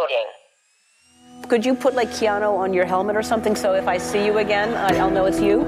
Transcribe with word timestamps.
Loading. 0.00 1.48
Could 1.48 1.66
you 1.66 1.74
put 1.74 1.94
like 1.94 2.08
Keanu 2.08 2.56
on 2.56 2.72
your 2.72 2.84
helmet 2.86 3.16
or 3.16 3.22
something 3.22 3.54
so 3.56 3.74
if 3.74 3.86
I 3.86 3.98
see 3.98 4.24
you 4.24 4.38
again, 4.38 4.72
I'll 4.98 5.10
know 5.10 5.26
it's 5.26 5.40
you? 5.40 5.58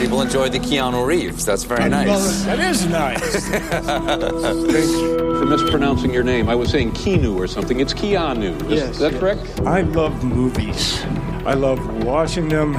People 0.00 0.20
enjoy 0.22 0.48
the 0.48 0.58
Keanu 0.58 1.06
Reeves. 1.06 1.44
That's 1.44 1.64
very 1.64 1.88
nice. 1.88 2.44
That 2.44 2.58
is 2.60 2.86
nice. 2.86 3.46
Thank 3.48 4.90
you 4.90 5.38
for 5.38 5.44
mispronouncing 5.46 6.12
your 6.12 6.24
name. 6.24 6.48
I 6.48 6.54
was 6.54 6.70
saying 6.70 6.92
Keanu 6.92 7.36
or 7.36 7.46
something. 7.46 7.78
It's 7.80 7.92
Keanu. 7.94 8.60
Is 8.70 8.80
Yes, 8.80 8.98
that 8.98 9.12
yes. 9.12 9.20
correct? 9.20 9.60
I 9.60 9.82
love 9.82 10.24
movies. 10.24 11.00
I 11.44 11.54
love 11.54 12.04
watching 12.04 12.48
them, 12.48 12.76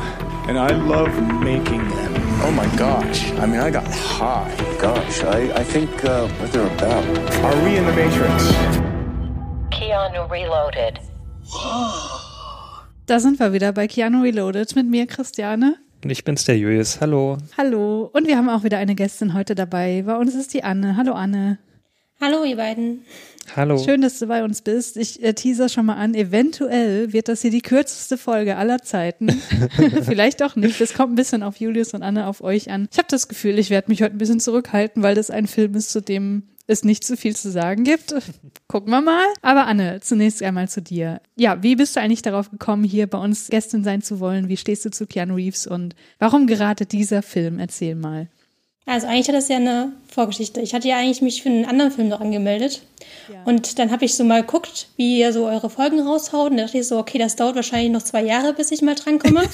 and 0.48 0.58
I 0.58 0.70
love 0.76 1.12
making 1.42 1.88
them. 1.90 2.14
Oh 2.42 2.52
my 2.52 2.68
gosh. 2.78 3.32
I 3.34 3.46
mean, 3.46 3.60
I 3.60 3.70
got 3.70 3.86
high. 3.94 4.56
Gosh, 4.80 5.22
I, 5.24 5.52
I 5.60 5.64
think 5.64 6.04
uh, 6.06 6.28
what 6.28 6.52
they're 6.52 6.68
about. 6.68 7.04
Are 7.44 7.64
we 7.64 7.76
in 7.78 7.86
the 7.86 7.94
Matrix? 7.94 8.89
Keanu 9.90 10.32
Reloaded. 10.32 11.00
Da 13.08 13.20
sind 13.20 13.40
wir 13.40 13.54
wieder 13.54 13.74
bei 13.74 13.88
Keanu 13.88 14.22
Reloaded 14.22 14.76
mit 14.76 14.86
mir, 14.86 15.08
Christiane. 15.08 15.78
Und 16.04 16.12
ich 16.12 16.24
bin's, 16.24 16.46
der 16.46 16.60
Julius. 16.60 17.02
Hallo. 17.02 17.38
Hallo. 17.58 18.08
Und 18.14 18.28
wir 18.28 18.38
haben 18.38 18.50
auch 18.50 18.64
wieder 18.64 18.78
eine 18.78 18.94
Gästin 18.94 19.34
heute 19.34 19.56
dabei. 19.56 20.04
Bei 20.06 20.16
uns 20.16 20.36
ist 20.36 20.54
die 20.54 20.64
Anne. 20.64 20.96
Hallo 20.96 21.14
Anne. 21.14 21.58
Hallo, 22.22 22.44
ihr 22.44 22.58
beiden. 22.58 23.04
Hallo. 23.56 23.80
Schön, 23.80 24.02
dass 24.02 24.20
du 24.20 24.28
bei 24.28 24.44
uns 24.44 24.62
bist. 24.62 24.96
Ich 24.96 25.24
äh, 25.24 25.34
teaser 25.34 25.70
schon 25.70 25.88
mal 25.88 25.96
an. 25.96 26.14
Eventuell 26.14 27.12
wird 27.12 27.28
das 27.28 27.42
hier 27.42 27.50
die 27.50 27.64
kürzeste 27.64 28.20
Folge 28.20 28.58
aller 28.58 28.84
Zeiten. 28.84 29.30
Vielleicht 30.04 30.44
auch 30.44 30.56
nicht. 30.56 30.80
Das 30.80 30.94
kommt 30.94 31.14
ein 31.14 31.16
bisschen 31.16 31.42
auf 31.42 31.56
Julius 31.56 31.96
und 31.96 32.04
Anne, 32.04 32.28
auf 32.28 32.42
euch 32.42 32.70
an. 32.70 32.88
Ich 32.92 33.00
habe 33.00 33.08
das 33.10 33.28
Gefühl, 33.28 33.58
ich 33.58 33.72
werde 33.72 33.90
mich 33.90 34.04
heute 34.04 34.14
ein 34.14 34.20
bisschen 34.20 34.40
zurückhalten, 34.40 35.02
weil 35.02 35.16
das 35.16 35.32
ein 35.32 35.48
Film 35.48 35.74
ist, 35.74 35.90
zu 35.90 36.00
dem 36.00 36.44
es 36.70 36.84
nicht 36.84 37.04
so 37.04 37.16
viel 37.16 37.36
zu 37.36 37.50
sagen 37.50 37.84
gibt. 37.84 38.14
Gucken 38.68 38.92
wir 38.92 39.02
mal. 39.02 39.26
Aber 39.42 39.66
Anne, 39.66 40.02
zunächst 40.02 40.44
einmal 40.44 40.70
zu 40.70 40.82
dir. 40.82 41.20
Ja, 41.36 41.64
wie 41.64 41.76
bist 41.76 41.96
du 41.96 42.00
eigentlich 42.00 42.22
darauf 42.22 42.52
gekommen, 42.52 42.84
hier 42.84 43.08
bei 43.08 43.18
uns 43.18 43.48
Gästin 43.48 43.84
sein 43.84 44.04
zu 44.04 44.20
wollen? 44.20 44.50
Wie 44.50 44.58
stehst 44.58 44.86
du 44.86 44.92
zu 44.92 45.08
Keanu 45.08 45.36
Reeves 45.36 45.66
und 45.66 45.96
warum 46.20 46.46
gerade 46.46 46.86
dieser 46.86 47.24
Film? 47.24 47.58
Erzähl 47.58 47.96
mal. 47.96 48.30
Also 48.90 49.06
eigentlich 49.06 49.28
hat 49.28 49.36
das 49.36 49.50
ja 49.50 49.58
eine 49.58 49.92
Vorgeschichte. 50.08 50.62
Ich 50.62 50.74
hatte 50.74 50.88
ja 50.88 50.98
eigentlich 50.98 51.22
mich 51.22 51.44
für 51.44 51.50
einen 51.50 51.66
anderen 51.66 51.92
Film 51.92 52.08
noch 52.08 52.22
angemeldet. 52.22 52.82
Und 53.46 53.78
dann 53.78 53.92
habe 53.92 54.04
ich 54.04 54.16
so 54.16 54.24
mal 54.24 54.42
geguckt, 54.42 54.88
wie 54.98 55.20
ihr 55.20 55.32
so 55.32 55.46
eure 55.46 55.70
Folgen 55.70 56.00
raushaut. 56.00 56.50
Und 56.50 56.58
da 56.58 56.64
dachte 56.64 56.80
ich 56.80 56.88
so, 56.88 56.98
okay, 56.98 57.20
das 57.20 57.36
dauert 57.36 57.56
wahrscheinlich 57.56 57.92
noch 57.92 58.02
zwei 58.02 58.24
Jahre, 58.24 58.54
bis 58.54 58.72
ich 58.72 58.82
mal 58.82 58.96
drankomme. 58.96 59.44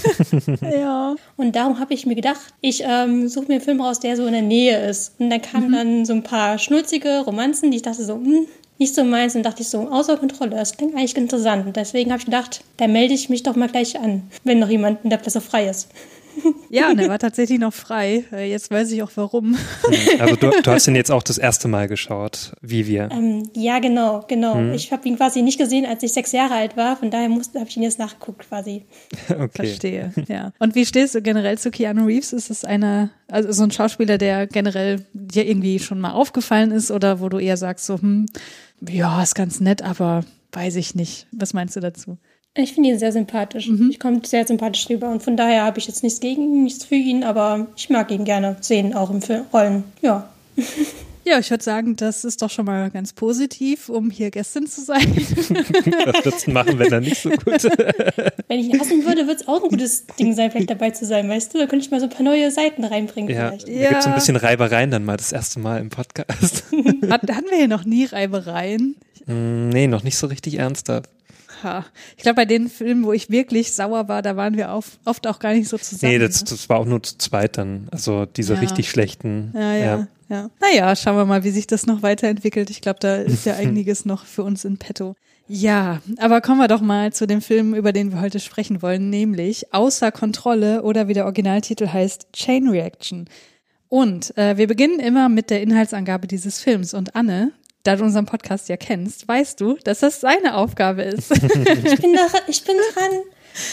Ja. 0.61 1.15
und 1.37 1.55
darum 1.55 1.79
habe 1.79 1.93
ich 1.93 2.05
mir 2.05 2.15
gedacht, 2.15 2.39
ich 2.61 2.83
ähm, 2.85 3.27
suche 3.27 3.47
mir 3.47 3.55
einen 3.55 3.63
Film 3.63 3.81
raus, 3.81 3.99
der 3.99 4.15
so 4.15 4.25
in 4.25 4.33
der 4.33 4.41
Nähe 4.41 4.87
ist. 4.87 5.19
Und 5.19 5.29
dann 5.29 5.41
kamen 5.41 5.71
dann 5.71 6.05
so 6.05 6.13
ein 6.13 6.23
paar 6.23 6.57
schnulzige 6.57 7.19
Romanzen, 7.25 7.71
die 7.71 7.77
ich 7.77 7.83
dachte 7.83 8.03
so, 8.03 8.15
hm, 8.15 8.47
nicht 8.77 8.95
so 8.95 9.03
meins. 9.03 9.35
Und 9.35 9.43
dachte 9.43 9.63
ich 9.63 9.69
so, 9.69 9.89
außer 9.89 10.17
Kontrolle, 10.17 10.51
das 10.51 10.77
klingt 10.77 10.95
eigentlich 10.95 11.15
interessant. 11.17 11.65
Und 11.67 11.75
deswegen 11.75 12.11
habe 12.11 12.19
ich 12.19 12.25
gedacht, 12.25 12.61
da 12.77 12.87
melde 12.87 13.13
ich 13.13 13.29
mich 13.29 13.43
doch 13.43 13.55
mal 13.55 13.67
gleich 13.67 13.99
an, 13.99 14.23
wenn 14.45 14.59
noch 14.59 14.69
jemand 14.69 15.03
in 15.03 15.09
der 15.09 15.19
Klasse 15.19 15.41
frei 15.41 15.67
ist. 15.67 15.89
Ja, 16.69 16.89
und 16.89 16.99
er 16.99 17.07
war 17.09 17.19
tatsächlich 17.19 17.59
noch 17.59 17.73
frei. 17.73 18.25
Äh, 18.31 18.49
Jetzt 18.49 18.69
weiß 18.71 18.91
ich 18.91 19.01
auch 19.03 19.11
warum. 19.15 19.57
Also 20.19 20.35
du, 20.35 20.49
du 20.61 20.71
hast 20.71 20.87
ihn 20.87 20.95
jetzt 20.95 21.11
auch 21.11 21.23
das 21.23 21.37
erste 21.37 21.67
Mal 21.67 21.87
geschaut, 21.87 22.53
wie 22.61 22.87
wir. 22.87 23.09
Ähm, 23.11 23.49
ja, 23.53 23.79
genau, 23.79 24.25
genau. 24.27 24.55
Mhm. 24.55 24.73
Ich 24.73 24.91
habe 24.91 25.07
ihn 25.07 25.15
quasi 25.15 25.41
nicht 25.41 25.57
gesehen, 25.57 25.85
als 25.85 26.03
ich 26.03 26.11
sechs 26.13 26.31
Jahre 26.31 26.55
alt 26.55 26.75
war. 26.75 26.97
Von 26.97 27.11
daher 27.11 27.29
musste- 27.29 27.59
habe 27.59 27.69
ich 27.69 27.77
ihn 27.77 27.83
jetzt 27.83 27.99
nachgeguckt 27.99 28.47
quasi. 28.49 28.85
Okay. 29.29 29.49
Verstehe, 29.67 30.13
ja. 30.27 30.51
Und 30.59 30.75
wie 30.75 30.85
stehst 30.85 31.15
du 31.15 31.21
generell 31.21 31.57
zu 31.57 31.71
Keanu 31.71 32.05
Reeves? 32.05 32.33
Ist 32.33 32.49
es 32.49 32.63
einer, 32.65 33.09
also 33.29 33.51
so 33.51 33.63
ein 33.63 33.71
Schauspieler, 33.71 34.17
der 34.17 34.47
generell 34.47 35.05
dir 35.13 35.47
irgendwie 35.47 35.79
schon 35.79 35.99
mal 35.99 36.11
aufgefallen 36.11 36.71
ist 36.71 36.91
oder 36.91 37.19
wo 37.19 37.29
du 37.29 37.37
eher 37.39 37.57
sagst 37.57 37.85
so, 37.85 37.95
hm, 38.01 38.25
ja, 38.87 39.21
ist 39.23 39.35
ganz 39.35 39.59
nett, 39.59 39.81
aber 39.81 40.23
weiß 40.51 40.75
ich 40.77 40.95
nicht. 40.95 41.27
Was 41.31 41.53
meinst 41.53 41.75
du 41.75 41.79
dazu? 41.79 42.17
Ich 42.57 42.73
finde 42.73 42.89
ihn 42.89 42.99
sehr 42.99 43.11
sympathisch. 43.11 43.69
Ich 43.89 43.99
komme 43.99 44.21
sehr 44.23 44.47
sympathisch 44.47 44.89
rüber. 44.89 45.09
Und 45.09 45.21
von 45.21 45.35
daher 45.35 45.63
habe 45.63 45.77
ich 45.77 45.87
jetzt 45.87 46.03
nichts 46.03 46.21
gegen 46.21 46.41
ihn, 46.43 46.63
nichts 46.63 46.85
für 46.85 46.95
ihn, 46.95 47.23
aber 47.23 47.67
ich 47.75 47.89
mag 47.89 48.09
ihn 48.11 48.23
gerne 48.23 48.55
sehen, 48.61 48.93
auch 48.93 49.09
im 49.09 49.21
Film 49.21 49.43
Rollen. 49.53 49.83
Ja. 50.01 50.29
Ja, 51.27 51.39
ich 51.39 51.49
würde 51.49 51.63
sagen, 51.63 51.95
das 51.95 52.23
ist 52.23 52.43
doch 52.43 52.51
schon 52.51 52.65
mal 52.65 52.91
ganz 52.91 53.11
positiv, 53.11 53.89
um 53.89 54.11
hier 54.11 54.29
Gästin 54.29 54.67
zu 54.67 54.81
sein. 54.81 55.01
Was 55.15 56.23
würdest 56.23 56.45
du 56.45 56.51
machen, 56.51 56.77
wenn 56.77 56.91
er 56.91 57.01
nicht 57.01 57.19
so 57.19 57.31
gut 57.31 57.63
Wenn 58.47 58.59
ich 58.59 58.67
ihn 58.67 58.79
hassen 58.79 59.03
würde, 59.03 59.21
würde 59.25 59.41
es 59.41 59.47
auch 59.47 59.63
ein 59.63 59.69
gutes 59.69 60.05
Ding 60.19 60.35
sein, 60.35 60.51
vielleicht 60.51 60.69
dabei 60.69 60.91
zu 60.91 61.03
sein, 61.03 61.27
weißt 61.27 61.51
du? 61.51 61.57
Da 61.57 61.65
könnte 61.65 61.83
ich 61.83 61.89
mal 61.89 61.99
so 61.99 62.05
ein 62.05 62.11
paar 62.11 62.23
neue 62.23 62.51
Seiten 62.51 62.83
reinbringen 62.83 63.31
Ja, 63.35 63.47
vielleicht. 63.49 63.67
da 63.67 63.89
gibt's 63.89 64.03
so 64.03 64.09
ein 64.11 64.15
bisschen 64.15 64.35
Reibereien 64.35 64.91
dann 64.91 65.03
mal 65.03 65.17
das 65.17 65.31
erste 65.31 65.59
Mal 65.59 65.81
im 65.81 65.89
Podcast. 65.89 66.63
Hat, 67.09 67.23
hatten 67.23 67.49
wir 67.49 67.57
hier 67.57 67.67
noch 67.69 67.85
nie 67.85 68.05
Reibereien? 68.05 68.95
Hm, 69.25 69.69
nee, 69.69 69.87
noch 69.87 70.03
nicht 70.03 70.17
so 70.17 70.27
richtig 70.27 70.59
ernsthaft. 70.59 71.09
Ha. 71.65 71.85
Ich 72.15 72.23
glaube, 72.23 72.35
bei 72.35 72.45
den 72.45 72.69
Filmen, 72.69 73.03
wo 73.03 73.11
ich 73.11 73.29
wirklich 73.29 73.73
sauer 73.73 74.07
war, 74.07 74.21
da 74.21 74.35
waren 74.37 74.55
wir 74.55 74.71
auf, 74.71 74.99
oft 75.03 75.25
auch 75.27 75.39
gar 75.39 75.53
nicht 75.53 75.67
so 75.67 75.77
zusammen. 75.77 76.13
Nee, 76.13 76.19
das, 76.19 76.41
ne? 76.41 76.47
das 76.51 76.69
war 76.69 76.77
auch 76.77 76.85
nur 76.85 77.01
zu 77.01 77.17
zweit 77.17 77.57
dann. 77.57 77.87
Also 77.91 78.25
diese 78.25 78.53
Ja. 78.53 78.59
richtig 78.59 78.89
schlechten. 78.89 79.51
Ja, 79.55 79.73
ja, 79.73 80.07
ja. 80.29 80.49
Naja, 80.61 80.95
schauen 80.95 81.17
wir 81.17 81.25
mal, 81.25 81.43
wie 81.43 81.49
sich 81.49 81.65
das 81.67 81.85
noch 81.87 82.03
weiterentwickelt. 82.03 82.69
Ich 82.69 82.81
glaube, 82.81 82.99
da 82.99 83.15
ist 83.15 83.45
ja 83.45 83.55
einiges 83.57 84.05
noch 84.05 84.25
für 84.25 84.43
uns 84.43 84.63
in 84.63 84.77
petto. 84.77 85.15
Ja, 85.47 86.01
aber 86.17 86.41
kommen 86.41 86.59
wir 86.59 86.67
doch 86.67 86.81
mal 86.81 87.13
zu 87.13 87.27
dem 87.27 87.41
Film, 87.41 87.75
über 87.75 87.91
den 87.93 88.11
wir 88.11 88.21
heute 88.21 88.39
sprechen 88.39 88.81
wollen, 88.81 89.09
nämlich 89.09 89.73
Außer 89.73 90.11
Kontrolle 90.11 90.81
oder 90.83 91.07
wie 91.07 91.13
der 91.13 91.25
Originaltitel 91.25 91.87
heißt, 91.87 92.27
Chain 92.33 92.69
Reaction. 92.69 93.25
Und 93.89 94.35
äh, 94.37 94.57
wir 94.57 94.67
beginnen 94.67 94.99
immer 94.99 95.29
mit 95.29 95.49
der 95.51 95.61
Inhaltsangabe 95.61 96.27
dieses 96.27 96.59
Films. 96.59 96.93
Und 96.95 97.15
Anne, 97.15 97.51
da 97.85 97.95
du 97.95 98.03
unseren 98.03 98.25
Podcast 98.25 98.67
ja 98.67 98.77
kennst, 98.77 99.27
weißt 99.27 99.61
du, 99.61 99.77
dass 99.83 99.99
das 99.99 100.19
seine 100.19 100.55
Aufgabe 100.55 101.03
ist. 101.03 101.31
Ich 101.85 102.01
bin, 102.01 102.13
da, 102.13 102.27
ich 102.47 102.63
bin 102.63 102.75
dran. 102.93 103.11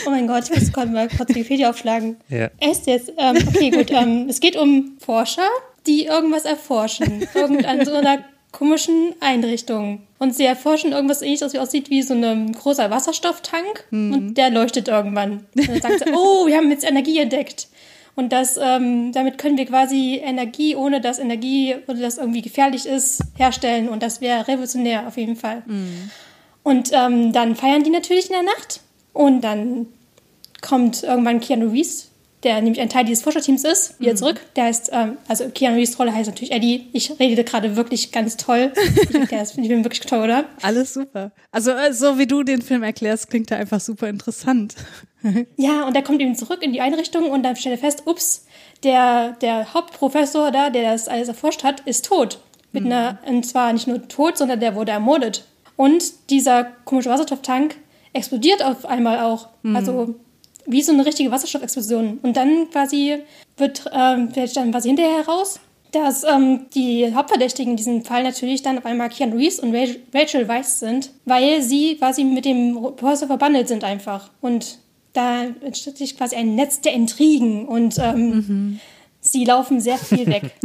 Oh 0.07 0.11
mein 0.11 0.27
Gott, 0.27 0.45
ich 0.45 0.57
muss 0.57 0.73
gerade 0.73 0.91
mal 0.91 1.09
kurz 1.09 1.31
Wikipedia 1.31 1.71
aufschlagen. 1.71 2.17
Ja. 2.29 2.51
Erst 2.61 2.87
jetzt, 2.87 3.13
ähm, 3.17 3.37
okay, 3.49 3.71
gut. 3.71 3.91
Ähm, 3.91 4.27
es 4.29 4.41
geht 4.41 4.57
um 4.57 4.97
Forscher, 5.05 5.49
die 5.87 6.07
irgendwas 6.07 6.45
erforschen. 6.45 7.27
Irgend 7.35 7.87
so 7.87 7.95
einer 7.95 8.25
komischen 8.53 9.15
Einrichtung. 9.21 10.03
Und 10.19 10.37
sie 10.37 10.45
erforschen 10.45 10.93
irgendwas 10.93 11.23
ähnliches, 11.23 11.53
wie 11.53 11.59
aussieht 11.59 11.91
wie 11.91 12.03
so 12.03 12.15
ein 12.15 12.53
großer 12.53 12.91
Wasserstofftank. 12.91 13.87
Und 13.91 14.35
der 14.35 14.51
leuchtet 14.51 14.89
irgendwann. 14.89 15.47
Und 15.57 15.69
dann 15.69 15.81
sagt 15.81 16.01
sie, 16.01 16.13
oh, 16.15 16.47
wir 16.47 16.57
haben 16.57 16.71
jetzt 16.71 16.85
Energie 16.85 17.19
entdeckt. 17.19 17.69
Und 18.15 18.33
das, 18.33 18.59
ähm, 18.61 19.13
damit 19.13 19.39
können 19.39 19.57
wir 19.57 19.65
quasi 19.67 20.21
Energie, 20.23 20.77
ohne 20.77 21.01
dass 21.01 21.19
Energie 21.19 21.77
oder 21.87 22.01
das 22.01 22.19
irgendwie 22.19 22.43
gefährlich 22.43 22.87
ist, 22.87 23.23
herstellen. 23.37 23.89
Und 23.89 24.03
das 24.03 24.21
wäre 24.21 24.47
revolutionär 24.49 25.07
auf 25.09 25.17
jeden 25.17 25.37
Fall. 25.37 25.63
Und 26.63 26.91
ähm, 26.93 27.33
dann 27.33 27.57
feiern 27.57 27.83
die 27.83 27.91
natürlich 27.91 28.27
in 28.27 28.35
der 28.35 28.43
Nacht. 28.43 28.81
Und 29.13 29.43
dann 29.43 29.87
kommt 30.61 31.03
irgendwann 31.03 31.41
Keanu 31.41 31.71
Reeves, 31.71 32.12
der 32.43 32.61
nämlich 32.61 32.81
ein 32.81 32.89
Teil 32.89 33.05
dieses 33.05 33.23
Forscherteams 33.23 33.65
ist, 33.65 34.01
wieder 34.01 34.17
zurück. 34.17 34.41
Der 34.57 34.65
heißt, 34.65 34.91
ähm, 34.93 35.17
also 35.29 35.49
Keanu 35.49 35.77
Reeves 35.77 35.99
Rolle 35.99 36.13
heißt 36.13 36.29
natürlich 36.29 36.53
Eddie. 36.53 36.89
Ich 36.93 37.19
rede 37.21 37.45
gerade 37.45 37.77
wirklich 37.77 38.11
ganz 38.11 38.37
toll. 38.37 38.73
Ich 38.75 39.09
finde 39.09 39.29
ich 39.63 39.85
wirklich 39.85 40.01
toll, 40.01 40.21
oder? 40.25 40.45
Alles 40.63 40.95
super. 40.95 41.33
Also 41.53 41.71
äh, 41.71 41.93
so 41.93 42.19
wie 42.19 42.27
du 42.27 42.43
den 42.43 42.63
Film 42.63 42.83
erklärst, 42.83 43.31
klingt 43.31 43.51
er 43.51 43.59
einfach 43.59 43.81
super 43.81 44.09
interessant. 44.09 44.75
Ja, 45.57 45.87
und 45.87 45.95
der 45.95 46.03
kommt 46.03 46.21
eben 46.21 46.35
zurück 46.35 46.65
in 46.65 46.73
die 46.73 46.81
Einrichtung 46.81 47.31
und 47.31 47.45
dann 47.45 47.55
stellt 47.55 47.77
er 47.77 47.79
fest, 47.79 48.03
ups, 48.07 48.45
der, 48.83 49.37
der 49.41 49.73
Hauptprofessor 49.73 50.51
da, 50.51 50.69
der 50.69 50.91
das 50.91 51.07
alles 51.07 51.29
erforscht 51.29 51.63
hat, 51.63 51.79
ist 51.87 52.07
tot. 52.07 52.41
Mit 52.73 52.87
einer, 52.87 53.19
und 53.25 53.47
zwar 53.47 53.73
nicht 53.73 53.87
nur 53.87 54.09
tot, 54.09 54.37
sondern 54.37 54.59
der 54.59 54.75
wurde 54.75 54.91
ermordet. 54.91 55.45
Und 55.77 56.31
dieser 56.31 56.65
komische 56.65 57.09
Wasserstofftank 57.09 57.77
explodiert 58.13 58.65
auf 58.65 58.85
einmal 58.85 59.21
auch. 59.21 59.49
Also 59.75 60.17
wie 60.67 60.83
so 60.83 60.93
eine 60.93 61.05
richtige 61.07 61.31
Wasserstoffexplosion. 61.31 62.19
Und 62.23 62.37
dann 62.37 62.71
quasi 62.71 63.19
wird, 63.57 63.85
ähm, 63.93 64.29
dann 64.55 64.71
quasi 64.71 64.89
hinterher 64.89 65.19
heraus, 65.19 65.61
dass 65.93 66.25
ähm, 66.25 66.67
die 66.75 67.15
Hauptverdächtigen 67.15 67.73
in 67.73 67.77
diesem 67.77 68.05
Fall 68.05 68.23
natürlich 68.23 68.63
dann 68.63 68.79
auf 68.79 68.87
einmal 68.87 69.11
Keanu 69.11 69.37
Reeves 69.37 69.61
und 69.61 69.75
Rachel- 70.15 70.49
Weisz 70.49 70.81
sind, 70.81 71.11
weil 71.27 71.61
sie 71.63 71.97
quasi 71.97 72.25
mit 72.25 72.45
dem 72.47 72.75
Professor 72.97 73.29
verbandelt 73.29 73.69
sind 73.69 73.85
einfach. 73.85 74.31
Und 74.41 74.79
da 75.13 75.45
entsteht 75.61 75.99
sich 75.99 76.17
quasi 76.17 76.37
ein 76.37 76.55
Netz 76.55 76.81
der 76.81 76.95
Intrigen 76.95 77.67
und 77.69 77.99
ähm, 77.99 78.81
sie 79.21 79.45
laufen 79.45 79.81
sehr 79.81 79.99
viel 79.99 80.27
weg. 80.27 80.45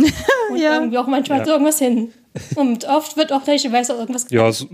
und 0.50 0.58
Ja. 0.58 0.76
irgendwie 0.76 0.98
auch 0.98 1.08
manchmal 1.08 1.40
Ja. 1.40 1.44
zu 1.44 1.52
irgendwas 1.52 1.80
hin. 1.80 2.14
Und 2.56 2.86
oft 2.88 3.18
wird 3.18 3.34
auch 3.34 3.46
Rachel 3.48 3.74
Weisz 3.74 3.90
auch 3.90 3.98
irgendwas 4.00 4.28
Ja, 4.30 4.50
so, 4.52 4.66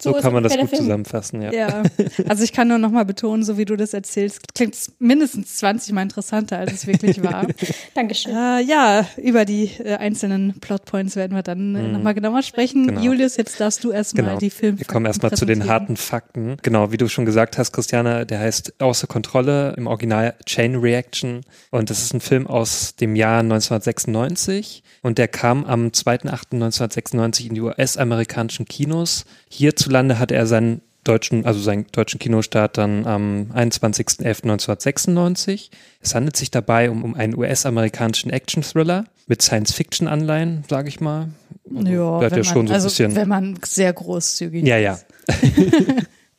so, 0.00 0.12
So 0.14 0.20
kann 0.20 0.32
man 0.32 0.42
das 0.42 0.56
gut 0.56 0.68
Film. 0.70 0.82
zusammenfassen, 0.82 1.42
ja. 1.42 1.52
Ja, 1.52 1.82
also 2.28 2.42
ich 2.44 2.52
kann 2.52 2.68
nur 2.68 2.78
noch 2.78 2.90
mal 2.90 3.04
betonen, 3.04 3.42
so 3.44 3.58
wie 3.58 3.64
du 3.64 3.76
das 3.76 3.92
erzählst, 3.94 4.54
klingt 4.54 4.74
es 4.74 4.92
mindestens 4.98 5.56
20 5.56 5.92
Mal 5.94 6.02
interessanter, 6.02 6.58
als 6.58 6.72
es 6.72 6.86
wirklich 6.86 7.22
war. 7.22 7.46
Dankeschön. 7.94 8.34
äh, 8.34 8.60
ja, 8.62 9.06
über 9.16 9.44
die 9.44 9.70
äh, 9.84 9.96
einzelnen 9.96 10.58
Plotpoints 10.60 11.16
werden 11.16 11.34
wir 11.36 11.42
dann 11.42 11.74
äh, 11.74 11.82
noch 11.92 12.02
mal 12.02 12.14
genauer 12.14 12.42
sprechen. 12.42 12.86
Genau. 12.86 13.00
Julius, 13.00 13.36
jetzt 13.36 13.60
darfst 13.60 13.84
du 13.84 13.90
erstmal 13.90 14.24
Genau. 14.24 14.38
die 14.38 14.50
Filme 14.50 14.78
Wir 14.78 14.86
kommen 14.86 15.06
erstmal 15.06 15.32
zu 15.32 15.44
den 15.44 15.66
harten 15.68 15.96
Fakten. 15.96 16.56
Genau, 16.62 16.92
wie 16.92 16.96
du 16.96 17.08
schon 17.08 17.24
gesagt 17.26 17.58
hast, 17.58 17.72
Christiane, 17.72 18.26
der 18.26 18.38
heißt 18.40 18.80
Außer 18.80 19.06
Kontrolle, 19.06 19.74
im 19.76 19.86
Original 19.86 20.34
Chain 20.46 20.76
Reaction. 20.76 21.42
Und 21.70 21.90
das 21.90 22.02
ist 22.02 22.14
ein 22.14 22.20
Film 22.20 22.46
aus 22.46 22.94
dem 22.96 23.16
Jahr 23.16 23.40
1996. 23.40 24.82
Und 25.02 25.18
der 25.18 25.28
kam 25.28 25.64
am 25.64 25.88
2.8.1996 25.88 27.48
in 27.48 27.54
die 27.54 27.60
US-amerikanischen 27.60 28.66
Kinos. 28.66 29.24
Hierzulande 29.50 30.18
hatte 30.18 30.34
er 30.34 30.46
seinen 30.46 30.80
deutschen, 31.04 31.44
also 31.46 31.60
seinen 31.60 31.86
deutschen 31.92 32.18
Kinostart 32.18 32.76
dann 32.78 33.06
am 33.06 33.50
21.11.1996. 33.54 35.68
Es 36.00 36.14
handelt 36.14 36.36
sich 36.36 36.50
dabei 36.50 36.90
um, 36.90 37.04
um 37.04 37.14
einen 37.14 37.36
US-amerikanischen 37.36 38.30
Action-Thriller 38.30 39.04
mit 39.26 39.42
Science-Fiction-Anleihen, 39.42 40.64
sage 40.68 40.88
ich 40.88 41.00
mal. 41.00 41.28
Ja, 41.70 42.20
hat 42.20 42.30
wenn 42.30 42.30
ja 42.30 42.36
man, 42.36 42.44
schon 42.44 42.66
so 42.66 42.72
ein 42.72 42.74
also, 42.74 42.88
bisschen. 42.88 43.14
wenn 43.16 43.28
man 43.28 43.58
sehr 43.64 43.92
großzügig 43.92 44.66
Ja, 44.66 44.76
ist. 44.76 45.06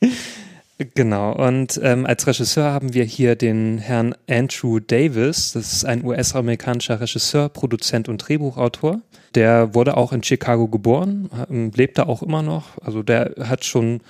genau. 0.78 1.32
Und 1.32 1.80
ähm, 1.82 2.06
als 2.06 2.26
Regisseur 2.26 2.72
haben 2.72 2.94
wir 2.94 3.04
hier 3.04 3.36
den 3.36 3.78
Herrn 3.78 4.14
Andrew 4.28 4.80
Davis. 4.80 5.52
Das 5.52 5.72
ist 5.72 5.84
ein 5.84 6.04
US-amerikanischer 6.04 7.00
Regisseur, 7.00 7.48
Produzent 7.48 8.08
und 8.08 8.18
Drehbuchautor. 8.18 9.00
Der 9.34 9.74
wurde 9.74 9.96
auch 9.96 10.12
in 10.12 10.22
Chicago 10.22 10.68
geboren, 10.68 11.30
ähm, 11.50 11.70
lebt 11.74 11.98
da 11.98 12.04
auch 12.04 12.22
immer 12.22 12.42
noch. 12.42 12.78
Also 12.82 13.02
der 13.02 13.34
hat 13.40 13.64
schon, 13.64 14.00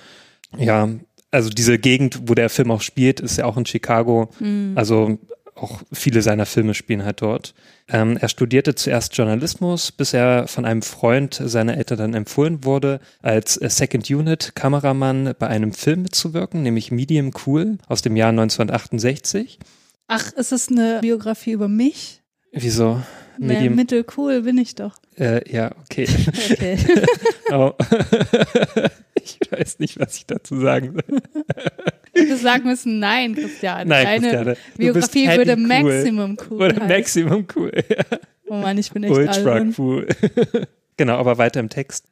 ja, 0.57 0.89
also 1.31 1.49
diese 1.49 1.79
Gegend, 1.79 2.21
wo 2.27 2.35
der 2.35 2.49
Film 2.49 2.71
auch 2.71 2.81
spielt, 2.81 3.19
ist 3.19 3.37
ja 3.37 3.45
auch 3.45 3.57
in 3.57 3.65
Chicago. 3.65 4.29
Also 4.75 5.17
auch 5.55 5.81
viele 5.91 6.21
seiner 6.21 6.45
Filme 6.45 6.73
spielen 6.73 7.03
halt 7.03 7.21
dort. 7.21 7.53
Ähm, 7.87 8.17
er 8.17 8.29
studierte 8.29 8.75
zuerst 8.75 9.15
Journalismus, 9.17 9.91
bis 9.91 10.13
er 10.13 10.47
von 10.47 10.65
einem 10.65 10.81
Freund 10.81 11.41
seiner 11.43 11.77
Eltern 11.77 11.97
dann 11.97 12.13
empfohlen 12.13 12.63
wurde, 12.63 12.99
als 13.21 13.55
Second 13.55 14.09
Unit 14.09 14.55
Kameramann 14.55 15.33
bei 15.37 15.47
einem 15.47 15.73
Film 15.73 16.03
mitzuwirken, 16.03 16.63
nämlich 16.63 16.91
Medium 16.91 17.31
Cool 17.45 17.77
aus 17.87 18.01
dem 18.01 18.15
Jahr 18.15 18.29
1968. 18.29 19.59
Ach, 20.07 20.31
ist 20.33 20.51
es 20.51 20.69
eine 20.69 20.99
Biografie 21.01 21.51
über 21.51 21.67
mich? 21.67 22.21
Wieso? 22.51 23.01
Medium, 23.37 23.75
mittelcool 23.75 24.41
bin 24.43 24.57
ich 24.57 24.75
doch. 24.75 24.95
äh, 25.17 25.41
ja, 25.51 25.71
okay. 25.83 26.07
Okay. 26.51 26.77
oh. 27.51 27.71
ich 29.15 29.39
weiß 29.49 29.79
nicht, 29.79 29.99
was 29.99 30.15
ich 30.17 30.25
dazu 30.25 30.59
sagen 30.59 30.93
soll. 30.93 31.21
Wir 32.13 32.37
sagen 32.37 32.65
müssen, 32.65 32.99
nein, 32.99 33.35
Christian. 33.35 33.87
Nein, 33.87 34.05
Deine 34.05 34.19
Christiane, 34.21 34.57
Biografie 34.77 35.27
würde 35.29 35.53
cool. 35.53 35.67
Maximum 35.67 36.37
cool 36.49 36.57
Oder 36.57 36.75
heißen. 36.75 36.87
Maximum 36.87 37.47
Cool. 37.55 37.71
Ja. 37.89 38.17
Oh 38.47 38.57
Mann, 38.57 38.77
ich 38.77 38.91
bin 38.91 39.03
echt 39.03 39.13
Ultra 39.13 39.33
albern. 39.33 39.73
cool. 39.77 40.07
genau, 40.97 41.17
aber 41.17 41.37
weiter 41.37 41.59
im 41.59 41.69
Text. 41.69 42.05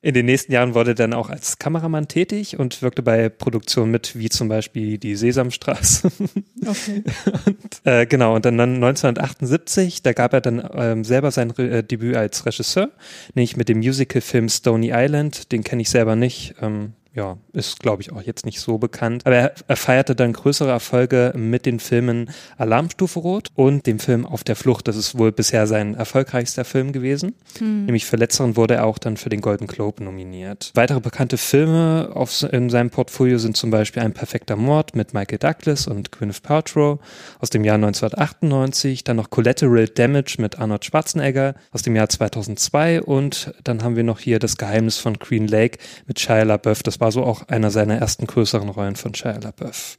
In 0.00 0.14
den 0.14 0.26
nächsten 0.26 0.52
Jahren 0.52 0.74
wurde 0.74 0.92
er 0.92 0.94
dann 0.94 1.12
auch 1.12 1.28
als 1.28 1.58
Kameramann 1.58 2.08
tätig 2.08 2.58
und 2.58 2.82
wirkte 2.82 3.02
bei 3.02 3.28
Produktionen 3.28 3.90
mit, 3.90 4.16
wie 4.16 4.28
zum 4.28 4.48
Beispiel 4.48 4.98
die 4.98 5.16
Sesamstraße. 5.16 6.10
Okay. 6.66 7.02
und, 7.46 7.80
äh, 7.84 8.04
genau, 8.04 8.34
und 8.34 8.44
dann 8.44 8.60
1978, 8.60 10.02
da 10.02 10.12
gab 10.12 10.34
er 10.34 10.40
dann 10.40 10.68
ähm, 10.74 11.04
selber 11.04 11.30
sein 11.30 11.50
Re 11.50 11.78
äh, 11.78 11.82
Debüt 11.82 12.16
als 12.16 12.44
Regisseur, 12.44 12.90
nämlich 13.34 13.56
mit 13.56 13.68
dem 13.68 13.78
Musicalfilm 13.78 14.48
Stony 14.48 14.90
Island. 14.92 15.50
Den 15.52 15.64
kenne 15.64 15.82
ich 15.82 15.88
selber 15.88 16.14
nicht. 16.14 16.56
Ähm, 16.60 16.92
ja, 17.18 17.36
ist, 17.52 17.80
glaube 17.80 18.00
ich, 18.00 18.12
auch 18.12 18.22
jetzt 18.22 18.46
nicht 18.46 18.60
so 18.60 18.78
bekannt. 18.78 19.26
Aber 19.26 19.34
er, 19.34 19.52
er 19.66 19.76
feierte 19.76 20.14
dann 20.14 20.32
größere 20.32 20.70
Erfolge 20.70 21.32
mit 21.36 21.66
den 21.66 21.80
Filmen 21.80 22.30
Alarmstufe 22.56 23.18
Rot 23.18 23.48
und 23.56 23.86
dem 23.86 23.98
Film 23.98 24.24
Auf 24.24 24.44
der 24.44 24.54
Flucht. 24.54 24.86
Das 24.86 24.96
ist 24.96 25.18
wohl 25.18 25.32
bisher 25.32 25.66
sein 25.66 25.96
erfolgreichster 25.96 26.64
Film 26.64 26.92
gewesen. 26.92 27.34
Nämlich 27.60 28.06
für 28.06 28.16
letzteren 28.16 28.56
wurde 28.56 28.74
er 28.74 28.86
auch 28.86 28.98
dann 28.98 29.16
für 29.16 29.30
den 29.30 29.40
Golden 29.40 29.66
Globe 29.66 30.04
nominiert. 30.04 30.70
Weitere 30.74 31.00
bekannte 31.00 31.38
Filme 31.38 32.10
auf, 32.14 32.44
in 32.44 32.70
seinem 32.70 32.90
Portfolio 32.90 33.38
sind 33.38 33.56
zum 33.56 33.72
Beispiel 33.72 34.02
Ein 34.02 34.14
perfekter 34.14 34.54
Mord 34.54 34.94
mit 34.94 35.12
Michael 35.12 35.38
Douglas 35.38 35.88
und 35.88 36.12
Gwyneth 36.12 36.42
Paltrow 36.44 37.00
aus 37.40 37.50
dem 37.50 37.64
Jahr 37.64 37.74
1998, 37.74 39.02
dann 39.02 39.16
noch 39.16 39.30
Collateral 39.30 39.88
Damage 39.88 40.36
mit 40.38 40.60
Arnold 40.60 40.84
Schwarzenegger 40.84 41.56
aus 41.72 41.82
dem 41.82 41.96
Jahr 41.96 42.08
2002 42.08 43.02
und 43.02 43.52
dann 43.64 43.82
haben 43.82 43.96
wir 43.96 44.04
noch 44.04 44.20
hier 44.20 44.38
Das 44.38 44.56
Geheimnis 44.56 44.98
von 44.98 45.14
Green 45.14 45.48
Lake 45.48 45.78
mit 46.06 46.20
Shia 46.20 46.44
LaBeouf. 46.44 46.84
Das 46.84 47.00
war 47.00 47.07
so 47.12 47.24
auch 47.24 47.48
einer 47.48 47.70
seiner 47.70 47.96
ersten 47.96 48.26
größeren 48.26 48.68
Rollen 48.68 48.96
von 48.96 49.14
Shia 49.14 49.38
LaBeouf. 49.38 49.96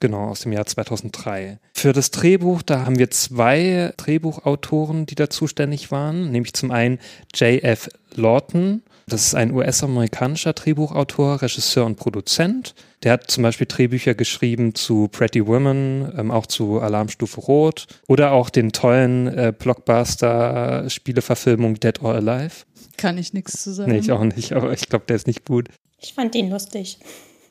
Genau, 0.00 0.28
aus 0.28 0.40
dem 0.40 0.52
Jahr 0.52 0.66
2003. 0.66 1.58
Für 1.74 1.92
das 1.92 2.10
Drehbuch, 2.12 2.62
da 2.62 2.86
haben 2.86 2.98
wir 2.98 3.10
zwei 3.10 3.92
Drehbuchautoren, 3.96 5.06
die 5.06 5.16
da 5.16 5.28
zuständig 5.28 5.90
waren, 5.90 6.30
nämlich 6.30 6.54
zum 6.54 6.70
einen 6.70 7.00
J.F. 7.34 7.88
Lawton. 8.14 8.82
Das 9.08 9.26
ist 9.26 9.34
ein 9.34 9.50
US-amerikanischer 9.52 10.52
Drehbuchautor, 10.52 11.42
Regisseur 11.42 11.84
und 11.86 11.96
Produzent. 11.96 12.76
Der 13.02 13.10
hat 13.12 13.30
zum 13.30 13.42
Beispiel 13.42 13.66
Drehbücher 13.66 14.14
geschrieben 14.14 14.74
zu 14.74 15.08
Pretty 15.08 15.46
Women, 15.46 16.12
ähm, 16.16 16.30
auch 16.30 16.46
zu 16.46 16.80
Alarmstufe 16.80 17.40
Rot 17.40 17.86
oder 18.06 18.30
auch 18.32 18.50
den 18.50 18.70
tollen 18.70 19.26
äh, 19.28 19.54
Blockbuster-Spieleverfilmung 19.56 21.80
Dead 21.80 22.02
or 22.02 22.14
Alive. 22.14 22.66
Kann 22.98 23.16
ich 23.18 23.32
nichts 23.32 23.62
zu 23.62 23.72
sagen. 23.72 23.90
Nee, 23.90 23.98
ich 23.98 24.12
auch 24.12 24.24
nicht, 24.24 24.52
aber 24.52 24.72
ich 24.72 24.88
glaube, 24.88 25.06
der 25.08 25.16
ist 25.16 25.26
nicht 25.26 25.46
gut. 25.46 25.70
Ich 26.00 26.14
fand 26.14 26.34
den 26.34 26.50
lustig. 26.50 26.98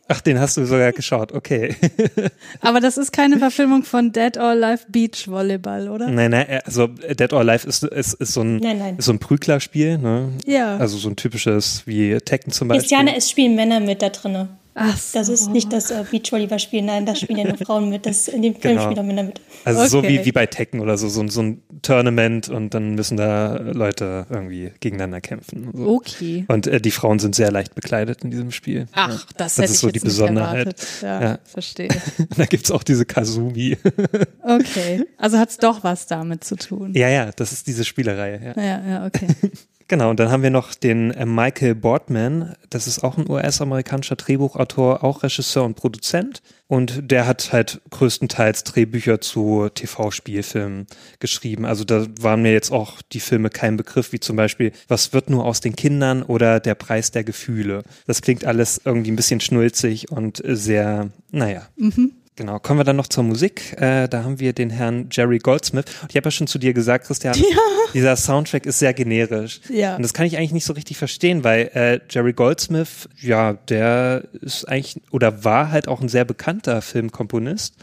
Ach, 0.09 0.21
den 0.21 0.39
hast 0.39 0.55
du 0.55 0.65
sogar 0.65 0.93
geschaut, 0.93 1.33
okay. 1.33 1.75
Aber 2.61 2.79
das 2.79 2.97
ist 2.97 3.11
keine 3.11 3.37
Verfilmung 3.39 3.83
von 3.83 4.13
Dead 4.13 4.37
or 4.37 4.51
Alive 4.51 4.85
Beach 4.87 5.27
Volleyball, 5.27 5.89
oder? 5.89 6.09
Nein, 6.09 6.31
nein, 6.31 6.61
also 6.63 6.87
Dead 6.87 7.33
or 7.33 7.39
Alive 7.39 7.67
ist, 7.67 7.83
ist, 7.83 8.13
ist 8.13 8.33
so 8.33 8.41
ein, 8.41 8.57
Nein, 8.57 8.79
nein. 8.79 8.97
Ist 8.97 9.05
so 9.05 9.11
ein 9.11 9.19
Prüglerspiel, 9.19 9.97
ne? 9.97 10.29
Ja. 10.45 10.77
Also 10.77 10.97
so 10.97 11.09
ein 11.09 11.17
typisches 11.17 11.83
wie 11.85 12.17
Tekken 12.19 12.53
zum 12.53 12.69
Beispiel. 12.69 12.81
Christiane, 12.83 13.17
es 13.17 13.29
spielen 13.29 13.55
Männer 13.55 13.81
mit 13.81 14.01
da 14.01 14.07
drinne. 14.07 14.47
Ach 14.79 14.97
so. 14.97 15.17
Das 15.19 15.27
ist 15.29 15.49
nicht 15.49 15.73
das 15.73 15.89
äh, 15.91 16.03
Beachvolleyball-Spiel, 16.09 16.83
nein, 16.83 17.05
da 17.05 17.15
spielen 17.15 17.39
ja 17.39 17.47
nur 17.47 17.57
Frauen 17.57 17.89
mit. 17.89 18.05
Das, 18.05 18.27
in 18.27 18.41
dem 18.43 18.53
Film 18.55 18.75
Genau. 18.77 18.83
spielen 18.91 18.99
auch 18.99 19.07
Männer 19.07 19.23
mit. 19.23 19.41
Also 19.65 19.85
so 19.87 19.97
Okay. 19.99 20.19
wie, 20.21 20.25
wie 20.25 20.31
bei 20.31 20.45
Tekken 20.45 20.79
oder 20.79 20.97
so, 20.97 21.09
so, 21.09 21.21
ein- 21.21 21.29
so 21.29 21.41
ein 21.41 21.61
Tournament 21.81 22.49
und 22.49 22.73
dann 22.73 22.95
müssen 22.95 23.17
da 23.17 23.55
Leute 23.57 24.25
irgendwie 24.29 24.71
gegeneinander 24.79 25.19
kämpfen. 25.21 25.69
und 25.69 25.77
So. 25.77 25.87
Okay. 25.95 26.45
Und 26.47 26.67
äh, 26.67 26.79
die 26.79 26.91
Frauen 26.91 27.19
sind 27.19 27.35
sehr 27.35 27.51
leicht 27.51 27.75
bekleidet 27.75 28.23
in 28.23 28.31
diesem 28.31 28.51
Spiel. 28.51 28.87
Ach, 28.93 29.25
das, 29.35 29.55
Das 29.55 29.57
hätte 29.57 29.65
ist 29.65 29.71
ich 29.71 29.79
so 29.79 29.87
jetzt 29.87 29.95
die 29.95 29.99
Besonderheit. 30.05 30.75
Ja, 31.01 31.21
Ja. 31.21 31.39
verstehe. 31.43 31.89
da 32.37 32.45
gibt's 32.45 32.69
auch 32.71 32.83
diese 32.83 33.05
Kazumi. 33.05 33.77
Okay. 34.43 35.03
Also 35.17 35.37
hat's 35.37 35.57
doch 35.57 35.83
was 35.83 36.07
damit 36.07 36.43
zu 36.43 36.55
tun. 36.55 36.93
ja, 36.95 37.09
ja, 37.09 37.31
das 37.35 37.51
ist 37.51 37.67
diese 37.67 37.83
Spielerei. 37.83 38.53
Ja. 38.55 38.63
Ja, 38.63 38.87
ja, 38.87 39.05
okay. 39.05 39.27
Genau, 39.89 40.09
und 40.09 40.19
dann 40.19 40.29
haben 40.29 40.43
wir 40.43 40.49
noch 40.49 40.75
den 40.75 41.11
äh, 41.11 41.25
Michael 41.25 41.73
Boardman. 41.73 42.55
Das 42.69 42.87
ist 42.87 43.03
auch 43.03 43.17
ein 43.17 43.29
US-amerikanischer 43.29 44.17
Drehbuchautor, 44.17 45.01
auch 45.01 45.23
Regisseur 45.23 45.63
und 45.63 45.75
Produzent. 45.75 46.41
Und 46.67 47.09
der 47.09 47.25
hat 47.25 47.53
halt 47.53 47.79
größtenteils 47.91 48.65
Drehbücher 48.65 49.21
zu 49.21 49.69
TV-Spielfilmen 49.73 50.87
geschrieben. 51.19 51.65
Also 51.65 51.85
da 51.85 52.05
waren 52.19 52.41
mir 52.41 52.51
jetzt 52.51 52.71
auch 52.71 53.01
die 53.13 53.21
Filme 53.21 53.49
kein 53.49 53.77
Begriff, 53.77 54.11
wie 54.11 54.19
zum 54.19 54.35
Beispiel 54.35 54.73
Was 54.89 55.13
wird 55.13 55.29
nur 55.29 55.45
aus 55.45 55.61
den 55.61 55.77
Kindern 55.77 56.21
oder 56.23 56.59
Der 56.59 56.75
Preis 56.75 57.11
der 57.11 57.23
Gefühle. 57.23 57.83
Das 58.05 58.21
klingt 58.21 58.43
alles 58.43 58.81
irgendwie 58.83 59.11
ein 59.11 59.15
bisschen 59.15 59.39
schnulzig 59.39 60.11
und 60.11 60.41
sehr, 60.45 61.09
naja. 61.31 61.69
Genau, 62.37 62.59
kommen 62.59 62.79
wir 62.79 62.83
dann 62.83 62.95
noch 62.95 63.07
zur 63.07 63.23
Musik. 63.23 63.75
Äh, 63.81 64.07
da 64.07 64.23
haben 64.23 64.39
wir 64.39 64.53
den 64.53 64.69
Herrn 64.69 65.09
Jerry 65.11 65.39
Goldsmith. 65.39 65.85
Und 66.03 66.11
ich 66.11 66.17
habe 66.17 66.27
ja 66.27 66.31
schon 66.31 66.45
zu 66.45 66.59
dir 66.59 66.71
gesagt, 66.71 67.07
Christian, 67.07 67.35
dieser 67.95 68.15
Soundtrack 68.15 68.67
ist 68.67 68.77
sehr 68.77 68.93
generisch. 68.93 69.59
Ja. 69.69 69.95
Und 69.95 70.03
das 70.03 70.13
kann 70.13 70.27
ich 70.27 70.37
eigentlich 70.37 70.51
nicht 70.51 70.65
so 70.65 70.73
richtig 70.73 70.97
verstehen, 70.97 71.43
weil 71.43 71.71
äh, 71.73 71.99
Jerry 72.07 72.33
Goldsmith, 72.33 73.09
ja, 73.19 73.53
der 73.53 74.25
ist 74.39 74.65
eigentlich 74.65 75.01
oder 75.09 75.43
war 75.45 75.71
halt 75.71 75.87
auch 75.87 75.99
ein 75.99 76.09
sehr 76.09 76.25
bekannter 76.25 76.83
Filmkomponist. 76.83 77.73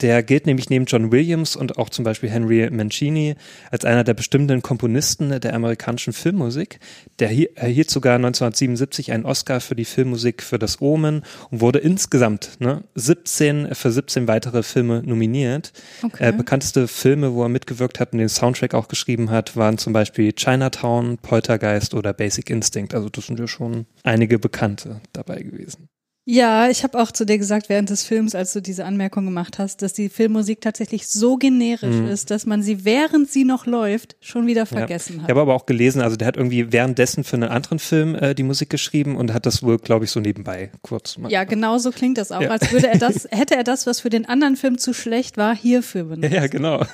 Der 0.00 0.24
gilt 0.24 0.46
nämlich 0.46 0.70
neben 0.70 0.86
John 0.86 1.12
Williams 1.12 1.54
und 1.54 1.78
auch 1.78 1.88
zum 1.88 2.04
Beispiel 2.04 2.30
Henry 2.30 2.68
Mancini 2.70 3.36
als 3.70 3.84
einer 3.84 4.02
der 4.02 4.14
bestimmenden 4.14 4.60
Komponisten 4.60 5.40
der 5.40 5.54
amerikanischen 5.54 6.12
Filmmusik. 6.12 6.80
Der 7.20 7.28
erhielt 7.28 7.90
sogar 7.90 8.16
1977 8.16 9.12
einen 9.12 9.24
Oscar 9.24 9.60
für 9.60 9.76
die 9.76 9.84
Filmmusik 9.84 10.42
für 10.42 10.58
das 10.58 10.80
Omen 10.80 11.22
und 11.50 11.60
wurde 11.60 11.78
insgesamt 11.78 12.56
ne, 12.58 12.82
17 12.96 13.72
für 13.84 13.92
17 13.92 14.26
weitere 14.28 14.62
Filme 14.62 15.02
nominiert. 15.04 15.74
Okay. 16.02 16.30
Äh, 16.30 16.32
bekannteste 16.32 16.88
Filme, 16.88 17.34
wo 17.34 17.42
er 17.42 17.50
mitgewirkt 17.50 18.00
hat 18.00 18.14
und 18.14 18.18
den 18.18 18.30
Soundtrack 18.30 18.72
auch 18.72 18.88
geschrieben 18.88 19.30
hat, 19.30 19.58
waren 19.58 19.76
zum 19.76 19.92
Beispiel 19.92 20.32
Chinatown, 20.32 21.18
Poltergeist 21.18 21.92
oder 21.92 22.14
Basic 22.14 22.48
Instinct. 22.48 22.94
Also 22.94 23.10
das 23.10 23.26
sind 23.26 23.38
ja 23.38 23.46
schon 23.46 23.84
einige 24.02 24.38
Bekannte 24.38 25.02
dabei 25.12 25.42
gewesen. 25.42 25.90
Ja, 26.26 26.70
ich 26.70 26.84
habe 26.84 26.98
auch 26.98 27.12
zu 27.12 27.26
dir 27.26 27.36
gesagt 27.36 27.68
während 27.68 27.90
des 27.90 28.02
Films, 28.02 28.34
als 28.34 28.54
du 28.54 28.62
diese 28.62 28.86
Anmerkung 28.86 29.26
gemacht 29.26 29.58
hast, 29.58 29.82
dass 29.82 29.92
die 29.92 30.08
Filmmusik 30.08 30.62
tatsächlich 30.62 31.06
so 31.06 31.36
generisch 31.36 31.96
ist, 32.10 32.30
dass 32.30 32.46
man 32.46 32.62
sie, 32.62 32.86
während 32.86 33.30
sie 33.30 33.44
noch 33.44 33.66
läuft, 33.66 34.16
schon 34.20 34.46
wieder 34.46 34.64
vergessen 34.64 35.16
ja. 35.16 35.18
hat. 35.18 35.28
Ich 35.28 35.30
habe 35.30 35.42
aber 35.42 35.54
auch 35.54 35.66
gelesen, 35.66 36.00
also 36.00 36.16
der 36.16 36.26
hat 36.26 36.38
irgendwie 36.38 36.72
währenddessen 36.72 37.24
für 37.24 37.36
einen 37.36 37.50
anderen 37.50 37.78
Film 37.78 38.14
äh, 38.14 38.34
die 38.34 38.42
Musik 38.42 38.70
geschrieben 38.70 39.16
und 39.16 39.34
hat 39.34 39.44
das 39.44 39.62
wohl, 39.62 39.76
glaube 39.78 40.06
ich, 40.06 40.10
so 40.10 40.20
nebenbei 40.20 40.70
kurz 40.80 41.18
mal. 41.18 41.30
Ja, 41.30 41.44
genau 41.44 41.76
so 41.76 41.90
klingt 41.90 42.16
das 42.16 42.32
auch, 42.32 42.40
Ja. 42.40 42.48
als 42.48 42.72
würde 42.72 42.88
er 42.88 42.98
das, 42.98 43.28
hätte 43.30 43.54
er 43.54 43.64
das, 43.64 43.86
was 43.86 44.00
für 44.00 44.10
den 44.10 44.26
anderen 44.26 44.56
Film 44.56 44.78
zu 44.78 44.94
schlecht 44.94 45.36
war, 45.36 45.54
hierfür 45.54 46.04
benutzt. 46.04 46.32
Ja, 46.32 46.40
ja, 46.40 46.46
genau. 46.46 46.86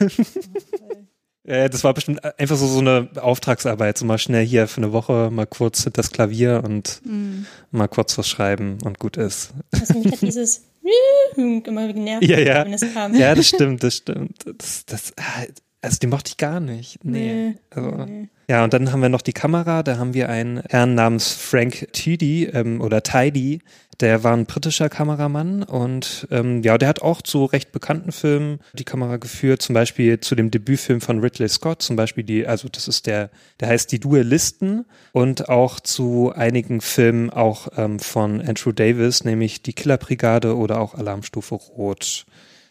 Ja, 1.51 1.69
das 1.69 1.83
war 1.85 1.93
bestimmt 1.95 2.21
einfach 2.39 2.57
so, 2.57 2.67
so 2.67 2.79
eine 2.79 3.09
Auftragsarbeit, 3.21 3.99
so 3.99 4.05
mal 4.05 4.19
schnell 4.19 4.45
hier 4.47 4.69
für 4.69 4.79
eine 4.79 4.93
Woche 4.93 5.31
mal 5.33 5.47
kurz 5.47 5.89
das 5.93 6.11
Klavier 6.11 6.63
und 6.65 7.01
Mhm. 7.05 7.47
mal 7.73 7.89
kurz 7.89 8.17
was 8.19 8.29
schreiben 8.29 8.79
und 8.85 8.99
gut 8.99 9.17
ist. 9.17 9.53
Also 9.73 9.99
mich 9.99 10.13
hat 10.13 10.23
dieses 10.23 10.63
immer 11.37 11.93
genervt, 11.93 12.25
Ja, 12.25 12.39
ja. 12.39 12.65
wenn 12.65 12.73
es 12.73 12.85
kam. 12.95 13.15
Ja, 13.15 13.35
das 13.35 13.49
stimmt, 13.49 13.83
das 13.83 13.97
stimmt. 13.97 14.45
Das, 14.59 14.85
das, 14.87 15.13
ah, 15.17 15.45
Also 15.83 15.99
die 16.01 16.07
mochte 16.07 16.31
ich 16.31 16.37
gar 16.37 16.61
nicht. 16.61 17.05
Nee. 17.05 17.55
Nee, 17.55 17.55
also, 17.71 18.05
nee. 18.05 18.29
Ja, 18.51 18.65
und 18.65 18.73
dann 18.73 18.93
haben 18.93 19.01
wir 19.01 19.09
noch 19.09 19.23
die 19.23 19.33
Kamera. 19.33 19.83
Da 19.83 19.97
haben 19.97 20.13
wir 20.13 20.29
einen 20.29 20.63
Herrn 20.69 20.95
namens 20.95 21.33
Frank 21.33 21.89
Tidy 21.93 22.45
ähm, 22.47 22.81
oder 22.81 23.03
Tidy. 23.03 23.61
Der 24.01 24.25
war 24.25 24.33
ein 24.35 24.47
britischer 24.47 24.89
Kameramann 24.89 25.63
und 25.63 26.27
ähm, 26.31 26.63
ja, 26.63 26.79
der 26.79 26.89
hat 26.89 27.03
auch 27.03 27.21
zu 27.21 27.45
recht 27.45 27.71
bekannten 27.71 28.13
Filmen 28.13 28.59
die 28.73 28.85
Kamera 28.85 29.19
geführt. 29.19 29.61
Zum 29.61 29.75
Beispiel 29.75 30.21
zu 30.21 30.35
dem 30.35 30.51
Debütfilm 30.51 31.03
von 31.03 31.21
Ridley 31.21 31.49
Scott. 31.49 31.83
Zum 31.83 31.97
Beispiel 31.97 32.25
die, 32.25 32.47
also 32.47 32.69
das 32.69 32.89
ist 32.89 33.07
der, 33.07 33.31
der 33.61 33.69
heißt 33.69 33.93
Die 33.93 34.01
Duellisten 34.01 34.87
und 35.13 35.51
auch 35.51 35.81
zu 35.81 36.33
einigen 36.35 36.81
Filmen 36.81 37.29
auch 37.29 37.69
ähm, 37.77 37.99
von 37.99 38.41
Andrew 38.41 38.73
Davis, 38.73 39.25
nämlich 39.25 39.63
Die 39.63 39.75
Killerbrigade 39.75 40.57
oder 40.57 40.81
auch 40.81 40.95
Alarmstufe 40.95 41.55
Rot. 41.55 42.25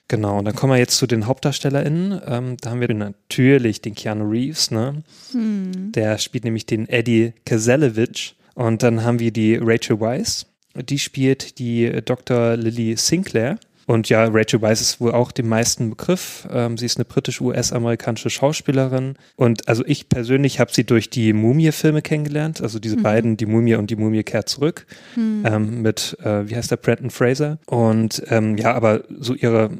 Genau, 0.09 0.39
und 0.39 0.45
dann 0.45 0.55
kommen 0.55 0.73
wir 0.73 0.79
jetzt 0.79 0.97
zu 0.97 1.05
den 1.05 1.27
HauptdarstellerInnen. 1.27 2.19
Ähm, 2.25 2.57
da 2.59 2.71
haben 2.71 2.81
wir 2.81 2.93
natürlich 2.93 3.81
den 3.81 3.93
Keanu 3.93 4.27
Reeves, 4.27 4.71
ne? 4.71 5.03
Der 5.91 6.17
spielt 6.17 6.43
nämlich 6.43 6.65
den 6.65 6.89
Eddie 6.89 7.33
Kazelevich. 7.45 8.35
Und 8.55 8.81
dann 8.81 9.03
haben 9.03 9.19
wir 9.19 9.31
die 9.31 9.55
Rachel 9.55 9.99
Weisz. 9.99 10.47
Die 10.75 10.97
spielt 10.97 11.59
die 11.59 12.01
Dr. 12.03 12.57
Lily 12.57 12.97
Sinclair. 12.97 13.59
Und 13.89 14.07
ja, 14.07 14.25
Rachel 14.25 14.61
Weisz 14.61 14.81
ist 14.81 15.01
wohl 15.01 15.13
auch 15.13 15.31
dem 15.31 15.49
meisten 15.49 15.89
Begriff. 15.89 16.47
Ähm, 16.51 16.77
sie 16.77 16.85
ist 16.85 16.97
eine 16.97 17.05
britisch-US-amerikanische 17.05 18.29
Schauspielerin. 18.29 19.15
Und 19.35 19.67
also 19.67 19.83
ich 19.83 20.09
persönlich 20.09 20.59
habe 20.59 20.71
sie 20.71 20.83
durch 20.83 21.09
die 21.09 21.33
Mumie-Filme 21.33 22.03
kennengelernt. 22.03 22.61
Also 22.61 22.77
diese 22.77 22.97
beiden, 22.97 23.35
die 23.35 23.47
Mumie 23.47 23.73
und 23.73 23.89
die 23.89 23.95
Mumie 23.95 24.21
kehrt 24.21 24.47
zurück. 24.47 24.85
Ähm, 25.43 25.81
mit, 25.81 26.15
äh, 26.23 26.47
wie 26.47 26.55
heißt 26.55 26.69
der, 26.69 26.77
Brandon 26.77 27.09
Fraser. 27.09 27.57
Und 27.65 28.21
ähm, 28.27 28.57
ja, 28.57 28.75
aber 28.75 29.05
so 29.09 29.33
ihre 29.33 29.71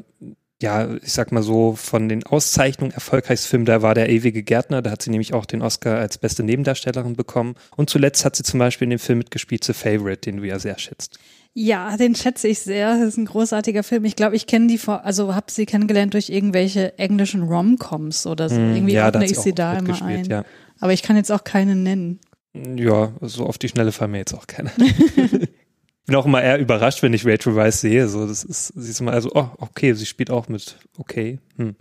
ja, 0.60 0.92
ich 0.96 1.12
sag 1.12 1.32
mal 1.32 1.42
so, 1.42 1.74
von 1.74 2.08
den 2.08 2.24
Auszeichnungen 2.24 2.92
erfolgreichsten 2.92 3.48
Film, 3.48 3.64
da 3.64 3.80
war 3.80 3.94
der 3.94 4.10
ewige 4.10 4.42
Gärtner, 4.42 4.82
da 4.82 4.90
hat 4.90 5.00
sie 5.00 5.10
nämlich 5.10 5.32
auch 5.32 5.46
den 5.46 5.62
Oscar 5.62 5.98
als 5.98 6.18
beste 6.18 6.42
Nebendarstellerin 6.42 7.16
bekommen. 7.16 7.54
Und 7.76 7.88
zuletzt 7.88 8.26
hat 8.26 8.36
sie 8.36 8.42
zum 8.42 8.58
Beispiel 8.58 8.84
in 8.86 8.90
dem 8.90 8.98
Film 8.98 9.18
mitgespielt, 9.18 9.64
The 9.64 9.72
Favorite, 9.72 10.20
den 10.20 10.36
du 10.36 10.44
ja 10.44 10.58
sehr 10.58 10.78
schätzt. 10.78 11.18
Ja, 11.52 11.96
den 11.96 12.14
schätze 12.14 12.46
ich 12.48 12.60
sehr. 12.60 12.96
Das 12.98 13.08
ist 13.08 13.16
ein 13.16 13.24
großartiger 13.26 13.82
Film. 13.82 14.04
Ich 14.04 14.14
glaube, 14.16 14.36
ich 14.36 14.46
kenne 14.46 14.68
die 14.68 14.78
vor, 14.78 15.04
also 15.04 15.34
habe 15.34 15.50
sie 15.50 15.66
kennengelernt 15.66 16.14
durch 16.14 16.30
irgendwelche 16.30 16.96
englischen 16.98 17.42
Rom-Coms 17.42 18.26
oder 18.26 18.48
so. 18.48 18.54
Irgendwie 18.54 18.78
Hm, 18.80 18.88
ja, 18.88 19.04
ordne 19.06 19.24
ich 19.24 19.38
sie 19.38 19.52
da 19.52 19.76
immer 19.76 20.00
ein. 20.02 20.24
ja. 20.26 20.44
Aber 20.78 20.92
ich 20.92 21.02
kann 21.02 21.16
jetzt 21.16 21.30
auch 21.32 21.44
keine 21.44 21.74
nennen. 21.76 22.20
Ja, 22.54 23.12
so 23.20 23.46
auf 23.46 23.58
die 23.58 23.68
Schnelle 23.68 23.92
fallen 23.92 24.12
mir 24.12 24.18
jetzt 24.18 24.34
auch 24.34 24.46
keine. 24.46 24.70
bin 26.06 26.16
auch 26.16 26.26
immer 26.26 26.42
eher 26.42 26.58
überrascht, 26.58 27.02
wenn 27.02 27.12
ich 27.12 27.26
Rachel 27.26 27.54
Weisz 27.54 27.80
sehe. 27.80 28.08
So, 28.08 28.26
das 28.26 28.42
ist, 28.44 28.68
sie 28.68 28.90
ist 28.90 29.00
immer 29.00 29.12
also, 29.12 29.30
oh, 29.34 29.48
okay, 29.58 29.92
sie 29.94 30.06
spielt 30.06 30.30
auch 30.30 30.48
mit, 30.48 30.76
okay. 30.98 31.38
Hm. 31.56 31.74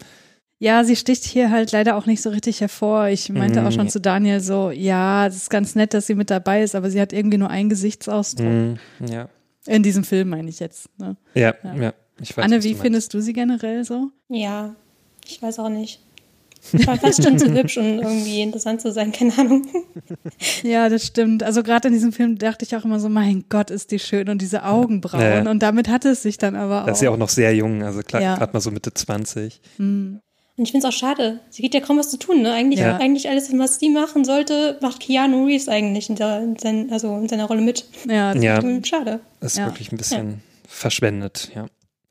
Ja, 0.60 0.84
sie 0.84 0.96
sticht 0.98 1.24
hier 1.24 1.52
halt 1.52 1.72
leider 1.72 1.96
auch 1.96 2.06
nicht 2.06 2.22
so 2.22 2.30
richtig 2.32 2.60
hervor. 2.60 3.08
Ich 3.08 3.30
meinte 3.30 3.66
auch 3.66 3.72
schon 3.72 3.86
Mhm. 3.86 3.90
zu 3.90 4.02
Daniel 4.02 4.42
so, 4.42 4.72
ja, 4.72 5.26
es 5.28 5.38
ist 5.38 5.50
ganz 5.50 5.74
nett, 5.76 5.94
dass 5.94 6.06
sie 6.08 6.16
mit 6.16 6.30
dabei 6.30 6.64
ist, 6.64 6.76
aber 6.76 6.90
sie 6.90 7.00
hat 7.00 7.14
irgendwie 7.14 7.38
nur 7.38 7.50
einen 7.50 7.70
Gesichtsausdruck. 7.70 8.46
Hm, 8.46 8.78
ja. 9.10 9.30
In 9.68 9.84
diesem 9.84 10.04
Film 10.04 10.30
meine 10.30 10.50
ich 10.50 10.60
jetzt. 10.60 10.90
Ne? 10.98 11.16
ja, 11.34 11.54
Ja. 11.64 11.76
ja, 11.76 11.94
Ich 12.22 12.36
weiß, 12.36 12.46
Anne, 12.46 12.64
wie 12.64 12.74
du 12.74 12.80
findest 12.80 13.14
du 13.14 13.22
sie 13.22 13.34
generell 13.34 13.84
so? 13.84 14.10
Ja, 14.30 14.76
ich 15.28 15.42
weiß 15.42 15.60
auch 15.60 15.70
nicht. 15.70 16.00
Ich 16.74 16.86
war 16.86 16.98
fast 16.98 17.24
schon 17.24 17.40
zu 17.40 17.54
hübsch, 17.54 17.78
um 17.78 18.00
irgendwie 18.00 18.42
interessant 18.42 18.82
zu 18.82 18.92
sein, 18.92 19.14
keine 19.14 19.38
Ahnung. 19.38 19.66
Ja, 20.62 20.90
das 20.90 21.06
stimmt. 21.06 21.42
Also 21.42 21.64
gerade 21.64 21.88
in 21.88 21.94
diesem 21.94 22.12
Film 22.12 22.38
dachte 22.38 22.66
ich 22.66 22.76
auch 22.76 22.84
immer 22.84 23.00
so, 23.00 23.08
mein 23.08 23.46
Gott, 23.48 23.72
ist 23.72 23.92
die 23.92 24.00
schön 24.00 24.28
und 24.28 24.42
diese 24.42 24.66
Augenbrauen. 24.66 25.22
Ja, 25.22 25.44
ja. 25.44 25.50
Und 25.50 25.60
damit 25.64 25.88
hatte 25.88 26.10
es 26.10 26.22
sich 26.24 26.38
dann 26.38 26.56
aber 26.58 26.84
auch. 26.84 26.88
ist 26.90 27.00
sie 27.00 27.08
auch 27.08 27.16
noch 27.18 27.30
sehr 27.30 27.56
jung, 27.56 27.82
also 27.84 28.02
klar, 28.02 28.22
Ja. 28.22 28.36
gerade 28.36 28.52
mal 28.52 28.60
so 28.60 28.72
Mitte 28.72 28.94
20. 28.94 29.62
Und 30.60 30.66
ich 30.66 30.72
finde 30.74 30.86
es 30.86 30.94
auch 30.94 30.98
schade. 30.98 31.40
Sie 31.50 31.62
geht 31.62 31.74
ja 31.74 31.80
kaum 31.80 31.98
was 31.98 32.10
zu 32.12 32.18
tun, 32.20 32.42
ne? 32.42 32.52
Eigentlich, 32.52 32.82
Ja. 32.82 32.98
eigentlich 32.98 33.30
alles, 33.30 33.50
was 33.58 33.80
sie 33.80 33.88
machen 33.90 34.26
sollte, 34.26 34.78
macht 34.82 35.00
Keanu 35.00 35.46
Reeves 35.46 35.70
eigentlich 35.70 36.10
in, 36.10 36.18
der, 36.18 36.42
in, 36.42 36.58
sein, 36.60 36.90
also 36.92 37.16
in 37.16 37.30
seiner 37.30 37.46
Rolle 37.46 37.62
mit. 37.62 37.86
ja, 38.10 38.34
das- 38.34 38.44
Ja, 38.44 38.62
Schade. 38.84 39.22
ist 39.40 39.58
Ja. 39.58 39.68
wirklich 39.68 39.94
ein 39.94 39.98
bisschen 39.98 40.42
verschwendet, 40.68 41.50
ja. 41.56 41.66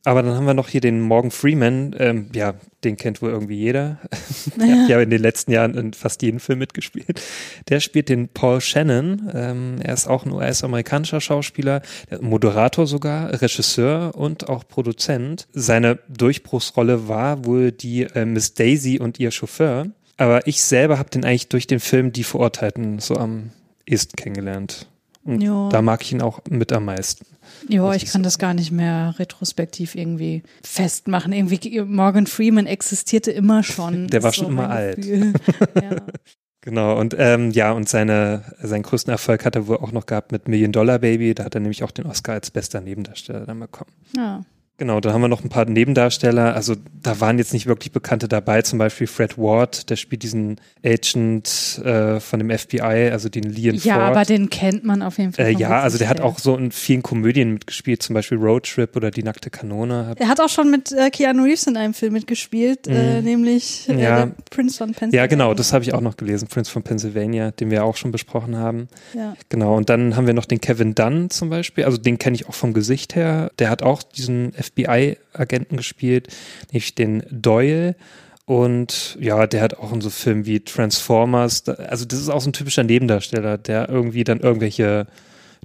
Aber 0.09 0.23
dann 0.23 0.35
haben 0.35 0.47
wir 0.47 0.55
noch 0.55 0.71
hier 0.71 0.81
den 0.81 1.03
Morgan 1.03 1.31
Freeman, 1.31 1.95
ähm, 1.99 2.31
ja, 2.33 2.55
den 2.83 2.97
kennt 2.97 3.21
wohl 3.21 3.29
irgendwie 3.29 3.59
jeder. 3.59 3.99
Der 4.57 4.81
hat 4.81 4.89
ja 4.89 5.01
in 5.03 5.11
den 5.11 5.21
letzten 5.21 5.53
Jahren 5.53 5.75
in 5.75 5.93
fast 5.93 6.23
jedem 6.23 6.41
Film 6.41 6.61
mitgespielt. 6.61 7.21
Der 7.69 7.81
spielt 7.81 8.09
den 8.09 8.29
Paul 8.29 8.63
Shannon. 8.63 9.31
Ähm, 9.35 9.77
er 9.83 9.93
ist 9.93 10.07
auch 10.07 10.25
ein 10.25 10.33
US-amerikanischer 10.33 11.21
Schauspieler, 11.21 11.83
der 12.11 12.23
Moderator 12.23 12.87
sogar, 12.87 13.43
Regisseur 13.43 14.15
und 14.15 14.49
auch 14.49 14.67
Produzent. 14.67 15.47
Seine 15.53 15.99
Durchbruchsrolle 16.09 17.07
war 17.07 17.45
wohl 17.45 17.71
die 17.71 18.05
äh, 18.05 18.25
Miss 18.25 18.55
Daisy 18.55 18.99
und 18.99 19.21
ihr 19.21 19.31
Chauffeur. 19.31 19.89
Aber 20.17 20.47
ich 20.47 20.63
selber 20.63 20.99
habe 20.99 21.11
den 21.11 21.27
eigentlich 21.27 21.51
durch 21.51 21.67
den 21.67 21.81
Film 21.81 22.13
Die 22.13 22.25
Verurteilten 22.25 22.99
so 22.99 23.17
am 23.17 23.51
ehesten 23.85 24.17
kennengelernt. 24.17 24.87
Und 25.23 25.43
da 25.71 25.83
mag 25.83 26.01
ich 26.01 26.13
ihn 26.13 26.23
auch 26.23 26.41
mit 26.49 26.73
am 26.73 26.87
meisten. 26.87 27.27
Ja, 27.69 27.93
ich 27.95 28.07
kann 28.07 28.23
das 28.23 28.39
gar 28.39 28.55
nicht 28.55 28.71
mehr 28.71 29.15
retrospektiv 29.19 29.95
irgendwie 29.95 30.43
festmachen. 30.63 31.33
Irgendwie 31.33 31.81
Morgan 31.83 32.27
Freeman 32.27 32.67
existierte 32.67 33.31
immer 33.31 33.63
schon. 33.63 34.07
Der 34.09 34.23
war 34.23 34.33
schon 34.33 34.47
so 34.47 34.53
immer 34.53 34.71
alt. 34.71 35.05
Ja. 35.81 35.97
Genau, 36.61 36.99
und 36.99 37.15
ähm, 37.19 37.51
ja, 37.53 37.73
und 37.73 37.89
seine, 37.89 38.45
seinen 38.61 38.83
größten 38.83 39.11
Erfolg 39.11 39.45
hat 39.45 39.57
er 39.57 39.69
wohl 39.69 39.79
auch 39.79 39.93
noch 39.93 40.07
gehabt 40.07 40.33
mit 40.33 40.49
Million 40.49 40.73
Dollar 40.73 40.99
Baby. 40.99 41.35
Da 41.35 41.45
hat 41.45 41.55
er 41.55 41.61
nämlich 41.61 41.83
auch 41.85 41.93
den 41.93 42.05
Oscar 42.07 42.33
als 42.33 42.51
bester 42.51 42.81
Nebendarsteller 42.81 43.47
dann 43.47 43.61
bekommen. 43.61 43.93
ja. 44.17 44.45
Genau, 44.79 45.01
da 45.01 45.13
haben 45.13 45.21
wir 45.21 45.29
noch 45.29 45.43
ein 45.43 45.49
paar 45.49 45.65
Nebendarsteller. 45.65 46.55
Also 46.55 46.77
da 47.03 47.21
waren 47.21 47.37
jetzt 47.39 47.53
nicht 47.53 47.67
wirklich 47.67 47.91
Bekannte 47.93 48.29
dabei, 48.29 48.63
zum 48.63 48.79
Beispiel 48.79 49.09
Fred 49.09 49.37
Ward, 49.37 49.91
der 49.91 49.97
spielt 49.97 50.23
diesen 50.23 50.61
Agent 50.85 51.81
äh, 51.85 52.21
von 52.21 52.39
dem 52.39 52.57
FBI, 52.57 53.11
also 53.11 53.29
den 53.29 53.43
Lian 53.45 53.75
Ja, 53.77 53.95
Ford. 53.95 54.05
aber 54.07 54.25
den 54.25 54.51
kennt 54.51 54.85
man 54.85 55.03
auf 55.03 55.19
jeden 55.19 55.33
Fall. 55.33 55.47
äh, 55.47 55.51
ja, 55.51 55.81
also 55.81 55.99
der 55.99 56.09
hat 56.09 56.21
auch 56.21 56.39
so 56.39 56.57
in 56.57 56.71
vielen 56.71 57.03
Komödien 57.03 57.53
mitgespielt, 57.55 58.03
zum 58.03 58.15
Beispiel 58.15 58.39
Road 58.39 58.65
Trip 58.73 58.95
oder 58.95 59.11
Die 59.11 59.23
nackte 59.25 59.51
Kanone. 59.51 60.15
Er 60.17 60.29
hat 60.29 60.41
auch 60.41 60.49
schon 60.49 60.71
mit 60.71 60.93
äh, 60.93 61.11
Keanu 61.11 61.43
Reeves 61.43 61.67
in 61.67 61.77
einem 61.77 61.93
Film 61.95 62.13
mitgespielt, 62.13 62.87
äh, 62.87 63.21
nämlich 63.21 63.89
äh, 63.89 63.95
Mhm. 63.95 63.99
Ja. 63.99 64.31
Prince 64.51 64.79
von 64.79 64.93
Pennsylvania. 64.93 65.23
Ja, 65.23 65.27
genau, 65.27 65.55
das 65.55 65.73
habe 65.73 65.83
ich 65.85 65.93
auch 65.93 66.01
noch 66.01 66.17
gelesen, 66.17 66.47
Prince 66.47 66.71
von 66.71 66.85
Pennsylvania, 66.85 67.51
den 67.51 67.71
wir 67.73 67.83
auch 67.85 67.97
schon 67.97 68.13
besprochen 68.13 68.57
haben. 68.57 68.87
Ja. 69.13 69.35
Genau, 69.49 69.77
und 69.77 69.89
dann 69.91 70.15
haben 70.15 70.27
wir 70.29 70.35
noch 70.35 70.45
den 70.45 70.61
Kevin 70.61 70.95
Dunn 70.95 71.31
zum 71.31 71.51
Beispiel, 71.51 71.85
also 71.85 71.99
den 71.99 72.19
kenne 72.19 72.37
ich 72.37 72.49
auch 72.49 72.55
vom 72.55 72.75
Gesicht 72.75 73.17
her. 73.17 73.51
Der 73.59 73.71
hat 73.71 73.83
auch 73.83 74.03
diesen 74.05 74.55
FBI-Agenten 74.69 75.77
gespielt, 75.77 76.29
nämlich 76.73 76.95
den 76.95 77.23
Doyle. 77.31 77.97
Und 78.47 79.19
ja, 79.21 79.47
der 79.47 79.61
hat 79.61 79.79
auch 79.79 79.93
in 79.93 80.01
so 80.01 80.09
Filmen 80.09 80.47
wie 80.47 80.61
Transformers, 80.61 81.69
also 81.69 82.07
das 82.07 82.19
ist 82.19 82.31
auch 82.31 82.41
so 82.41 82.49
ein 82.49 82.55
typischer 82.55 82.83
Nebendarsteller, 82.83 83.59
der 83.59 83.91
irgendwie 83.91 84.25
dann 84.25 84.41
irgendwelche 84.41 85.07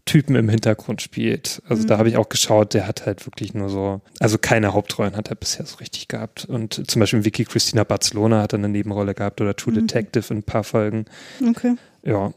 Typen 0.05 0.35
im 0.35 0.49
Hintergrund 0.49 1.01
spielt. 1.01 1.61
Also 1.69 1.87
da 1.87 1.97
habe 1.97 2.09
ich 2.09 2.17
auch 2.17 2.27
geschaut, 2.27 2.73
der 2.73 2.87
hat 2.87 3.05
halt 3.05 3.25
wirklich 3.25 3.53
nur 3.53 3.69
so, 3.69 4.01
also 4.19 4.37
keine 4.37 4.73
Hauptrollen 4.73 5.15
hat 5.15 5.29
er 5.29 5.35
bisher 5.35 5.65
so 5.65 5.77
richtig 5.77 6.09
gehabt. 6.09 6.43
Und 6.43 6.91
zum 6.91 6.99
Beispiel 6.99 7.23
Vicky 7.23 7.45
Christina 7.45 7.85
Barcelona 7.85 8.41
hat 8.41 8.51
er 8.51 8.59
eine 8.59 8.67
Nebenrolle 8.67 9.13
gehabt 9.13 9.39
oder 9.39 9.55
True 9.55 9.73
Detective 9.73 10.33
in 10.33 10.39
ein 10.39 10.43
paar 10.43 10.65
Folgen. 10.65 11.05
Okay. 11.47 11.75
Ja, 12.03 12.33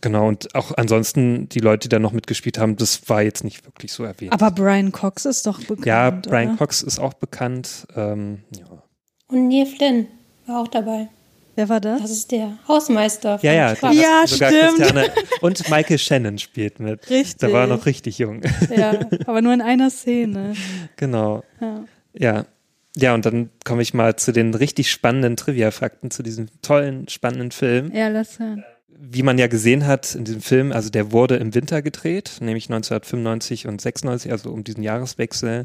genau. 0.00 0.28
Und 0.28 0.54
auch 0.54 0.72
ansonsten 0.76 1.48
die 1.48 1.60
Leute, 1.60 1.88
die 1.88 1.88
da 1.88 1.98
noch 1.98 2.12
mitgespielt 2.12 2.58
haben, 2.58 2.76
das 2.76 3.08
war 3.08 3.22
jetzt 3.22 3.44
nicht 3.44 3.64
wirklich 3.64 3.92
so 3.92 4.04
erwähnt. 4.04 4.32
Aber 4.32 4.50
Brian 4.50 4.92
Cox 4.92 5.24
ist 5.24 5.46
doch 5.46 5.58
bekannt. 5.60 5.86
ja, 5.86 6.10
Brian 6.10 6.50
oder? 6.50 6.58
Cox 6.58 6.82
ist 6.82 6.98
auch 6.98 7.14
bekannt. 7.14 7.86
Ähm, 7.96 8.42
ja. 8.56 8.66
Und 9.28 9.48
Neil 9.48 9.66
Flynn 9.66 10.06
war 10.46 10.60
auch 10.60 10.68
dabei. 10.68 11.08
Wer 11.54 11.68
war 11.68 11.80
das? 11.80 12.02
Das 12.02 12.10
ist 12.12 12.30
der 12.30 12.56
Hausmeister. 12.68 13.40
ja, 13.42 13.52
ja, 13.52 13.74
Spaß. 13.74 13.96
Ja, 13.96 14.22
sogar 14.26 14.50
stimmt. 14.52 14.76
Christiane 14.76 15.10
und 15.40 15.68
Michael 15.68 15.98
Shannon 15.98 16.38
spielt 16.38 16.78
mit. 16.78 17.10
Richtig. 17.10 17.38
Da 17.38 17.52
war 17.52 17.62
er 17.62 17.66
noch 17.66 17.84
richtig 17.84 18.18
jung. 18.18 18.42
Ja, 18.74 18.94
aber 19.26 19.42
nur 19.42 19.52
in 19.52 19.60
einer 19.60 19.90
Szene. 19.90 20.54
genau. 20.96 21.42
Ja. 21.60 21.84
Ja. 22.14 22.44
Ja, 22.96 23.14
und 23.14 23.26
dann 23.26 23.50
komme 23.64 23.82
ich 23.82 23.92
mal 23.92 24.16
zu 24.16 24.32
den 24.32 24.54
richtig 24.54 24.90
spannenden 24.90 25.36
Trivia-Fakten 25.36 26.10
zu 26.10 26.22
diesem 26.22 26.48
tollen, 26.62 27.08
spannenden 27.08 27.50
Film. 27.50 27.92
Ja, 27.92 28.08
lass 28.08 28.38
hören. 28.38 28.64
Wie 29.00 29.22
man 29.22 29.38
ja 29.38 29.46
gesehen 29.46 29.86
hat 29.86 30.14
in 30.14 30.24
diesem 30.24 30.40
Film, 30.40 30.72
also 30.72 30.90
der 30.90 31.12
wurde 31.12 31.36
im 31.36 31.54
Winter 31.54 31.82
gedreht, 31.82 32.38
nämlich 32.40 32.64
1995 32.64 33.66
und 33.66 33.80
96, 33.80 34.32
also 34.32 34.50
um 34.50 34.64
diesen 34.64 34.82
Jahreswechsel 34.82 35.64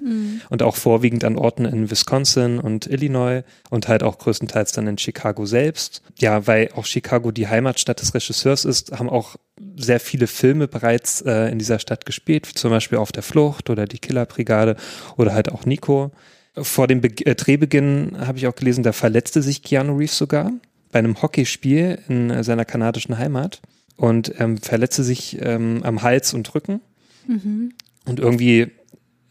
und 0.49 0.61
auch 0.61 0.75
vorwiegend 0.75 1.23
an 1.23 1.37
Orten 1.37 1.65
in 1.65 1.89
Wisconsin 1.89 2.59
und 2.59 2.87
Illinois 2.87 3.43
und 3.69 3.87
halt 3.87 4.03
auch 4.03 4.19
größtenteils 4.19 4.71
dann 4.73 4.87
in 4.87 4.97
Chicago 4.97 5.45
selbst. 5.45 6.03
Ja, 6.19 6.45
weil 6.45 6.69
auch 6.75 6.85
Chicago 6.85 7.31
die 7.31 7.47
Heimatstadt 7.47 8.01
des 8.01 8.13
Regisseurs 8.13 8.65
ist, 8.65 8.91
haben 8.91 9.09
auch 9.09 9.35
sehr 9.75 9.99
viele 9.99 10.27
Filme 10.27 10.67
bereits 10.67 11.21
äh, 11.21 11.51
in 11.51 11.59
dieser 11.59 11.79
Stadt 11.79 12.05
gespielt, 12.05 12.47
wie 12.49 12.53
zum 12.53 12.69
Beispiel 12.69 12.97
Auf 12.99 13.11
der 13.11 13.23
Flucht 13.23 13.69
oder 13.69 13.85
Die 13.85 13.99
Killerbrigade 13.99 14.75
oder 15.17 15.33
halt 15.33 15.51
auch 15.51 15.65
Nico. 15.65 16.11
Vor 16.55 16.87
dem 16.87 17.01
Be 17.01 17.09
äh, 17.25 17.35
Drehbeginn 17.35 18.15
habe 18.19 18.37
ich 18.37 18.47
auch 18.47 18.55
gelesen, 18.55 18.83
da 18.83 18.91
verletzte 18.93 19.41
sich 19.41 19.63
Keanu 19.63 19.97
Reeves 19.97 20.17
sogar 20.17 20.51
bei 20.93 20.99
einem 20.99 21.21
Hockeyspiel 21.21 21.99
in 22.07 22.43
seiner 22.43 22.63
kanadischen 22.63 23.17
Heimat 23.17 23.61
und 23.97 24.33
ähm, 24.39 24.57
verletzte 24.57 25.03
sich 25.03 25.37
ähm, 25.41 25.81
am 25.83 26.01
Hals 26.03 26.33
und 26.33 26.55
Rücken. 26.55 26.79
Und 27.27 28.19
irgendwie 28.19 28.67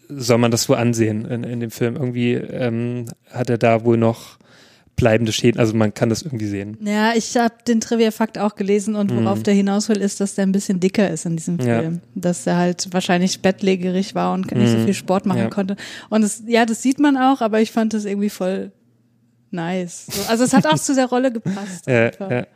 soll 0.08 0.38
man 0.38 0.50
das 0.50 0.68
wohl 0.68 0.76
ansehen 0.76 1.24
in, 1.24 1.44
in 1.44 1.60
dem 1.60 1.70
Film. 1.70 1.96
Irgendwie 1.96 2.32
ähm, 2.34 3.06
hat 3.30 3.48
er 3.50 3.58
da 3.58 3.84
wohl 3.84 3.96
noch 3.96 4.38
bleibende 4.94 5.32
Schäden, 5.32 5.58
also 5.58 5.74
man 5.74 5.94
kann 5.94 6.10
das 6.10 6.20
irgendwie 6.22 6.46
sehen. 6.46 6.76
Ja, 6.84 7.14
ich 7.16 7.34
habe 7.38 7.54
den 7.66 7.80
Trivia-Fakt 7.80 8.36
auch 8.38 8.54
gelesen 8.56 8.94
und 8.94 9.10
worauf 9.14 9.38
Mhm. 9.38 9.42
der 9.44 9.54
hinaus 9.54 9.88
will, 9.88 9.96
ist, 9.96 10.20
dass 10.20 10.34
der 10.34 10.44
ein 10.46 10.52
bisschen 10.52 10.80
dicker 10.80 11.08
ist 11.10 11.24
in 11.24 11.36
diesem 11.36 11.58
Ja. 11.60 11.80
Film. 11.80 12.00
Dass 12.14 12.46
er 12.46 12.58
halt 12.58 12.88
wahrscheinlich 12.92 13.40
bettlägerig 13.40 14.14
war 14.14 14.34
und 14.34 14.52
nicht 14.54 14.70
so 14.70 14.76
Mhm. 14.76 14.84
viel 14.84 14.94
Sport 14.94 15.24
machen 15.24 15.38
Ja. 15.38 15.48
konnte. 15.48 15.76
Und 16.10 16.22
es, 16.22 16.42
ja, 16.46 16.66
das 16.66 16.82
sieht 16.82 16.98
man 17.00 17.16
auch, 17.16 17.40
aber 17.40 17.60
ich 17.62 17.72
fand 17.72 17.94
das 17.94 18.04
irgendwie 18.04 18.28
voll 18.28 18.70
nice. 19.52 20.06
So, 20.06 20.22
also 20.28 20.44
es 20.44 20.52
hat 20.52 20.66
auch 20.66 20.78
zu 20.78 20.94
der 20.94 21.06
Rolle 21.06 21.32
gepasst. 21.32 21.86
Einfach. 21.88 22.30
ja. 22.30 22.46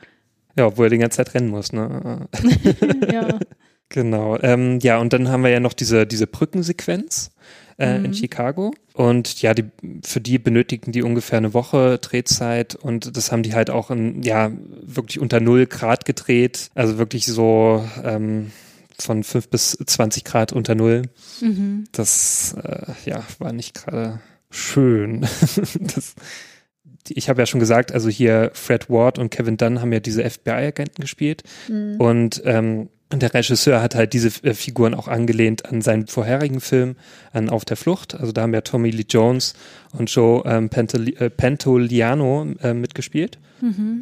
ja, 0.57 0.67
obwohl 0.67 0.87
er 0.87 0.91
die 0.91 0.99
ganze 0.99 1.19
Zeit 1.19 1.35
rennen 1.35 1.49
muss, 1.49 1.73
ne? 1.73 2.29
ja. 3.13 3.39
Genau. 3.89 4.37
Ähm, 4.43 4.81
ja, 4.81 4.99
und 4.99 5.13
dann 5.13 5.29
haben 5.29 5.45
wir 5.45 5.51
ja 5.51 5.61
noch 5.61 5.73
diese, 5.73 6.09
diese 6.09 6.27
Brückensequenz 6.27 7.31
äh, 7.79 8.05
in 8.05 8.15
Chicago. 8.15 8.75
Und 8.95 9.43
ja, 9.43 9.55
die, 9.55 9.67
für 10.05 10.21
die 10.21 10.41
benötigten 10.41 10.91
die 10.91 11.03
ungefähr 11.03 11.39
eine 11.39 11.55
Woche 11.55 11.99
Drehzeit 11.99 12.75
und 12.75 13.17
das 13.17 13.31
haben 13.31 13.45
die 13.45 13.55
halt 13.55 13.71
auch 13.71 13.93
in, 13.93 14.25
ja, 14.25 14.51
wirklich 14.83 15.21
unter 15.21 15.39
null 15.39 15.67
Grad 15.67 16.05
gedreht. 16.05 16.71
Also 16.75 16.99
wirklich 16.99 17.27
so 17.27 17.89
ähm, 18.03 18.51
von 18.99 19.23
fünf 19.23 19.51
bis 19.51 19.79
20 19.87 20.25
Grad 20.25 20.53
unter 20.53 20.75
null. 20.75 21.03
Das 21.93 22.57
äh, 22.61 22.93
ja, 23.09 23.23
war 23.39 23.53
nicht 23.53 23.75
gerade 23.75 24.21
schön. 24.51 25.21
das, 25.81 26.15
ich 27.11 27.29
habe 27.29 27.41
ja 27.41 27.47
schon 27.47 27.61
gesagt, 27.61 27.93
also 27.93 28.09
hier 28.09 28.51
Fred 28.55 28.89
Ward 28.91 29.19
und 29.19 29.31
Kevin 29.31 29.57
Dunn 29.57 29.81
haben 29.81 29.93
ja 29.93 30.01
diese 30.01 30.29
FBI-Agenten 30.29 31.01
gespielt 31.01 31.43
und 31.99 32.43
ähm, 32.45 32.89
der 33.13 33.33
Regisseur 33.33 33.81
hat 33.81 33.95
halt 33.95 34.13
diese 34.13 34.29
äh, 34.45 34.55
Figuren 34.55 34.95
auch 34.95 35.07
angelehnt 35.07 35.67
an 35.67 35.81
seinen 35.81 36.07
vorherigen 36.07 36.61
Film, 36.61 36.97
an 37.33 37.49
Auf 37.49 37.65
der 37.65 37.77
Flucht. 37.77 38.19
Also 38.19 38.33
da 38.33 38.43
haben 38.43 38.55
ja 38.55 38.63
Tommy 38.63 38.91
Lee 38.91 39.05
Jones 39.09 39.55
und 39.93 40.11
Joe 40.11 40.43
ähm, 40.45 40.69
Pantoli 40.69 41.15
äh, 41.15 41.31
Pantoliano 41.31 42.55
äh, 42.63 42.75
mitgespielt. 42.75 43.39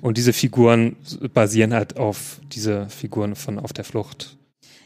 Und 0.00 0.16
diese 0.16 0.32
Figuren 0.32 0.96
basieren 1.32 1.74
halt 1.74 1.96
auf 1.96 2.40
diese 2.52 2.88
Figuren 2.88 3.36
von 3.36 3.58
Auf 3.58 3.72
der 3.72 3.84
Flucht. 3.84 4.36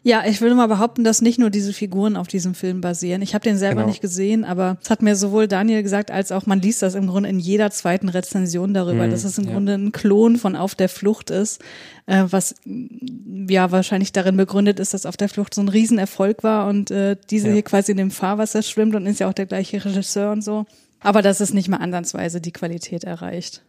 Ja, 0.09 0.25
ich 0.27 0.41
würde 0.41 0.55
mal 0.55 0.69
behaupten, 0.69 1.05
dass 1.05 1.21
nicht 1.21 1.39
nur 1.39 1.51
diese 1.51 1.75
Figuren 1.75 2.17
auf 2.17 2.29
diesem 2.29 2.55
Film 2.55 2.81
basieren. 2.81 3.21
Ich 3.21 3.35
habe 3.35 3.43
den 3.43 3.59
selber 3.59 3.83
Genau. 3.83 3.89
nicht 3.89 4.01
gesehen, 4.01 4.43
aber 4.47 4.79
es 4.83 4.89
hat 4.89 5.03
mir 5.03 5.15
sowohl 5.17 5.49
Daniel 5.49 5.83
gesagt, 5.83 6.11
als 6.11 6.33
auch 6.33 6.47
man 6.47 6.63
liest 6.63 6.81
das 6.81 6.95
im 6.95 7.09
Grunde 7.09 7.29
in 7.29 7.39
jeder 7.39 7.71
zweiten 7.71 8.09
Rezension 8.09 8.73
darüber, 8.73 9.07
Mhm, 9.07 9.11
dass 9.11 9.25
es 9.25 9.37
im 9.37 9.45
ja. 9.45 9.53
Grunde 9.53 9.75
ein 9.75 9.93
Klon 9.93 10.37
von 10.39 10.57
Auf 10.57 10.75
der 10.75 10.89
Flucht 10.89 11.29
ist, 11.29 11.61
äh, 12.07 12.25
was 12.31 12.55
mm, 12.65 13.49
ja 13.51 13.71
wahrscheinlich 13.71 14.13
darin 14.13 14.39
begründet 14.39 14.81
ist, 14.81 14.95
dass 14.95 15.05
Auf 15.05 15.19
der 15.19 15.29
Flucht 15.29 15.53
so 15.55 15.61
ein 15.61 15.69
Riesenerfolg 15.69 16.43
war 16.43 16.69
und 16.69 16.91
äh, 16.91 17.17
diese 17.29 17.49
Ja. 17.49 17.53
hier 17.55 17.63
quasi 17.63 17.93
in 17.93 17.99
dem 17.99 18.11
Fahrwasser 18.11 18.63
schwimmt 18.63 18.95
und 18.95 19.05
ist 19.05 19.21
ja 19.21 19.29
auch 19.29 19.35
der 19.35 19.45
gleiche 19.45 19.85
Regisseur 19.85 20.33
und 20.33 20.43
so. 20.43 20.65
Aber 21.01 21.21
dass 21.21 21.41
es 21.41 21.53
nicht 21.53 21.69
mal 21.69 21.77
ansatzweise 21.79 22.41
die 22.41 22.53
Qualität 22.53 23.05
erreicht. 23.05 23.63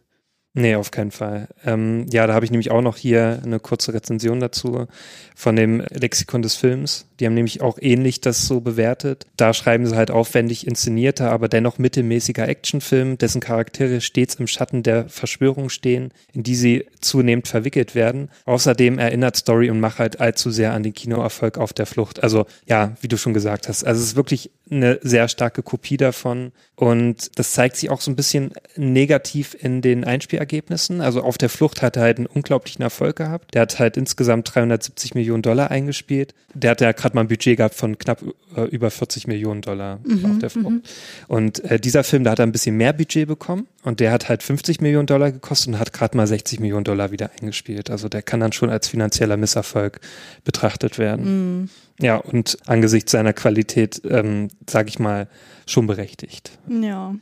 Nee, 0.52 0.74
auf 0.74 0.90
keinen 0.90 1.12
Fall. 1.12 1.46
Ähm, 1.64 2.06
ja, 2.10 2.26
da 2.26 2.34
habe 2.34 2.44
ich 2.44 2.50
nämlich 2.50 2.72
auch 2.72 2.82
noch 2.82 2.96
hier 2.96 3.40
eine 3.44 3.60
kurze 3.60 3.94
Rezension 3.94 4.40
dazu 4.40 4.88
von 5.36 5.54
dem 5.54 5.80
Lexikon 5.90 6.42
des 6.42 6.56
Films. 6.56 7.06
Die 7.20 7.26
haben 7.26 7.34
nämlich 7.34 7.60
auch 7.60 7.78
ähnlich 7.80 8.20
das 8.20 8.48
so 8.48 8.60
bewertet. 8.60 9.26
Da 9.36 9.54
schreiben 9.54 9.86
sie 9.86 9.94
halt 9.94 10.10
aufwendig 10.10 10.66
inszenierter, 10.66 11.30
aber 11.30 11.48
dennoch 11.48 11.78
mittelmäßiger 11.78 12.48
Actionfilm, 12.48 13.16
dessen 13.16 13.40
Charaktere 13.40 14.00
stets 14.00 14.34
im 14.34 14.48
Schatten 14.48 14.82
der 14.82 15.08
Verschwörung 15.08 15.68
stehen, 15.68 16.10
in 16.32 16.42
die 16.42 16.56
sie 16.56 16.86
zunehmend 17.00 17.46
verwickelt 17.46 17.94
werden. 17.94 18.28
Außerdem 18.44 18.98
erinnert 18.98 19.36
Story 19.36 19.70
und 19.70 19.78
Machart 19.78 20.20
allzu 20.20 20.50
sehr 20.50 20.72
an 20.72 20.82
den 20.82 20.94
Kinoerfolg 20.94 21.58
auf 21.58 21.72
der 21.72 21.86
Flucht. 21.86 22.24
Also 22.24 22.46
ja, 22.66 22.96
wie 23.00 23.08
du 23.08 23.16
schon 23.16 23.34
gesagt 23.34 23.68
hast, 23.68 23.84
also 23.84 24.00
es 24.00 24.08
ist 24.08 24.16
wirklich 24.16 24.50
eine 24.70 24.98
sehr 25.02 25.28
starke 25.28 25.62
Kopie 25.62 25.96
davon 25.96 26.52
und 26.76 27.38
das 27.38 27.52
zeigt 27.52 27.76
sich 27.76 27.90
auch 27.90 28.00
so 28.00 28.10
ein 28.10 28.16
bisschen 28.16 28.52
negativ 28.76 29.54
in 29.58 29.82
den 29.82 30.04
Einspielergebnissen. 30.04 31.00
Also 31.00 31.22
auf 31.22 31.36
der 31.36 31.50
Flucht 31.50 31.82
hat 31.82 31.96
er 31.96 32.04
halt 32.04 32.18
einen 32.18 32.26
unglaublichen 32.26 32.82
Erfolg 32.82 33.16
gehabt. 33.16 33.54
Der 33.54 33.62
hat 33.62 33.78
halt 33.78 33.96
insgesamt 33.96 34.54
370 34.54 35.14
Millionen 35.14 35.42
Dollar 35.42 35.70
eingespielt. 35.70 36.34
Der 36.54 36.70
hat 36.70 36.80
ja 36.80 36.92
gerade 36.92 37.14
mal 37.14 37.22
ein 37.22 37.28
Budget 37.28 37.58
gehabt 37.58 37.74
von 37.74 37.98
knapp 37.98 38.22
äh, 38.56 38.62
über 38.62 38.90
40 38.90 39.26
Millionen 39.26 39.60
Dollar 39.60 40.00
auf 40.24 40.38
der 40.38 40.50
Flucht. 40.50 40.88
Und 41.28 41.62
äh, 41.64 41.78
dieser 41.78 42.02
Film, 42.02 42.24
da 42.24 42.30
hat 42.30 42.38
er 42.38 42.46
ein 42.46 42.52
bisschen 42.52 42.76
mehr 42.76 42.92
Budget 42.92 43.28
bekommen 43.28 43.66
und 43.82 44.00
der 44.00 44.10
hat 44.12 44.28
halt 44.28 44.42
50 44.42 44.80
Millionen 44.80 45.06
Dollar 45.06 45.32
gekostet 45.32 45.74
und 45.74 45.78
hat 45.78 45.92
gerade 45.92 46.16
mal 46.16 46.26
60 46.26 46.60
Millionen 46.60 46.84
Dollar 46.84 47.10
wieder 47.10 47.30
eingespielt. 47.40 47.90
Also 47.90 48.08
der 48.08 48.22
kann 48.22 48.40
dann 48.40 48.52
schon 48.52 48.70
als 48.70 48.88
finanzieller 48.88 49.36
Misserfolg 49.36 50.00
betrachtet 50.44 50.98
werden. 50.98 51.68
Ja, 52.00 52.16
und 52.16 52.58
angesichts 52.66 53.12
seiner 53.12 53.32
Qualität, 53.32 54.00
ähm, 54.08 54.48
sage 54.68 54.88
ich 54.88 54.98
mal, 54.98 55.28
schon 55.66 55.86
berechtigt. 55.86 56.58
Ja. 56.68 57.14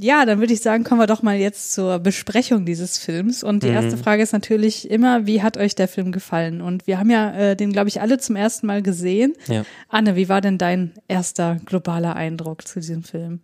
Ja, 0.00 0.24
dann 0.26 0.38
würde 0.38 0.52
ich 0.52 0.60
sagen, 0.60 0.84
kommen 0.84 1.00
wir 1.00 1.08
doch 1.08 1.22
mal 1.22 1.36
jetzt 1.36 1.72
zur 1.72 1.98
Besprechung 1.98 2.64
dieses 2.64 2.98
Films. 2.98 3.42
Und 3.42 3.64
die 3.64 3.68
Mhm. 3.68 3.74
erste 3.74 3.96
Frage 3.96 4.22
ist 4.22 4.32
natürlich 4.32 4.88
immer, 4.88 5.26
wie 5.26 5.42
hat 5.42 5.56
euch 5.56 5.74
der 5.74 5.88
Film 5.88 6.12
gefallen? 6.12 6.60
Und 6.60 6.86
wir 6.86 7.00
haben 7.00 7.10
ja 7.10 7.34
äh, 7.34 7.56
den, 7.56 7.72
glaube 7.72 7.88
ich, 7.88 8.00
alle 8.00 8.18
zum 8.18 8.36
ersten 8.36 8.68
Mal 8.68 8.80
gesehen. 8.80 9.32
Ja. 9.48 9.64
Anne, 9.88 10.14
wie 10.14 10.28
war 10.28 10.40
denn 10.40 10.56
dein 10.56 10.92
erster 11.08 11.56
globaler 11.64 12.14
Eindruck 12.14 12.66
zu 12.68 12.78
diesem 12.78 13.02
Film? 13.02 13.40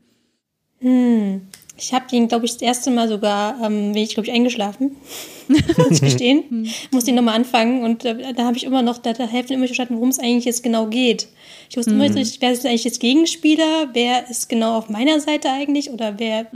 Hm. 0.79 1.41
Ich 1.77 1.93
habe 1.93 2.07
den, 2.09 2.29
glaube 2.29 2.45
ich, 2.45 2.53
das 2.53 2.63
erste 2.63 2.91
Mal 2.91 3.09
sogar, 3.09 3.57
ähm, 3.63 3.93
bin 3.93 4.03
ich, 4.03 4.15
glaube 4.15 4.29
ich, 4.29 4.33
eingeschlafen. 4.33 4.97
Muss 5.49 5.91
ich 5.91 6.01
gestehen. 6.01 6.69
Muss 6.93 7.05
den 7.05 7.17
nochmal 7.17 7.35
anfangen 7.35 7.83
und 7.83 8.05
äh, 8.05 8.33
da 8.33 8.45
habe 8.45 8.57
ich 8.57 8.65
immer 8.65 8.83
noch, 8.83 8.99
da 8.99 9.13
der 9.13 9.27
Hälfte 9.27 9.55
immer 9.55 9.63
nicht 9.63 9.71
verstanden, 9.71 9.97
worum 9.97 10.11
es 10.11 10.21
eigentlich 10.21 10.45
jetzt 10.45 10.63
genau 10.63 10.87
geht. 10.87 11.29
Ich 11.69 11.77
wusste 11.77 11.91
immer 11.91 12.05
nicht, 12.05 12.17
richtig, 12.17 12.41
wer 12.41 12.53
ist 12.53 12.65
eigentlich 12.65 12.85
jetzt 12.85 13.01
Gegenspieler, 13.01 13.89
wer 13.93 14.31
ist 14.31 14.49
genau 14.49 14.79
auf 14.79 14.89
meiner 14.89 15.19
Seite 15.19 15.51
eigentlich 15.51 15.91
oder 15.91 16.19
wer, 16.19 16.47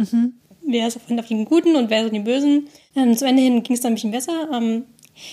wer 0.65 0.87
ist 0.87 0.97
auf, 0.97 1.03
auf 1.19 1.27
den 1.27 1.45
Guten 1.45 1.75
und 1.75 1.91
wer 1.91 2.01
ist 2.01 2.07
auf 2.07 2.13
den 2.13 2.25
Bösen. 2.25 2.69
Ähm, 2.95 3.17
zum 3.17 3.29
Ende 3.29 3.43
hin 3.43 3.63
ging 3.65 3.75
es 3.75 3.81
dann 3.81 3.93
ein 3.93 3.95
bisschen 3.97 4.13
besser. 4.13 4.49
Ähm, 4.53 4.85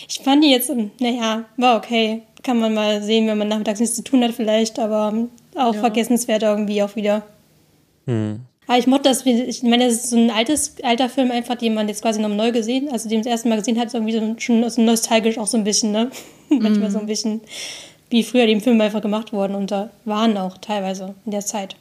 ich 0.07 0.19
fand 0.19 0.43
die 0.43 0.49
jetzt, 0.49 0.69
ähm, 0.69 0.91
naja, 0.99 1.45
war 1.57 1.77
okay. 1.77 2.23
Kann 2.41 2.59
man 2.59 2.73
mal 2.73 3.01
sehen, 3.03 3.27
wenn 3.27 3.37
man 3.37 3.47
nachmittags 3.47 3.79
nichts 3.79 3.95
zu 3.95 4.03
tun 4.03 4.23
hat 4.23 4.31
vielleicht, 4.31 4.79
aber 4.79 5.11
ähm, 5.13 5.29
auch 5.55 5.75
vergessenswert 5.75 6.43
irgendwie 6.43 6.81
auch 6.81 6.95
wieder. 6.95 7.23
Aber 8.67 8.77
ich 8.79 8.87
mochte 8.87 9.09
das, 9.09 9.25
wie- 9.25 9.43
ich 9.43 9.61
meine, 9.63 9.85
das 9.85 9.95
ist 9.95 10.09
so 10.09 10.17
ein 10.17 10.31
altes, 10.31 10.75
alter 10.83 11.07
Film 11.09 11.31
einfach, 11.31 11.55
den 11.55 11.73
man 11.75 11.87
jetzt 11.87 12.01
quasi 12.01 12.19
noch 12.19 12.29
neu 12.29 12.51
gesehen, 12.51 12.89
also 12.91 13.07
den 13.09 13.19
das 13.21 13.27
erste 13.27 13.47
Mal 13.49 13.57
gesehen 13.57 13.79
hat, 13.79 13.87
ist 13.87 13.93
irgendwie 13.93 14.13
so, 14.13 14.35
schon 14.39 14.67
so 14.69 14.81
nostalgisch 14.81 15.37
auch 15.37 15.47
so 15.47 15.57
ein 15.57 15.63
bisschen, 15.63 15.91
ne? 15.91 16.09
Manchmal 16.49 16.89
so 16.91 16.99
ein 16.99 17.05
bisschen, 17.05 17.41
wie 18.09 18.23
früher 18.23 18.47
die 18.47 18.59
Filme 18.59 18.83
einfach 18.83 19.01
gemacht 19.01 19.33
wurden 19.33 19.55
und 19.55 19.71
da 19.71 19.89
waren 20.05 20.37
auch 20.37 20.57
teilweise 20.57 21.15
in 21.25 21.31
der 21.31 21.45
Zeit. 21.45 21.75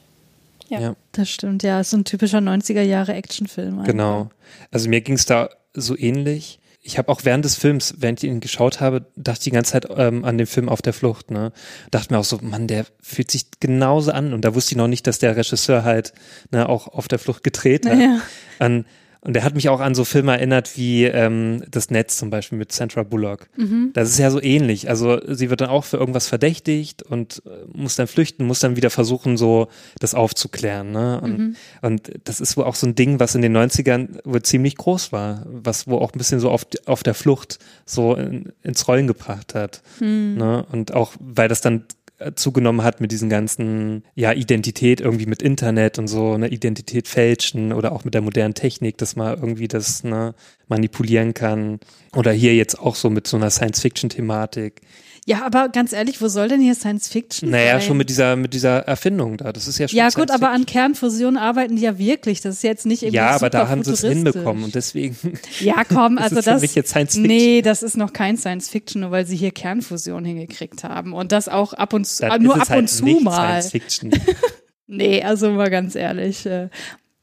Ja. 0.69 0.79
Ja. 0.79 0.95
Das 1.11 1.29
stimmt, 1.29 1.61
ja, 1.63 1.79
ist 1.79 1.91
so 1.91 1.97
ein 1.97 2.03
typischer 2.05 2.39
90er 2.39 2.81
Jahre 2.81 3.13
Actionfilm. 3.13 3.83
Genau. 3.83 4.29
Also 4.71 4.89
mir 4.89 5.01
ging 5.01 5.15
es 5.15 5.25
da 5.25 5.49
so 5.75 5.95
ähnlich. 5.97 6.59
Ich 6.87 6.99
habe 6.99 7.11
auch 7.11 7.21
während 7.23 7.43
des 7.43 7.55
Films, 7.55 7.95
während 7.97 8.21
ich 8.21 8.29
ihn 8.29 8.41
geschaut 8.41 8.79
habe, 8.79 9.07
dachte 9.15 9.39
ich 9.39 9.43
die 9.45 9.51
ganze 9.51 9.71
Zeit 9.71 9.87
ähm, 9.97 10.23
an 10.23 10.37
den 10.37 10.45
Film 10.45 10.69
Auf 10.69 10.83
der 10.83 10.93
Flucht. 10.93 11.31
Ne? 11.31 11.51
Dachte 11.89 12.13
mir 12.13 12.19
auch 12.19 12.23
so, 12.23 12.37
Mann, 12.43 12.67
der 12.67 12.85
fühlt 13.01 13.31
sich 13.31 13.47
genauso 13.59 14.11
an. 14.11 14.33
Und 14.33 14.45
da 14.45 14.53
wusste 14.53 14.73
ich 14.73 14.77
noch 14.77 14.87
nicht, 14.87 15.07
dass 15.07 15.17
der 15.17 15.35
Regisseur 15.35 15.83
halt 15.83 16.13
ne, 16.51 16.69
auch 16.69 16.87
auf 16.87 17.07
der 17.07 17.17
Flucht 17.17 17.43
gedreht 17.43 17.87
hat. 17.87 17.97
Ja. 17.97 18.21
An, 18.59 18.85
und 19.25 19.33
der 19.33 19.43
hat 19.43 19.55
mich 19.55 19.69
auch 19.69 19.79
an 19.79 19.95
so 19.95 20.05
Filme 20.05 20.33
erinnert 20.33 20.77
wie 20.77 21.05
ähm, 21.05 21.63
Das 21.71 21.89
Netz 21.89 22.17
zum 22.17 22.29
Beispiel 22.29 22.59
mit 22.59 22.71
Sandra 22.71 23.01
Bullock. 23.01 23.49
Das 23.93 24.09
ist 24.09 24.19
ja 24.19 24.29
so 24.29 24.39
ähnlich. 24.39 24.87
Also 24.87 25.19
sie 25.27 25.49
wird 25.49 25.61
dann 25.61 25.69
auch 25.69 25.83
für 25.83 25.97
irgendwas 25.97 26.27
verdächtigt 26.27 27.01
und 27.01 27.41
äh, 27.47 27.49
muss 27.75 27.95
dann 27.95 28.05
flüchten, 28.05 28.45
muss 28.45 28.59
dann 28.59 28.75
wieder 28.75 28.91
versuchen, 28.91 29.35
so 29.35 29.67
das 29.99 30.13
aufzuklären. 30.13 30.91
Ne? 30.91 31.19
Und, 31.21 31.55
und 31.81 32.11
das 32.25 32.39
ist 32.39 32.55
wohl 32.55 32.65
auch 32.65 32.75
so 32.75 32.85
ein 32.85 32.93
Ding, 32.93 33.19
was 33.19 33.33
in 33.33 33.41
den 33.41 33.57
90ern 33.57 34.19
wohl 34.25 34.43
ziemlich 34.43 34.77
groß 34.77 35.11
war, 35.11 35.43
was 35.47 35.87
wo 35.87 35.97
auch 35.97 36.13
ein 36.13 36.19
bisschen 36.19 36.39
so 36.39 36.51
auf, 36.51 36.67
auf 36.85 37.01
der 37.01 37.15
Flucht 37.15 37.57
so 37.85 38.13
in, 38.13 38.53
ins 38.61 38.87
Rollen 38.87 39.07
gebracht 39.07 39.55
hat. 39.55 39.81
Ne? 40.35 40.65
Und 40.71 40.93
auch, 40.93 41.13
weil 41.19 41.47
das 41.47 41.61
dann 41.61 41.85
zugenommen 42.35 42.83
hat 42.83 43.01
mit 43.01 43.11
diesen 43.11 43.29
ganzen, 43.29 44.03
ja, 44.15 44.31
Identität 44.31 45.01
irgendwie 45.01 45.25
mit 45.25 45.41
Internet 45.41 45.99
und 45.99 46.07
so, 46.07 46.33
eine 46.33 46.47
Identität 46.47 47.07
fälschen 47.07 47.73
oder 47.73 47.91
auch 47.91 48.05
mit 48.05 48.13
der 48.13 48.21
modernen 48.21 48.53
Technik, 48.53 48.97
dass 48.97 49.15
man 49.15 49.37
irgendwie 49.37 49.67
das 49.67 50.03
ne, 50.03 50.33
manipulieren 50.67 51.33
kann. 51.33 51.79
Oder 52.15 52.31
hier 52.31 52.55
jetzt 52.55 52.79
auch 52.79 52.95
so 52.95 53.09
mit 53.09 53.27
so 53.27 53.37
einer 53.37 53.49
Science-Fiction-Thematik. 53.49 54.81
Ja, 55.27 55.43
aber 55.43 55.69
ganz 55.69 55.91
ehrlich, 55.91 56.21
wo 56.21 56.27
soll 56.27 56.49
denn 56.49 56.61
hier 56.61 56.75
Science 56.75 57.07
Fiction 57.07 57.49
Naja, 57.49 57.79
sein? 57.79 57.87
schon 57.87 57.97
mit 57.97 58.09
dieser, 58.11 58.35
mit 58.35 58.53
dieser 58.53 58.81
Erfindung 58.81 59.37
da. 59.37 59.51
Das 59.51 59.67
ist 59.67 59.79
ja 59.79 59.87
schon 59.87 59.97
Ja, 59.97 60.09
gut, 60.09 60.29
aber 60.29 60.47
Science-Fiction. 60.49 60.61
an 60.61 60.65
Kernfusion 60.67 61.37
arbeiten 61.37 61.75
die 61.77 61.81
ja 61.81 61.97
wirklich. 61.97 62.41
Das 62.41 62.55
ist 62.57 62.63
jetzt 62.63 62.85
nicht 62.85 63.01
irgendwie 63.01 63.15
Ja, 63.17 63.29
aber 63.31 63.49
da 63.49 63.67
haben 63.67 63.83
sie 63.83 63.91
es 63.93 64.01
hinbekommen 64.01 64.63
und 64.63 64.75
deswegen. 64.75 65.17
Ja, 65.61 65.83
komm, 65.83 66.17
Ist 66.19 66.23
also 66.25 66.37
es 66.37 66.45
für 66.45 66.51
das. 66.51 66.61
mich 66.61 66.75
jetzt 66.75 66.89
Science 66.91 67.13
Fiction? 67.15 67.27
Nee, 67.27 67.63
das 67.63 67.81
ist 67.81 67.97
noch 67.97 68.13
kein 68.13 68.37
Science 68.37 68.69
Fiction, 68.69 69.01
nur 69.01 69.09
weil 69.09 69.25
sie 69.25 69.35
hier 69.35 69.49
Kernfusion 69.49 70.23
hingekriegt 70.25 70.83
haben. 70.83 71.11
Und 71.13 71.31
das 71.31 71.49
auch 71.49 71.73
ab 71.73 71.93
und 71.93 72.05
zu, 72.05 72.21
Dann 72.21 72.43
nur 72.43 72.55
ist 72.57 72.61
es 72.61 72.67
ab 72.67 72.69
halt 72.75 72.81
und 72.81 72.87
zu 72.89 73.05
mal. 73.23 73.61
Science 73.63 73.71
Fiction. 73.71 74.11
Nee, 74.87 75.23
also 75.23 75.49
mal 75.49 75.71
ganz 75.71 75.95
ehrlich. 75.95 76.45
äh, 76.45 76.69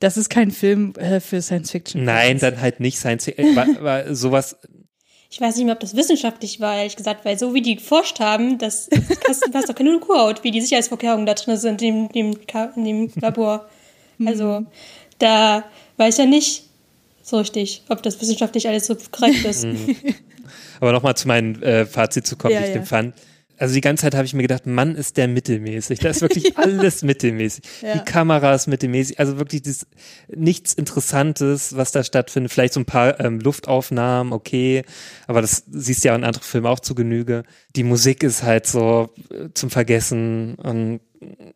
Das 0.01 0.17
ist 0.17 0.29
kein 0.29 0.51
Film 0.51 0.95
äh, 0.97 1.21
für 1.21 1.41
Science 1.41 1.71
Fiction. 1.71 2.03
Nein, 2.05 2.41
dann 2.41 2.61
halt 2.61 2.81
nicht 2.81 2.99
Science 2.99 3.27
Fiction. 3.27 3.55
War, 3.55 3.69
war 3.81 4.13
sowas, 4.17 4.57
Ich 5.33 5.41
weiß 5.41 5.57
nicht 5.57 5.65
mehr, 5.65 5.73
ob 5.73 5.81
das 5.81 5.97
wissenschaftlich 5.97 6.61
war, 6.61 6.77
ehrlich 6.77 6.95
gesagt, 6.95 7.25
weil 7.25 7.39
so 7.39 7.55
wie 7.55 7.63
die 7.63 7.77
geforscht 7.77 8.21
haben, 8.21 8.59
das 8.59 8.91
passt, 9.25 9.49
doch 9.67 9.75
keine 9.75 9.99
Kuhhaut, 9.99 10.45
wie 10.45 10.51
die 10.51 10.61
Sicherheitsvorkehrungen 10.61 11.25
da 11.25 11.33
drin 11.33 11.57
sind 11.57 11.81
in 11.81 12.11
dem, 12.11 12.39
in 12.77 12.85
dem 12.85 13.11
Labor. 13.19 13.67
Also 14.23 14.67
da 15.19 15.65
weiß 15.97 16.19
ja 16.19 16.27
nicht, 16.27 16.65
so 17.23 17.39
richtig, 17.39 17.83
ob 17.89 18.03
das 18.03 18.21
wissenschaftlich 18.21 18.69
alles 18.69 18.87
so 18.87 18.95
korrekt 19.11 19.43
ist. 19.47 19.67
Aber 20.81 20.93
nochmal 20.93 21.17
zu 21.17 21.27
meinem 21.29 21.63
äh, 21.63 21.87
Fazit 21.87 22.27
zu 22.27 22.37
kommen, 22.37 22.53
Ja, 22.53 22.61
wie 22.61 22.65
ich 22.65 22.69
ja. 22.69 22.75
den 22.75 22.87
fand. 22.87 23.15
Also 23.63 23.75
die 23.75 23.81
ganze 23.81 24.03
Zeit 24.03 24.17
habe 24.17 24.25
ich 24.25 24.35
mir 24.35 24.43
gedacht, 24.43 24.67
Mann, 24.67 24.97
ist 24.97 25.17
der 25.17 25.29
mittelmäßig. 25.29 26.01
Da 26.01 26.09
ist 26.09 26.21
wirklich 26.21 26.59
alles 26.59 27.05
mittelmäßig. 27.05 27.63
Ja. 27.81 27.95
Die 27.95 28.01
Kamera 28.01 28.53
ist 28.57 28.67
mittelmäßig. 28.67 29.21
Also 29.21 29.39
wirklich 29.39 29.63
das, 29.63 29.87
nichts 30.27 30.75
Interessantes, 30.75 31.77
was 31.77 31.93
da 31.93 32.03
stattfindet. 32.03 32.51
Vielleicht 32.51 32.73
so 32.73 32.81
ein 32.81 32.87
paar 32.87 33.21
ähm, 33.21 33.39
Luftaufnahmen, 33.39 34.33
okay. 34.33 34.83
Aber 35.29 35.43
das 35.43 35.63
siehst 35.71 36.03
du 36.03 36.09
ja 36.09 36.17
in 36.17 36.25
anderen 36.25 36.43
Filmen 36.43 36.67
auch 36.67 36.81
zu 36.81 36.97
Genüge. 36.97 37.45
Die 37.75 37.85
Musik 37.85 38.23
ist 38.23 38.43
halt 38.43 38.67
so 38.67 39.11
äh, 39.31 39.49
zum 39.55 39.71
Vergessen 39.71 40.57
und 40.57 41.01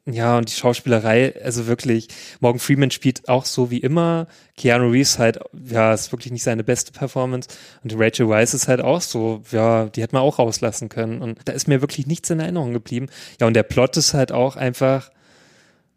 ja, 0.05 0.39
und 0.39 0.49
die 0.49 0.55
Schauspielerei, 0.55 1.35
also 1.43 1.67
wirklich, 1.67 2.09
Morgan 2.41 2.61
Freeman 2.61 2.91
spielt 2.91 3.29
auch 3.29 3.45
so 3.45 3.71
wie 3.71 3.79
immer. 3.79 4.29
Keanu 4.57 4.91
Reeves 4.91 5.19
halt, 5.19 5.41
ja, 5.53 5.93
ist 5.93 6.13
wirklich 6.13 6.33
nicht 6.33 6.45
seine 6.45 6.65
beste 6.65 6.93
Performance. 6.93 7.49
Und 7.83 7.95
Rachel 7.97 8.29
Weisz 8.29 8.55
ist 8.55 8.69
halt 8.69 8.81
auch 8.81 9.01
so, 9.01 9.43
ja, 9.51 9.87
die 9.87 10.03
hätte 10.03 10.15
man 10.15 10.23
auch 10.23 10.39
rauslassen 10.39 10.89
können. 10.89 11.21
Und 11.21 11.41
da 11.47 11.53
ist 11.53 11.69
mir 11.69 11.81
wirklich 11.81 12.07
nichts 12.07 12.31
in 12.31 12.41
Erinnerung 12.41 12.73
geblieben. 12.73 13.09
Ja, 13.41 13.47
und 13.47 13.55
der 13.55 13.65
Plot 13.65 13.97
ist 13.97 14.15
halt 14.15 14.33
auch 14.33 14.57
einfach, 14.57 15.11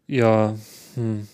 ja, 0.06 0.54
hm, 0.94 1.28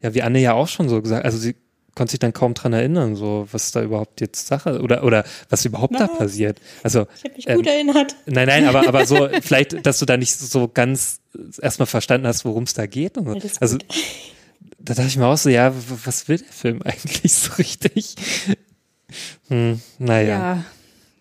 ja, 0.00 0.14
wie 0.14 0.22
Anne 0.22 0.38
ja 0.38 0.52
auch 0.52 0.68
schon 0.68 0.88
so 0.88 1.02
gesagt, 1.02 1.24
also 1.24 1.38
sie 1.38 1.56
konnte 1.94 2.12
sich 2.12 2.20
dann 2.20 2.32
kaum 2.32 2.54
dran 2.54 2.72
erinnern, 2.72 3.16
so, 3.16 3.46
was 3.52 3.72
da 3.72 3.82
überhaupt 3.82 4.20
jetzt 4.20 4.46
Sache, 4.46 4.80
oder, 4.80 5.04
oder 5.04 5.24
was 5.48 5.64
überhaupt 5.64 5.94
da 5.94 6.08
Was? 6.08 6.18
passiert. 6.18 6.60
Also, 6.82 7.06
Ich 7.16 7.24
habe 7.24 7.34
mich 7.36 7.48
ähm, 7.48 7.56
gut 7.56 7.66
erinnert. 7.66 8.16
Nein, 8.26 8.48
nein, 8.48 8.66
aber, 8.66 8.86
aber 8.88 9.06
so, 9.06 9.28
vielleicht, 9.42 9.86
dass 9.86 9.98
du 9.98 10.06
da 10.06 10.16
nicht 10.16 10.38
so 10.38 10.68
ganz 10.68 11.20
erstmal 11.60 11.86
verstanden 11.86 12.26
hast, 12.26 12.44
worum 12.44 12.64
es 12.64 12.74
da 12.74 12.86
geht. 12.86 13.16
Und 13.18 13.26
so. 13.26 13.32
Gut. 13.32 13.50
Also, 13.60 13.78
da 14.78 14.94
dachte 14.94 15.08
ich 15.08 15.16
mir 15.16 15.26
auch 15.26 15.38
so, 15.38 15.48
ja, 15.48 15.72
was 16.04 16.28
will 16.28 16.38
der 16.38 16.52
Film 16.52 16.82
eigentlich 16.84 17.32
so 17.32 17.52
richtig? 17.54 18.16
Hm, 19.48 19.80
naja. 19.98 20.28
Ja. 20.28 20.64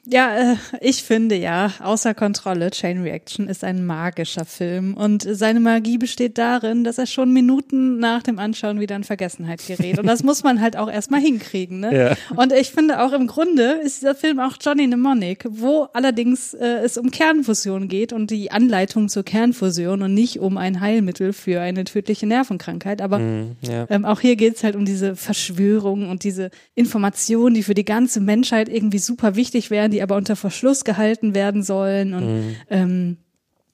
Ja, 0.05 0.53
äh, 0.53 0.55
ich 0.81 1.03
finde 1.03 1.35
ja, 1.35 1.71
außer 1.79 2.13
Kontrolle, 2.13 2.71
Chain 2.71 3.01
Reaction 3.03 3.47
ist 3.47 3.63
ein 3.63 3.85
magischer 3.85 4.43
Film 4.43 4.95
und 4.95 5.25
seine 5.29 5.61
Magie 5.61 5.97
besteht 5.97 6.37
darin, 6.37 6.83
dass 6.83 6.97
er 6.97 7.05
schon 7.05 7.31
Minuten 7.31 7.99
nach 7.99 8.21
dem 8.21 8.37
Anschauen 8.37 8.81
wieder 8.81 8.97
in 8.97 9.05
Vergessenheit 9.05 9.65
gerät. 9.65 9.99
Und 9.99 10.07
das 10.07 10.23
muss 10.23 10.43
man 10.43 10.59
halt 10.59 10.75
auch 10.75 10.91
erstmal 10.91 11.21
hinkriegen. 11.21 11.79
Ne? 11.79 11.97
Ja. 11.97 12.35
Und 12.35 12.51
ich 12.51 12.71
finde 12.71 13.01
auch 13.01 13.13
im 13.13 13.27
Grunde 13.27 13.79
ist 13.83 14.01
dieser 14.01 14.13
Film 14.13 14.39
auch 14.39 14.57
Johnny 14.59 14.87
Mnemonic, 14.87 15.45
wo 15.49 15.87
allerdings 15.93 16.53
äh, 16.53 16.81
es 16.83 16.97
um 16.97 17.09
Kernfusion 17.09 17.87
geht 17.87 18.11
und 18.11 18.29
die 18.29 18.51
Anleitung 18.51 19.07
zur 19.07 19.23
Kernfusion 19.23 20.01
und 20.01 20.13
nicht 20.13 20.39
um 20.39 20.57
ein 20.57 20.81
Heilmittel 20.81 21.31
für 21.31 21.61
eine 21.61 21.85
tödliche 21.85 22.27
Nervenkrankheit. 22.27 23.01
Aber 23.01 23.19
Hm, 23.19 23.55
ja. 23.61 23.87
ähm, 23.89 24.03
auch 24.03 24.19
hier 24.19 24.35
geht 24.35 24.57
es 24.57 24.63
halt 24.65 24.75
um 24.75 24.83
diese 24.83 25.15
Verschwörung 25.15 26.09
und 26.09 26.25
diese 26.25 26.49
Informationen, 26.75 27.55
die 27.55 27.63
für 27.63 27.73
die 27.73 27.85
ganze 27.85 28.19
Menschheit 28.19 28.67
irgendwie 28.67 28.99
super 28.99 29.37
wichtig 29.37 29.69
wären, 29.69 29.92
die 29.93 30.01
aber 30.01 30.15
unter 30.15 30.36
Verschluss 30.36 30.84
gehalten 30.84 31.34
werden 31.34 31.63
sollen 31.63 32.13
und 32.13 32.56
ähm, 32.69 33.17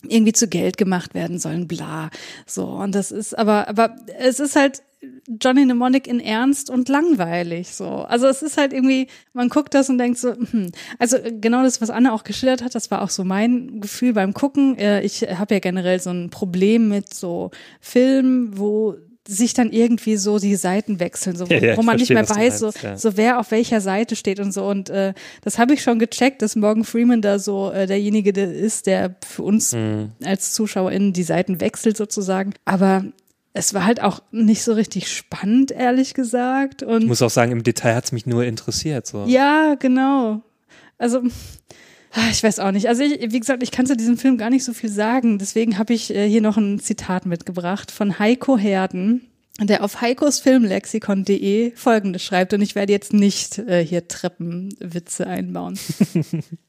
irgendwie 0.07 0.33
zu 0.33 0.47
Geld 0.47 0.77
gemacht 0.77 1.13
werden 1.13 1.39
sollen, 1.39 1.67
bla. 1.67 2.09
So, 2.45 2.65
und 2.65 2.95
das 2.95 3.11
ist 3.11 3.37
aber, 3.37 3.67
aber 3.67 3.95
es 4.17 4.39
ist 4.39 4.55
halt 4.55 4.81
Johnny 5.41 5.65
Mnemonic 5.65 6.07
in 6.07 6.19
ernst 6.19 6.69
und 6.69 6.89
langweilig, 6.89 7.73
so. 7.73 7.87
Also 7.87 8.27
es 8.27 8.41
ist 8.41 8.57
halt 8.57 8.73
irgendwie, 8.73 9.07
man 9.33 9.49
guckt 9.49 9.73
das 9.73 9.89
und 9.89 9.97
denkt 9.97 10.17
so, 10.17 10.33
hm. 10.33 10.71
also 10.97 11.17
genau 11.39 11.63
das, 11.63 11.81
was 11.81 11.89
Anne 11.89 12.13
auch 12.13 12.23
geschildert 12.23 12.63
hat, 12.63 12.75
das 12.75 12.91
war 12.91 13.01
auch 13.01 13.09
so 13.09 13.23
mein 13.23 13.79
Gefühl 13.79 14.13
beim 14.13 14.33
Gucken. 14.33 14.77
Äh, 14.77 15.01
Ich 15.01 15.21
habe 15.21 15.53
ja 15.53 15.59
generell 15.59 15.99
so 15.99 16.09
ein 16.09 16.29
Problem 16.29 16.89
mit 16.89 17.13
so 17.13 17.51
Filmen, 17.79 18.57
wo 18.57 18.95
sich 19.29 19.53
dann 19.53 19.71
irgendwie 19.71 20.17
so 20.17 20.39
die 20.39 20.55
Seiten 20.55 20.99
wechseln, 20.99 21.35
so, 21.35 21.49
wo, 21.49 21.53
Ja, 21.53 21.59
ja, 21.59 21.77
wo 21.77 21.81
ich 21.81 21.85
man 21.85 21.97
nicht 21.97 22.09
mehr 22.09 22.27
weiß, 22.27 22.35
meinst, 22.35 22.59
so, 22.59 22.71
ja. 22.81 22.97
so 22.97 23.15
wer 23.15 23.39
auf 23.39 23.51
welcher 23.51 23.79
Seite 23.79 24.15
steht 24.15 24.39
und 24.39 24.51
so. 24.51 24.65
Und 24.67 24.89
äh, 24.89 25.13
das 25.43 25.59
habe 25.59 25.73
ich 25.73 25.83
schon 25.83 25.99
gecheckt, 25.99 26.41
dass 26.41 26.55
Morgan 26.55 26.83
Freeman 26.83 27.21
da 27.21 27.37
so 27.39 27.71
äh, 27.71 27.85
derjenige 27.85 28.33
der 28.33 28.51
ist, 28.51 28.87
der 28.87 29.15
für 29.25 29.43
uns 29.43 29.73
Hm. 29.73 30.11
als 30.23 30.53
ZuschauerInnen 30.53 31.13
die 31.13 31.23
Seiten 31.23 31.61
wechselt 31.61 31.95
sozusagen. 31.95 32.53
Aber 32.65 33.05
es 33.53 33.73
war 33.73 33.85
halt 33.85 34.01
auch 34.01 34.21
nicht 34.31 34.63
so 34.63 34.73
richtig 34.73 35.11
spannend, 35.11 35.71
ehrlich 35.71 36.13
gesagt. 36.13 36.81
Ich 36.81 36.87
Und 36.87 37.07
muss 37.07 37.21
auch 37.21 37.29
sagen, 37.29 37.51
im 37.51 37.63
Detail 37.63 37.95
hat 37.95 38.05
es 38.05 38.11
mich 38.11 38.25
nur 38.25 38.43
interessiert. 38.45 39.05
So. 39.05 39.25
ja, 39.27 39.75
genau. 39.75 40.41
Also 40.97 41.21
ich 42.31 42.43
weiß 42.43 42.59
auch 42.59 42.71
nicht. 42.71 42.87
Also 42.87 43.03
ich, 43.03 43.31
wie 43.31 43.39
gesagt, 43.39 43.63
ich 43.63 43.71
kann 43.71 43.85
zu 43.85 43.95
diesem 43.95 44.17
Film 44.17 44.37
gar 44.37 44.49
nicht 44.49 44.63
so 44.63 44.73
viel 44.73 44.89
sagen. 44.89 45.37
Deswegen 45.37 45.77
habe 45.77 45.93
ich 45.93 46.13
äh, 46.13 46.27
hier 46.27 46.41
noch 46.41 46.57
ein 46.57 46.79
Zitat 46.79 47.25
mitgebracht 47.25 47.91
von 47.91 48.19
Heiko 48.19 48.57
Herden, 48.57 49.28
der 49.67 49.83
auf 49.83 50.01
heikosfilmlexikon.de 50.01 51.71
folgendes 51.75 52.23
schreibt. 52.23 52.53
Und 52.53 52.61
ich 52.61 52.75
werde 52.75 52.93
jetzt 52.93 53.13
nicht 53.13 53.59
äh, 53.59 53.83
hier 53.83 54.07
Treppenwitze 54.07 55.27
einbauen. 55.27 55.77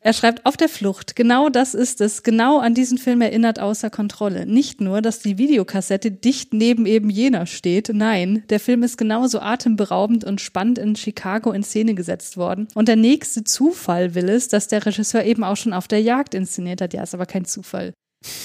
Er 0.02 0.14
schreibt 0.14 0.46
auf 0.46 0.56
der 0.56 0.70
Flucht. 0.70 1.14
Genau 1.14 1.50
das 1.50 1.74
ist 1.74 2.00
es. 2.00 2.22
Genau 2.22 2.58
an 2.58 2.72
diesen 2.72 2.96
Film 2.96 3.20
erinnert 3.20 3.60
außer 3.60 3.90
Kontrolle. 3.90 4.46
Nicht 4.46 4.80
nur, 4.80 5.02
dass 5.02 5.18
die 5.18 5.36
Videokassette 5.36 6.10
dicht 6.10 6.54
neben 6.54 6.86
eben 6.86 7.10
jener 7.10 7.44
steht. 7.44 7.90
Nein, 7.92 8.42
der 8.48 8.60
Film 8.60 8.82
ist 8.82 8.96
genauso 8.96 9.40
atemberaubend 9.40 10.24
und 10.24 10.40
spannend 10.40 10.78
in 10.78 10.96
Chicago 10.96 11.52
in 11.52 11.62
Szene 11.62 11.94
gesetzt 11.94 12.38
worden. 12.38 12.68
Und 12.74 12.88
der 12.88 12.96
nächste 12.96 13.44
Zufall 13.44 14.14
will 14.14 14.30
es, 14.30 14.48
dass 14.48 14.68
der 14.68 14.86
Regisseur 14.86 15.22
eben 15.24 15.44
auch 15.44 15.56
schon 15.56 15.74
auf 15.74 15.86
der 15.86 16.00
Jagd 16.00 16.34
inszeniert 16.34 16.80
hat. 16.80 16.94
Ja, 16.94 17.02
ist 17.02 17.14
aber 17.14 17.26
kein 17.26 17.44
Zufall. 17.44 17.92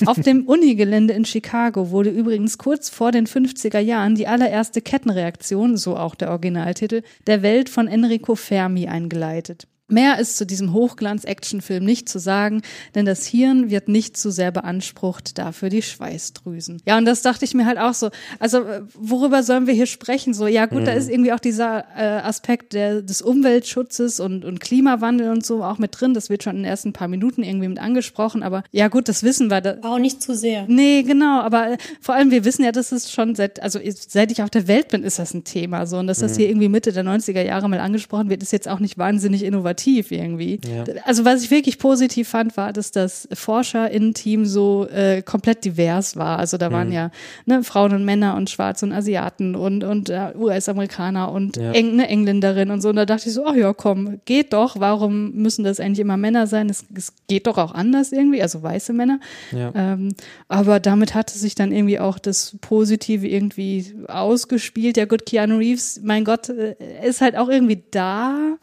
Auf 0.05 0.19
dem 0.21 0.47
Unigelände 0.47 1.13
in 1.13 1.25
Chicago 1.25 1.89
wurde 1.91 2.09
übrigens 2.09 2.57
kurz 2.57 2.89
vor 2.89 3.11
den 3.11 3.27
50er 3.27 3.79
Jahren 3.79 4.15
die 4.15 4.27
allererste 4.27 4.81
Kettenreaktion, 4.81 5.77
so 5.77 5.97
auch 5.97 6.15
der 6.15 6.31
Originaltitel, 6.31 7.01
der 7.27 7.41
Welt 7.41 7.69
von 7.69 7.87
Enrico 7.87 8.35
Fermi 8.35 8.87
eingeleitet. 8.87 9.67
Mehr 9.87 10.17
ist 10.17 10.37
zu 10.37 10.47
diesem 10.47 10.73
Hochglanz-Actionfilm 10.73 11.85
nicht 11.85 12.09
zu 12.09 12.17
sagen, 12.17 12.63
denn 12.95 13.05
das 13.05 13.27
Hirn 13.27 13.69
wird 13.69 13.87
nicht 13.87 14.17
zu 14.17 14.31
sehr 14.31 14.51
beansprucht, 14.51 15.37
dafür 15.37 15.69
die 15.69 15.83
Schweißdrüsen. 15.83 16.81
Ja, 16.87 16.97
und 16.97 17.05
das 17.05 17.21
dachte 17.21 17.45
ich 17.45 17.53
mir 17.53 17.67
halt 17.67 17.77
auch 17.77 17.93
so. 17.93 18.09
Also, 18.39 18.63
äh, 18.63 18.81
worüber 18.95 19.43
sollen 19.43 19.67
wir 19.67 19.75
hier 19.75 19.85
sprechen? 19.85 20.33
So, 20.33 20.47
ja 20.47 20.65
gut, 20.65 20.87
da 20.87 20.91
ist 20.93 21.07
irgendwie 21.07 21.33
auch 21.33 21.39
dieser 21.39 21.85
äh, 21.95 22.21
Aspekt 22.23 22.73
der, 22.73 23.03
des 23.03 23.21
Umweltschutzes 23.21 24.19
und, 24.19 24.43
und 24.43 24.59
Klimawandel 24.59 25.29
und 25.29 25.45
so 25.45 25.63
auch 25.63 25.77
mit 25.77 25.99
drin. 25.99 26.15
Das 26.15 26.31
wird 26.31 26.41
schon 26.41 26.55
in 26.55 26.63
den 26.63 26.69
ersten 26.71 26.91
paar 26.91 27.07
Minuten 27.07 27.43
irgendwie 27.43 27.67
mit 27.67 27.77
angesprochen, 27.77 28.41
aber 28.41 28.63
ja 28.71 28.87
gut, 28.87 29.07
das 29.07 29.21
wissen 29.21 29.51
wir. 29.51 29.61
Da, 29.61 29.77
auch 29.83 29.99
nicht 29.99 30.19
zu 30.19 30.33
sehr. 30.35 30.65
Nee, 30.67 31.03
genau, 31.03 31.41
aber 31.41 31.73
äh, 31.73 31.77
vor 32.01 32.15
allem, 32.15 32.31
wir 32.31 32.43
wissen 32.43 32.63
ja, 32.63 32.71
dass 32.71 32.91
es 32.91 33.11
schon 33.11 33.35
seit, 33.35 33.61
also 33.61 33.79
seit 33.83 34.31
ich 34.31 34.41
auf 34.41 34.49
der 34.49 34.67
Welt 34.67 34.87
bin, 34.87 35.03
ist 35.03 35.19
das 35.19 35.35
ein 35.35 35.43
Thema 35.43 35.85
so. 35.85 35.99
Und 35.99 36.07
dass 36.07 36.19
das 36.19 36.37
hier 36.37 36.49
irgendwie 36.49 36.69
Mitte 36.69 36.91
der 36.91 37.03
90er 37.03 37.43
Jahre 37.43 37.69
mal 37.69 37.79
angesprochen 37.79 38.31
wird, 38.31 38.41
ist 38.41 38.51
jetzt 38.51 38.67
auch 38.67 38.79
nicht 38.79 38.97
wahnsinnig 38.97 39.43
innovativ 39.43 39.74
irgendwie. 40.11 40.59
Also 41.05 41.25
was 41.25 41.43
ich 41.43 41.51
wirklich 41.51 41.77
positiv 41.79 42.29
fand, 42.29 42.57
war, 42.57 42.73
dass 42.73 42.91
das 42.91 43.27
ForscherInnen-Team 43.33 44.45
so 44.45 44.87
äh, 44.87 45.21
komplett 45.21 45.65
divers 45.65 46.15
war. 46.15 46.39
Also 46.39 46.57
da 46.57 46.71
waren 46.71 46.91
ja 46.91 47.11
ne, 47.45 47.63
Frauen 47.63 47.93
und 47.93 48.05
Männer 48.05 48.35
und 48.35 48.49
Schwarze 48.49 48.85
und 48.85 48.91
Asiaten 48.91 49.55
und, 49.55 49.83
und 49.83 50.09
äh, 50.09 50.31
US-Amerikaner 50.37 51.31
und 51.31 51.57
Ja. 51.57 51.71
Eng, 51.71 51.93
eine 51.93 52.07
Engländerin 52.07 52.71
und 52.71 52.81
so. 52.81 52.89
Und 52.89 52.95
da 52.95 53.05
dachte 53.05 53.27
ich 53.29 53.33
so, 53.33 53.45
ach 53.45 53.55
ja, 53.55 53.73
komm, 53.73 54.19
geht 54.25 54.53
doch. 54.53 54.79
Warum 54.79 55.31
müssen 55.33 55.63
das 55.63 55.79
eigentlich 55.79 55.99
immer 55.99 56.17
Männer 56.17 56.47
sein? 56.47 56.69
Es, 56.69 56.85
es 56.95 57.13
geht 57.27 57.47
doch 57.47 57.57
auch 57.57 57.73
anders 57.73 58.11
irgendwie, 58.11 58.41
also 58.41 58.61
weiße 58.61 58.93
Männer. 58.93 59.19
Ja. 59.51 59.71
Ähm, 59.75 60.13
aber 60.47 60.79
damit 60.79 61.13
hatte 61.15 61.37
sich 61.37 61.55
dann 61.55 61.71
irgendwie 61.71 61.99
auch 61.99 62.19
das 62.19 62.57
Positive 62.61 63.27
irgendwie 63.27 63.93
ausgespielt. 64.07 64.97
Ja 64.97 65.05
gut, 65.05 65.25
Keanu 65.25 65.57
Reeves, 65.57 65.99
mein 66.03 66.23
Gott, 66.23 66.49
äh, 66.49 66.75
ist 67.03 67.21
halt 67.21 67.35
auch 67.35 67.49
irgendwie 67.49 67.83
da. 67.91 68.57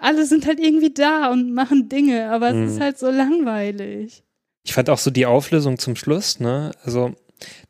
Alle 0.00 0.26
sind 0.26 0.46
halt 0.46 0.60
irgendwie 0.60 0.92
da 0.92 1.30
und 1.30 1.54
machen 1.54 1.88
Dinge, 1.88 2.30
aber 2.30 2.50
es 2.50 2.72
ist 2.72 2.80
halt 2.80 2.98
so 2.98 3.10
langweilig. 3.10 4.22
Ich 4.64 4.74
fand 4.74 4.90
auch 4.90 4.98
so 4.98 5.10
die 5.10 5.26
Auflösung 5.26 5.78
zum 5.78 5.94
Schluss, 5.94 6.40
ne? 6.40 6.72
Also, 6.84 7.14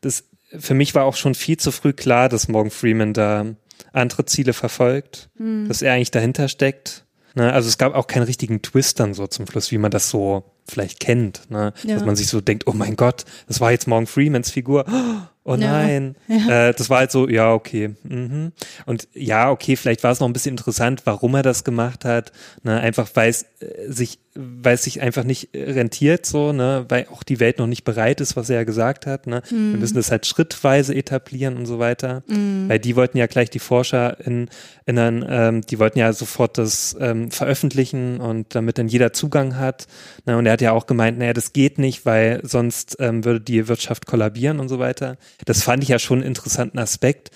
das, 0.01 0.23
für 0.57 0.73
mich 0.73 0.95
war 0.95 1.05
auch 1.05 1.15
schon 1.15 1.35
viel 1.35 1.57
zu 1.57 1.71
früh 1.71 1.93
klar, 1.93 2.29
dass 2.29 2.47
Morgan 2.47 2.71
Freeman 2.71 3.13
da 3.13 3.45
andere 3.91 4.25
Ziele 4.25 4.53
verfolgt, 4.53 5.29
dass 5.67 5.81
er 5.81 5.93
eigentlich 5.93 6.11
dahinter 6.11 6.47
steckt. 6.47 7.05
Ne? 7.33 7.51
Also 7.51 7.67
es 7.67 7.77
gab 7.77 7.93
auch 7.93 8.07
keinen 8.07 8.23
richtigen 8.23 8.61
Twist 8.61 8.99
dann 8.99 9.13
so 9.13 9.27
zum 9.27 9.45
Schluss, 9.47 9.71
wie 9.71 9.77
man 9.77 9.91
das 9.91 10.09
so 10.09 10.43
vielleicht 10.65 10.99
kennt, 10.99 11.49
ne? 11.51 11.73
Ja. 11.83 11.95
Dass 11.95 12.05
man 12.05 12.15
sich 12.15 12.27
so 12.27 12.41
denkt, 12.41 12.65
oh 12.67 12.73
mein 12.73 12.95
Gott, 12.95 13.25
das 13.47 13.59
war 13.59 13.71
jetzt 13.71 13.87
Morgan 13.87 14.07
Freemans 14.07 14.51
Figur. 14.51 14.85
Oh 14.87 15.34
Ja. 15.45 15.57
nein. 15.57 16.15
Äh, 16.27 16.73
das 16.73 16.89
war 16.89 16.99
halt 16.99 17.11
so, 17.11 17.27
ja, 17.29 17.53
okay. 17.53 17.95
Mhm. 18.03 18.51
Und 18.85 19.07
ja, 19.13 19.49
okay, 19.49 19.75
vielleicht 19.75 20.03
war 20.03 20.11
es 20.11 20.19
noch 20.19 20.27
ein 20.27 20.33
bisschen 20.33 20.53
interessant, 20.53 21.01
warum 21.05 21.35
er 21.35 21.43
das 21.43 21.63
gemacht 21.63 22.05
hat. 22.05 22.31
Ne? 22.63 22.79
Einfach 22.79 23.09
weil 23.15 23.29
es 23.29 23.43
äh, 23.59 23.91
sich, 23.91 24.19
weil 24.35 24.75
es 24.75 24.83
sich 24.83 25.01
einfach 25.01 25.23
nicht 25.23 25.55
äh, 25.55 25.71
rentiert, 25.71 26.25
so, 26.25 26.51
ne, 26.51 26.85
weil 26.89 27.07
auch 27.11 27.23
die 27.23 27.39
Welt 27.39 27.57
noch 27.57 27.67
nicht 27.67 27.83
bereit 27.83 28.19
ist, 28.21 28.35
was 28.35 28.49
er 28.49 28.57
ja 28.57 28.63
gesagt 28.63 29.05
hat. 29.05 29.27
Ne? 29.27 29.41
Wir 29.71 29.79
müssen 29.79 29.95
das 29.95 30.11
halt 30.11 30.25
schrittweise 30.25 30.93
etablieren 30.93 31.57
und 31.57 31.65
so 31.65 31.79
weiter. 31.79 32.23
Weil 32.69 32.79
die 32.79 32.95
wollten 32.95 33.17
ja 33.17 33.27
gleich 33.27 33.49
die 33.49 33.59
Forscher 33.59 34.17
in, 34.25 34.49
in 34.85 34.99
ein, 34.99 35.25
ähm, 35.27 35.61
die 35.61 35.79
wollten 35.79 35.99
ja 35.99 36.11
sofort 36.13 36.57
das 36.57 36.95
ähm, 36.99 37.31
veröffentlichen 37.31 38.19
und 38.19 38.53
damit 38.53 38.77
dann 38.77 38.87
jeder 38.87 39.13
Zugang 39.13 39.57
hat. 39.57 39.87
Ne? 40.25 40.37
Und 40.37 40.45
er 40.45 40.53
hat 40.53 40.61
ja 40.61 40.73
auch 40.73 40.85
gemeint, 40.85 41.17
naja, 41.17 41.33
das 41.33 41.53
geht 41.53 41.77
nicht, 41.77 42.05
weil 42.05 42.41
sonst 42.43 42.97
ähm, 42.99 43.23
würde 43.23 43.41
die 43.41 43.67
Wirtschaft 43.67 44.05
kollabieren 44.05 44.59
und 44.59 44.67
so 44.67 44.79
weiter. 44.79 45.17
Das 45.45 45.63
fand 45.63 45.83
ich 45.83 45.89
ja 45.89 45.99
schon 45.99 46.19
einen 46.19 46.27
interessanten 46.27 46.79
Aspekt. 46.79 47.31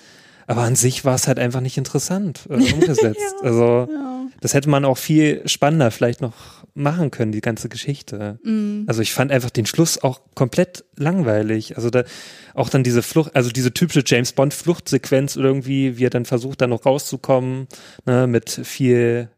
Aber 0.50 0.62
an 0.62 0.74
sich 0.74 1.04
war 1.04 1.14
es 1.14 1.28
halt 1.28 1.38
einfach 1.38 1.60
nicht 1.60 1.78
interessant 1.78 2.48
äh, 2.50 2.54
umgesetzt. 2.74 3.36
Also 3.42 3.88
das 4.40 4.54
hätte 4.54 4.68
man 4.68 4.84
auch 4.84 4.98
viel 4.98 5.46
spannender 5.46 5.90
vielleicht 5.90 6.20
noch 6.20 6.34
machen 6.74 7.10
können, 7.10 7.30
die 7.30 7.40
ganze 7.40 7.68
Geschichte. 7.68 8.38
Also 8.86 9.02
ich 9.02 9.12
fand 9.12 9.32
einfach 9.32 9.50
den 9.50 9.66
Schluss 9.66 10.02
auch 10.02 10.20
komplett 10.34 10.84
langweilig. 10.96 11.76
Also 11.76 11.90
da 11.90 12.04
auch 12.54 12.68
dann 12.68 12.82
diese 12.82 13.02
Flucht, 13.02 13.36
also 13.36 13.50
diese 13.50 13.72
typische 13.72 14.02
James 14.04 14.32
Bond 14.32 14.54
Fluchtsequenz 14.54 15.36
irgendwie, 15.36 15.98
wie 15.98 16.06
er 16.06 16.10
dann 16.10 16.24
versucht, 16.24 16.60
da 16.60 16.66
noch 16.66 16.86
rauszukommen, 16.86 17.66
ne, 18.06 18.26
mit 18.26 18.50
viel 18.50 19.28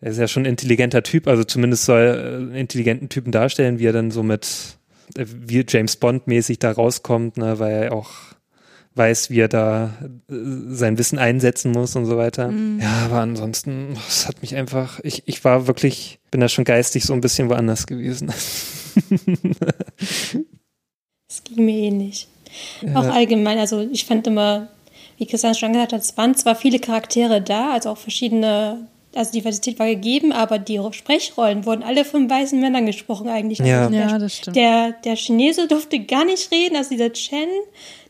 er 0.00 0.10
ist 0.10 0.18
ja 0.18 0.28
schon 0.28 0.42
ein 0.42 0.50
intelligenter 0.50 1.02
Typ, 1.02 1.26
also 1.26 1.42
zumindest 1.42 1.86
soll 1.86 2.00
er 2.00 2.36
einen 2.36 2.54
intelligenten 2.54 3.08
Typen 3.08 3.32
darstellen, 3.32 3.78
wie 3.78 3.86
er 3.86 3.92
dann 3.92 4.10
so 4.10 4.22
mit, 4.22 4.78
äh, 5.16 5.24
wie 5.26 5.64
James 5.66 5.96
Bond 5.96 6.26
mäßig 6.26 6.58
da 6.58 6.70
rauskommt, 6.70 7.38
ne, 7.38 7.58
weil 7.58 7.84
er 7.84 7.92
auch 7.92 8.10
weiß, 8.96 9.30
wie 9.30 9.40
er 9.40 9.48
da 9.48 9.92
äh, 10.30 10.34
sein 10.68 10.98
Wissen 10.98 11.18
einsetzen 11.18 11.72
muss 11.72 11.96
und 11.96 12.06
so 12.06 12.16
weiter. 12.16 12.52
Ja, 12.80 13.04
aber 13.04 13.20
ansonsten, 13.20 13.96
es 14.08 14.26
hat 14.26 14.42
mich 14.42 14.54
einfach, 14.56 15.00
ich, 15.02 15.22
ich 15.26 15.44
war 15.44 15.66
wirklich, 15.66 16.18
bin 16.30 16.40
da 16.40 16.48
schon 16.48 16.64
geistig 16.64 17.04
so 17.04 17.12
ein 17.12 17.20
bisschen 17.20 17.48
woanders 17.48 17.86
gewesen. 17.86 18.32
Es 21.28 21.42
ging 21.42 21.64
mir 21.64 21.76
ähnlich. 21.76 22.28
Auch 22.94 23.04
allgemein, 23.04 23.58
also 23.58 23.80
ich 23.80 24.04
fand 24.04 24.26
immer, 24.26 24.68
wie 25.18 25.26
Christian 25.26 25.54
schon 25.54 25.72
gesagt 25.72 25.92
hat, 25.92 26.00
es 26.00 26.16
waren 26.16 26.34
zwar 26.34 26.54
viele 26.54 26.78
Charaktere 26.78 27.42
da, 27.42 27.72
also 27.72 27.90
auch 27.90 27.98
verschiedene, 27.98 28.86
also 29.16 29.32
Diversität 29.32 29.78
war 29.78 29.86
gegeben, 29.86 30.32
aber 30.32 30.58
die 30.58 30.80
Sprechrollen 30.92 31.64
wurden 31.64 31.82
alle 31.82 32.04
von 32.04 32.28
weißen 32.28 32.60
Männern 32.60 32.86
gesprochen 32.86 33.28
eigentlich. 33.28 33.58
Ja. 33.58 33.86
Also 33.86 33.90
der, 33.90 34.06
Ja, 34.06 34.18
das 34.18 34.36
stimmt. 34.36 34.56
Der, 34.56 34.92
der 34.92 35.16
Chinese 35.16 35.66
durfte 35.66 35.98
gar 36.00 36.24
nicht 36.24 36.52
reden, 36.52 36.76
also 36.76 36.90
dieser 36.90 37.12
Chen, 37.12 37.48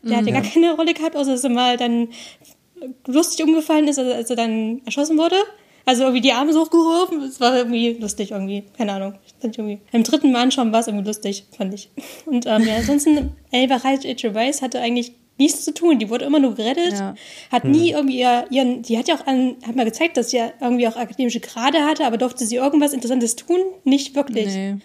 der 0.03 0.17
hat 0.17 0.25
ja 0.25 0.33
gar 0.33 0.41
keine 0.41 0.73
Rolle 0.73 0.93
gehabt, 0.93 1.15
außer 1.15 1.31
dass 1.31 1.43
er 1.43 1.49
mal 1.49 1.77
dann 1.77 2.09
lustig 3.07 3.45
umgefallen 3.45 3.87
ist, 3.87 3.99
also 3.99 4.11
als 4.11 4.29
er 4.29 4.35
dann 4.35 4.81
erschossen 4.85 5.17
wurde. 5.17 5.35
Also 5.85 6.03
irgendwie 6.03 6.21
die 6.21 6.33
Arme 6.33 6.51
so 6.51 6.65
hochgehoben, 6.65 7.21
es 7.23 7.39
war 7.39 7.55
irgendwie 7.55 7.93
lustig 7.93 8.31
irgendwie, 8.31 8.65
keine 8.77 8.91
Ahnung. 8.91 9.13
Ich 9.25 9.33
fand 9.39 9.57
irgendwie, 9.57 9.79
Im 9.93 10.03
dritten 10.03 10.33
Mal 10.33 10.41
anschauen 10.41 10.73
war 10.73 10.81
es 10.81 10.87
irgendwie 10.87 11.07
lustig, 11.07 11.45
fand 11.55 11.73
ich. 11.73 11.89
Und 12.25 12.45
ähm, 12.45 12.67
ja, 12.67 12.75
ansonsten, 12.75 13.31
Elva 13.51 13.81
Weiss 13.81 14.61
hatte 14.61 14.81
eigentlich 14.81 15.13
nichts 15.37 15.63
zu 15.63 15.73
tun, 15.73 15.99
die 15.99 16.09
wurde 16.09 16.25
immer 16.25 16.39
nur 16.39 16.55
gerettet, 16.55 16.93
Ja. 16.93 17.15
hat 17.51 17.63
nie 17.65 17.91
irgendwie 17.91 18.19
ihr, 18.19 18.45
ihren, 18.49 18.81
die 18.81 18.97
hat 18.97 19.07
ja 19.07 19.15
auch 19.15 19.27
an, 19.27 19.55
hat 19.65 19.75
mal 19.75 19.85
gezeigt, 19.85 20.17
dass 20.17 20.31
sie 20.31 20.37
ja 20.37 20.51
irgendwie 20.61 20.87
auch 20.87 20.95
akademische 20.95 21.39
Grade 21.39 21.85
hatte, 21.85 22.05
aber 22.05 22.17
durfte 22.17 22.45
sie 22.45 22.55
irgendwas 22.55 22.93
Interessantes 22.93 23.35
tun? 23.35 23.59
Nicht 23.83 24.15
wirklich. 24.15 24.47
Nee. 24.47 24.75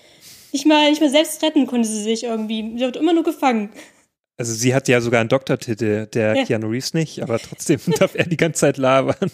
Nicht 0.52 0.66
mal, 0.66 0.90
nicht 0.90 1.00
mal 1.00 1.08
selbst 1.10 1.42
retten 1.42 1.66
konnte 1.66 1.88
sie 1.88 2.02
sich 2.02 2.24
irgendwie. 2.24 2.72
Sie 2.74 2.80
wird 2.80 2.96
immer 2.96 3.14
nur 3.14 3.24
gefangen. 3.24 3.70
Also 4.38 4.54
sie 4.54 4.74
hat 4.74 4.88
ja 4.88 5.00
sogar 5.00 5.20
einen 5.20 5.28
Doktortitel, 5.28 6.06
der 6.06 6.34
Ja. 6.36 6.44
Keanu 6.44 6.68
Reeves 6.68 6.94
nicht, 6.94 7.22
aber 7.22 7.38
trotzdem 7.38 7.78
darf 7.98 8.14
er 8.14 8.24
die 8.26 8.36
ganze 8.38 8.60
Zeit 8.60 8.76
labern. 8.78 9.30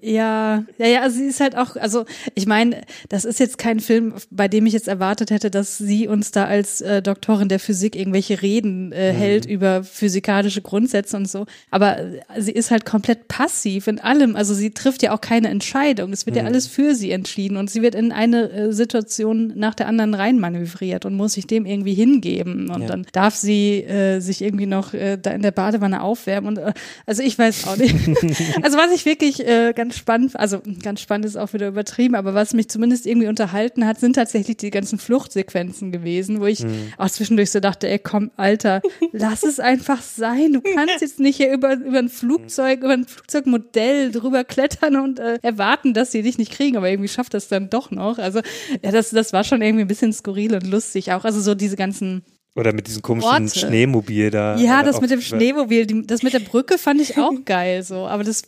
Ja, 0.00 0.64
ja, 0.78 0.86
ja, 0.86 1.02
also 1.02 1.18
sie 1.18 1.26
ist 1.26 1.40
halt 1.40 1.56
auch, 1.56 1.76
also 1.76 2.04
ich 2.34 2.46
meine, 2.46 2.80
das 3.08 3.24
ist 3.24 3.38
jetzt 3.38 3.58
kein 3.58 3.78
Film, 3.80 4.14
bei 4.30 4.48
dem 4.48 4.66
ich 4.66 4.72
jetzt 4.72 4.88
erwartet 4.88 5.30
hätte, 5.30 5.50
dass 5.50 5.78
sie 5.78 6.08
uns 6.08 6.32
da 6.32 6.46
als 6.46 6.80
äh, 6.80 7.02
Doktorin 7.02 7.48
der 7.48 7.60
Physik 7.60 7.94
irgendwelche 7.94 8.42
Reden 8.42 8.90
äh, 8.92 9.12
hält 9.12 9.44
über 9.46 9.84
physikalische 9.84 10.62
Grundsätze 10.62 11.16
und 11.16 11.28
so. 11.30 11.46
Aber 11.70 11.98
äh, 11.98 12.20
sie 12.38 12.52
ist 12.52 12.70
halt 12.70 12.84
komplett 12.84 13.28
passiv 13.28 13.86
in 13.86 14.00
allem. 14.00 14.34
Also 14.34 14.54
sie 14.54 14.70
trifft 14.72 15.02
ja 15.02 15.14
auch 15.14 15.20
keine 15.20 15.48
Entscheidung. 15.48 16.12
Es 16.12 16.26
wird 16.26 16.36
ja 16.36 16.44
alles 16.44 16.66
für 16.66 16.94
sie 16.94 17.10
entschieden 17.12 17.56
und 17.56 17.70
sie 17.70 17.82
wird 17.82 17.94
in 17.94 18.10
eine 18.10 18.50
äh, 18.50 18.72
Situation 18.72 19.52
nach 19.54 19.74
der 19.74 19.86
anderen 19.86 20.14
reinmanövriert 20.14 21.04
und 21.04 21.14
muss 21.14 21.34
sich 21.34 21.46
dem 21.46 21.66
irgendwie 21.66 21.94
hingeben. 21.94 22.70
Und 22.70 22.82
Ja. 22.82 22.88
dann 22.88 23.01
darf 23.12 23.34
sie 23.34 23.82
äh, 23.82 24.20
sich 24.20 24.42
irgendwie 24.42 24.66
noch 24.66 24.94
äh, 24.94 25.16
da 25.16 25.30
in 25.32 25.42
der 25.42 25.50
Badewanne 25.50 26.02
aufwärmen. 26.02 26.56
Und 26.56 26.58
äh, 26.58 26.72
also 27.06 27.22
ich 27.22 27.38
weiß 27.38 27.66
auch 27.66 27.76
nicht. 27.76 27.94
also 28.62 28.78
was 28.78 28.92
ich 28.92 29.04
wirklich 29.04 29.46
äh, 29.46 29.72
ganz 29.74 29.96
spannend, 29.96 30.38
also 30.38 30.60
ganz 30.82 31.00
spannend 31.00 31.26
ist 31.26 31.36
auch 31.36 31.52
wieder 31.52 31.68
übertrieben, 31.68 32.14
aber 32.14 32.34
was 32.34 32.54
mich 32.54 32.68
zumindest 32.68 33.06
irgendwie 33.06 33.28
unterhalten 33.28 33.86
hat, 33.86 34.00
sind 34.00 34.14
tatsächlich 34.14 34.56
die 34.56 34.70
ganzen 34.70 34.98
Fluchtsequenzen 34.98 35.92
gewesen, 35.92 36.40
wo 36.40 36.46
ich 36.46 36.64
auch 36.98 37.10
zwischendurch 37.10 37.50
so 37.50 37.60
dachte, 37.60 37.88
ey 37.88 37.98
komm, 37.98 38.30
Alter, 38.36 38.82
lass 39.12 39.42
es 39.42 39.60
einfach 39.60 40.02
sein. 40.02 40.52
Du 40.52 40.60
kannst 40.60 41.00
jetzt 41.00 41.20
nicht 41.20 41.36
hier 41.36 41.52
über, 41.52 41.74
über 41.74 41.98
ein 41.98 42.08
Flugzeug, 42.08 42.82
über 42.82 42.92
ein 42.92 43.06
Flugzeugmodell 43.06 44.10
drüber 44.12 44.44
klettern 44.44 44.96
und 44.96 45.18
äh, 45.18 45.38
erwarten, 45.42 45.94
dass 45.94 46.12
sie 46.12 46.22
dich 46.22 46.38
nicht 46.38 46.52
kriegen, 46.52 46.76
aber 46.76 46.88
irgendwie 46.88 47.08
schafft 47.08 47.34
das 47.34 47.48
dann 47.48 47.70
doch 47.70 47.90
noch. 47.90 48.18
Also 48.18 48.40
ja, 48.82 48.90
das, 48.90 49.10
das 49.10 49.32
war 49.32 49.44
schon 49.44 49.62
irgendwie 49.62 49.84
ein 49.84 49.88
bisschen 49.88 50.12
skurril 50.12 50.54
und 50.54 50.66
lustig 50.66 51.12
auch. 51.12 51.24
Also 51.24 51.40
so 51.40 51.54
diese 51.54 51.76
ganzen 51.76 52.22
Oder 52.54 52.72
mit 52.74 52.86
diesem 52.86 53.00
komischen 53.02 53.30
Orte. 53.30 53.58
Schneemobil 53.58 54.30
da. 54.30 54.56
ja, 54.56 54.82
das 54.82 55.00
mit 55.00 55.10
dem 55.10 55.20
Schneemobil, 55.22 55.86
die, 55.86 56.06
das 56.06 56.22
mit 56.22 56.34
der 56.34 56.40
Brücke 56.40 56.76
fand 56.78 57.00
ich 57.00 57.16
auch 57.18 57.32
geil 57.46 57.82
so, 57.82 58.06
aber 58.06 58.24
das 58.24 58.42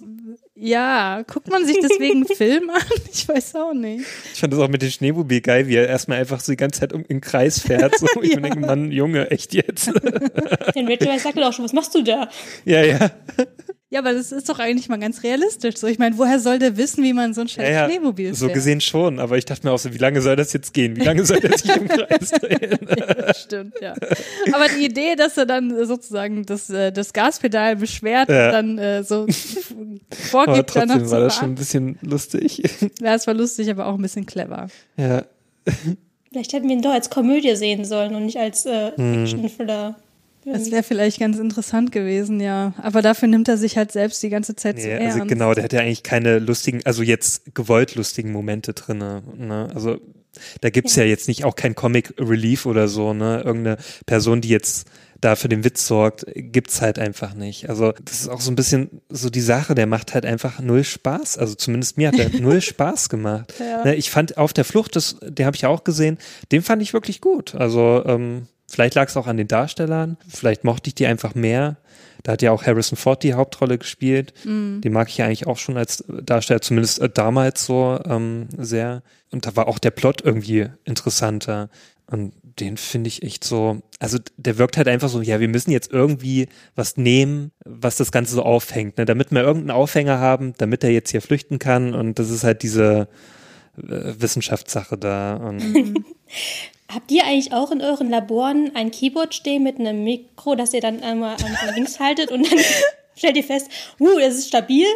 ja, 0.56 1.22
guckt 1.22 1.50
man 1.50 1.66
sich 1.66 1.76
deswegen 1.82 2.24
einen 2.24 2.26
Film 2.26 2.70
an? 2.70 2.80
Ich 3.12 3.26
weiß 3.28 3.56
auch 3.56 3.72
nicht. 3.74 4.04
Ich 4.32 4.40
fand 4.40 4.52
das 4.52 4.60
auch 4.60 4.68
mit 4.68 4.82
dem 4.82 4.90
Schneemobil 4.90 5.40
geil, 5.40 5.66
wie 5.66 5.74
er 5.76 5.88
erstmal 5.88 6.18
einfach 6.18 6.38
so 6.40 6.52
die 6.52 6.56
ganze 6.56 6.80
Zeit 6.80 6.92
um, 6.92 7.04
im 7.08 7.20
Kreis 7.20 7.58
fährt. 7.58 7.98
So. 7.98 8.06
Ich 8.22 8.34
Ja. 8.34 8.40
denke, 8.40 8.60
Mann, 8.60 8.92
Junge, 8.92 9.30
echt 9.30 9.52
jetzt? 9.54 9.86
Den 9.88 10.86
Rachel 10.88 11.08
Weisz 11.08 11.22
sagte 11.24 11.40
doch 11.40 11.52
schon, 11.52 11.64
was 11.64 11.72
machst 11.72 11.94
du 11.94 12.02
da? 12.02 12.28
ja, 12.64 12.82
ja. 12.84 13.10
Ja, 13.94 14.00
aber 14.00 14.12
das 14.12 14.32
ist 14.32 14.48
doch 14.48 14.58
eigentlich 14.58 14.88
mal 14.88 14.98
ganz 14.98 15.22
realistisch 15.22 15.76
so. 15.76 15.86
Ich 15.86 16.00
meine, 16.00 16.18
woher 16.18 16.40
soll 16.40 16.58
der 16.58 16.76
wissen, 16.76 17.04
wie 17.04 17.12
man 17.12 17.32
so 17.32 17.42
ein 17.42 17.48
scheiß 17.48 17.62
ja, 17.68 17.70
ja. 17.82 17.88
Schneemobil 17.88 18.26
fährt? 18.26 18.36
So 18.36 18.48
gesehen 18.48 18.80
schon, 18.80 19.20
aber 19.20 19.38
ich 19.38 19.44
dachte 19.44 19.64
mir 19.64 19.72
auch 19.72 19.78
so, 19.78 19.94
wie 19.94 19.98
lange 19.98 20.20
soll 20.20 20.34
das 20.34 20.52
jetzt 20.52 20.74
gehen? 20.74 20.96
Wie 20.96 21.02
lange 21.04 21.24
soll 21.24 21.38
der 21.38 21.56
sich 21.56 21.76
im 21.76 21.86
Kreis 21.86 22.30
drehen? 22.40 22.78
Das 23.16 23.42
stimmt, 23.42 23.74
ja. 23.80 23.94
Aber 24.52 24.66
die 24.76 24.86
Idee, 24.86 25.14
dass 25.14 25.36
er 25.36 25.46
dann 25.46 25.86
sozusagen 25.86 26.44
das, 26.44 26.68
äh, 26.70 26.90
das 26.90 27.12
Gaspedal 27.12 27.76
beschwert 27.76 28.28
Ja. 28.28 28.46
und 28.46 28.52
dann 28.52 28.78
äh, 28.78 29.04
so 29.04 29.26
Aber 29.28 29.28
vorgibt, 30.10 30.74
danach 30.74 30.96
trotzdem 30.96 31.04
zu 31.06 31.10
war 31.12 31.20
das 31.20 31.36
schon 31.36 31.50
ein 31.52 31.54
bisschen 31.54 31.98
lustig. 32.02 32.62
Ja, 33.00 33.14
es 33.14 33.28
war 33.28 33.34
lustig, 33.34 33.70
aber 33.70 33.86
auch 33.86 33.94
ein 33.94 34.02
bisschen 34.02 34.26
clever. 34.26 34.66
ja. 34.96 35.22
Vielleicht 36.32 36.52
hätten 36.52 36.66
wir 36.68 36.74
ihn 36.74 36.82
doch 36.82 36.90
als 36.92 37.10
Komödie 37.10 37.54
sehen 37.54 37.84
sollen 37.84 38.12
und 38.16 38.26
nicht 38.26 38.38
als 38.38 38.66
äh, 38.66 38.88
Action-Thriller. 38.88 39.94
Das 40.44 40.70
wäre 40.70 40.82
vielleicht 40.82 41.20
ganz 41.20 41.38
interessant 41.38 41.92
gewesen, 41.92 42.40
ja. 42.40 42.74
Aber 42.76 43.02
dafür 43.02 43.28
nimmt 43.28 43.48
er 43.48 43.56
sich 43.56 43.76
halt 43.76 43.92
selbst 43.92 44.22
die 44.22 44.28
ganze 44.28 44.56
Zeit 44.56 44.78
zu 44.78 44.86
Nee, 44.86 44.92
ernst. 44.92 45.16
also 45.16 45.26
genau, 45.26 45.54
der 45.54 45.64
hat 45.64 45.72
ja 45.72 45.80
eigentlich 45.80 46.02
keine 46.02 46.38
lustigen, 46.38 46.80
also 46.84 47.02
jetzt 47.02 47.54
gewollt 47.54 47.94
lustigen 47.94 48.32
Momente 48.32 48.74
drinne. 48.74 49.22
Ne? 49.36 49.68
Also 49.74 49.98
da 50.60 50.70
gibt's 50.70 50.96
ja. 50.96 51.04
jetzt 51.04 51.28
nicht 51.28 51.44
auch 51.44 51.56
kein 51.56 51.74
Comic 51.74 52.14
Relief 52.18 52.66
oder 52.66 52.88
so, 52.88 53.14
ne? 53.14 53.42
Irgendeine 53.44 53.76
Person, 54.06 54.40
die 54.40 54.48
jetzt 54.48 54.88
da 55.20 55.36
für 55.36 55.48
den 55.48 55.64
Witz 55.64 55.86
sorgt, 55.86 56.26
gibt's 56.34 56.82
halt 56.82 56.98
einfach 56.98 57.34
nicht. 57.34 57.70
Also 57.70 57.92
das 58.04 58.20
ist 58.20 58.28
auch 58.28 58.40
so 58.40 58.50
ein 58.50 58.56
bisschen 58.56 59.00
so 59.08 59.30
die 59.30 59.40
Sache, 59.40 59.74
der 59.74 59.86
macht 59.86 60.12
halt 60.12 60.26
einfach 60.26 60.60
null 60.60 60.84
Spaß. 60.84 61.38
Also 61.38 61.54
zumindest 61.54 61.96
mir 61.96 62.08
hat 62.08 62.18
er 62.18 62.28
null 62.40 62.60
Spaß 62.60 63.08
gemacht. 63.08 63.54
Ja. 63.58 63.84
Ne, 63.84 63.94
ich 63.94 64.10
fand 64.10 64.36
auf 64.36 64.52
der 64.52 64.64
Flucht, 64.64 64.96
das, 64.96 65.16
den 65.22 65.46
habe 65.46 65.56
ich 65.56 65.62
ja 65.62 65.68
auch 65.70 65.84
gesehen, 65.84 66.18
den 66.52 66.62
fand 66.62 66.82
ich 66.82 66.92
wirklich 66.92 67.20
gut. 67.20 67.54
Also 67.54 68.02
ähm, 68.06 68.48
vielleicht 68.74 68.94
lag 68.94 69.08
es 69.08 69.16
auch 69.16 69.26
an 69.26 69.36
den 69.36 69.48
Darstellern, 69.48 70.16
vielleicht 70.28 70.64
mochte 70.64 70.88
ich 70.88 70.94
die 70.94 71.06
einfach 71.06 71.34
mehr. 71.34 71.76
Da 72.24 72.32
hat 72.32 72.42
ja 72.42 72.52
auch 72.52 72.64
Harrison 72.64 72.96
Ford 72.96 73.22
die 73.22 73.34
Hauptrolle 73.34 73.78
gespielt. 73.78 74.32
Den 74.80 74.92
mag 74.92 75.08
ich 75.08 75.18
ja 75.18 75.26
eigentlich 75.26 75.46
auch 75.46 75.58
schon 75.58 75.76
als 75.76 76.04
Darsteller, 76.08 76.60
zumindest 76.62 76.98
äh, 77.00 77.08
damals 77.08 77.66
so 77.66 78.00
ähm, 78.06 78.48
sehr. 78.56 79.02
Und 79.30 79.46
da 79.46 79.56
war 79.56 79.68
auch 79.68 79.78
der 79.78 79.90
Plot 79.90 80.22
irgendwie 80.22 80.68
interessanter. 80.84 81.68
Und 82.06 82.32
den 82.42 82.76
finde 82.76 83.08
ich 83.08 83.22
echt 83.22 83.44
so, 83.44 83.82
also 83.98 84.18
der 84.36 84.58
wirkt 84.58 84.76
halt 84.76 84.88
einfach 84.88 85.08
so, 85.08 85.20
ja, 85.20 85.38
wir 85.40 85.48
müssen 85.48 85.70
jetzt 85.70 85.92
irgendwie 85.92 86.48
was 86.74 86.96
nehmen, 86.96 87.50
was 87.64 87.96
das 87.96 88.10
Ganze 88.10 88.34
so 88.34 88.42
aufhängt, 88.42 88.96
ne? 88.96 89.04
damit 89.04 89.30
wir 89.30 89.42
irgendeinen 89.42 89.76
Aufhänger 89.76 90.18
haben, 90.18 90.54
damit 90.58 90.82
er 90.82 90.90
jetzt 90.90 91.10
hier 91.10 91.22
flüchten 91.22 91.58
kann. 91.58 91.94
Und 91.94 92.18
das 92.18 92.30
ist 92.30 92.44
halt 92.44 92.62
diese 92.62 93.08
äh, 93.76 94.14
Wissenschaftssache 94.18 94.96
da. 94.96 95.36
Und 95.36 95.62
Habt 96.92 97.10
ihr 97.10 97.24
eigentlich 97.24 97.52
auch 97.52 97.70
in 97.70 97.80
euren 97.80 98.10
Laboren 98.10 98.72
ein 98.74 98.90
Keyboard 98.90 99.34
stehen 99.34 99.62
mit 99.62 99.78
einem 99.78 100.04
Mikro, 100.04 100.54
das 100.54 100.74
ihr 100.74 100.80
dann 100.80 101.02
einmal 101.02 101.36
links 101.74 101.98
haltet 101.98 102.30
und 102.30 102.50
dann 102.50 102.60
stellt 103.16 103.36
ihr 103.36 103.44
fest, 103.44 103.70
uh, 103.98 104.18
das 104.18 104.34
ist 104.34 104.48
stabil? 104.48 104.86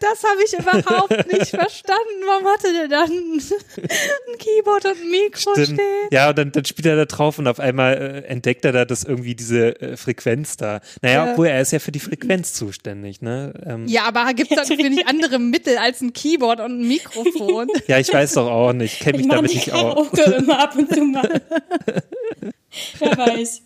Das 0.00 0.24
habe 0.24 0.42
ich 0.44 0.52
überhaupt 0.58 1.10
nicht 1.32 1.50
verstanden. 1.50 2.22
Warum 2.26 2.46
hatte 2.48 2.72
der 2.72 2.88
dann 2.88 3.10
ein 3.10 4.38
Keyboard 4.38 4.86
und 4.86 4.92
ein 5.00 5.10
Mikro 5.10 5.52
Stimmt. 5.52 5.66
stehen? 5.80 6.08
Ja, 6.10 6.30
und 6.30 6.38
dann, 6.38 6.52
dann 6.52 6.64
spielt 6.64 6.86
er 6.86 6.96
da 6.96 7.04
drauf 7.04 7.38
und 7.38 7.46
auf 7.46 7.60
einmal 7.60 7.94
äh, 7.96 8.26
entdeckt 8.26 8.64
er 8.64 8.72
da 8.72 8.84
das 8.84 9.04
irgendwie 9.04 9.34
diese 9.34 9.80
äh, 9.80 9.96
Frequenz 9.96 10.56
da. 10.56 10.80
Naja, 11.02 11.26
Ja. 11.26 11.30
obwohl 11.32 11.46
er 11.46 11.60
ist 11.60 11.70
ja 11.72 11.78
für 11.78 11.92
die 11.92 12.00
Frequenz 12.00 12.54
zuständig, 12.54 13.20
ne? 13.22 13.52
Ähm, 13.64 13.86
ja. 13.86 14.00
Ja, 14.00 14.08
aber 14.08 14.32
gibt 14.32 14.50
es 14.50 14.56
dafür 14.56 14.88
nicht 14.88 15.06
andere 15.06 15.38
Mittel 15.38 15.76
als 15.76 16.00
ein 16.00 16.14
Keyboard 16.14 16.60
und 16.60 16.80
ein 16.80 16.88
Mikrofon? 16.88 17.68
ich 17.86 18.12
weiß 18.12 18.32
doch 18.34 18.50
auch 18.50 18.72
nicht. 18.72 19.00
Kenne 19.00 19.18
Ich 19.18 19.24
mich 19.24 19.26
mache 19.28 19.36
damit 19.36 19.54
nicht 19.54 19.72
aus. 19.74 20.10
Karaoke 20.10 20.22
immer 20.38 20.58
ab 20.58 20.74
und 20.76 20.90
zu 20.94 21.02
mal. 21.04 21.42
Wer 22.98 23.18
weiß. 23.18 23.62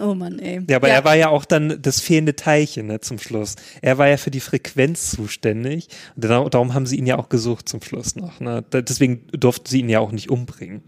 Oh 0.00 0.14
Mann, 0.14 0.38
ey. 0.38 0.62
Ja, 0.70 0.76
aber 0.76 0.88
er 0.88 1.04
war 1.04 1.16
ja 1.16 1.28
auch 1.28 1.44
dann 1.44 1.78
das 1.82 2.00
fehlende 2.00 2.34
Teilchen 2.34 2.86
ne, 2.86 3.00
zum 3.00 3.18
Schluss. 3.18 3.56
Er 3.82 3.98
war 3.98 4.08
ja 4.08 4.16
für 4.16 4.30
die 4.30 4.40
Frequenz 4.40 5.10
zuständig. 5.10 5.88
Und 6.16 6.54
darum 6.54 6.72
haben 6.72 6.86
sie 6.86 6.96
ihn 6.96 7.06
ja 7.06 7.18
auch 7.18 7.28
gesucht 7.28 7.68
zum 7.68 7.82
Schluss 7.82 8.16
noch. 8.16 8.40
Ne? 8.40 8.64
Deswegen 8.72 9.26
durften 9.32 9.66
sie 9.68 9.80
ihn 9.80 9.90
ja 9.90 10.00
auch 10.00 10.12
nicht 10.12 10.30
umbringen. 10.30 10.82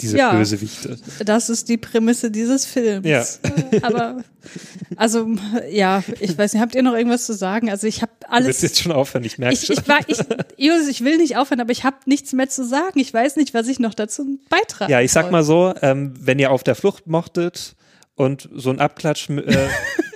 diese 0.00 0.18
Ja. 0.18 0.32
Bösewichte. 0.34 0.98
Das 1.24 1.48
ist 1.48 1.68
die 1.68 1.78
Prämisse 1.78 2.30
dieses 2.30 2.64
Films. 2.64 3.06
Ja. 3.08 3.22
Äh, 3.72 3.80
Aber, 3.82 4.22
also, 4.96 5.26
ja, 5.70 6.04
ich 6.20 6.36
weiß 6.38 6.52
nicht, 6.52 6.62
habt 6.62 6.74
ihr 6.76 6.82
noch 6.84 6.94
irgendwas 6.94 7.26
zu 7.26 7.34
sagen? 7.34 7.70
Also 7.70 7.86
ich 7.88 8.02
habe 8.02 8.12
Du 8.20 8.30
alles. 8.30 8.46
willst 8.46 8.62
jetzt 8.62 8.80
schon 8.82 8.92
aufhören, 8.92 9.24
ich 9.24 9.38
merke 9.38 9.54
Ich, 9.54 9.66
schon. 9.66 9.76
ich, 9.78 9.88
war, 9.88 9.98
ich, 10.06 10.18
Ius, 10.58 10.86
ich 10.88 11.02
will 11.04 11.18
nicht 11.18 11.36
aufhören, 11.36 11.60
aber 11.60 11.72
ich 11.72 11.82
habe 11.84 11.96
nichts 12.06 12.32
mehr 12.32 12.48
zu 12.48 12.64
sagen. 12.64 13.00
Ich 13.00 13.12
weiß 13.12 13.34
nicht, 13.36 13.52
was 13.52 13.66
ich 13.66 13.78
noch 13.80 13.94
dazu 13.94 14.38
beitragen 14.48 14.90
Ja, 14.92 15.00
ich 15.00 15.10
sag 15.12 15.30
mal 15.32 15.42
so, 15.42 15.74
ähm, 15.82 16.14
wenn 16.20 16.38
ihr 16.38 16.52
auf 16.52 16.62
der 16.62 16.76
Flucht 16.76 17.06
mochtet 17.08 17.74
und 18.14 18.48
so 18.52 18.70
ein 18.70 18.78
Abklatsch 18.78 19.30
äh, 19.30 19.68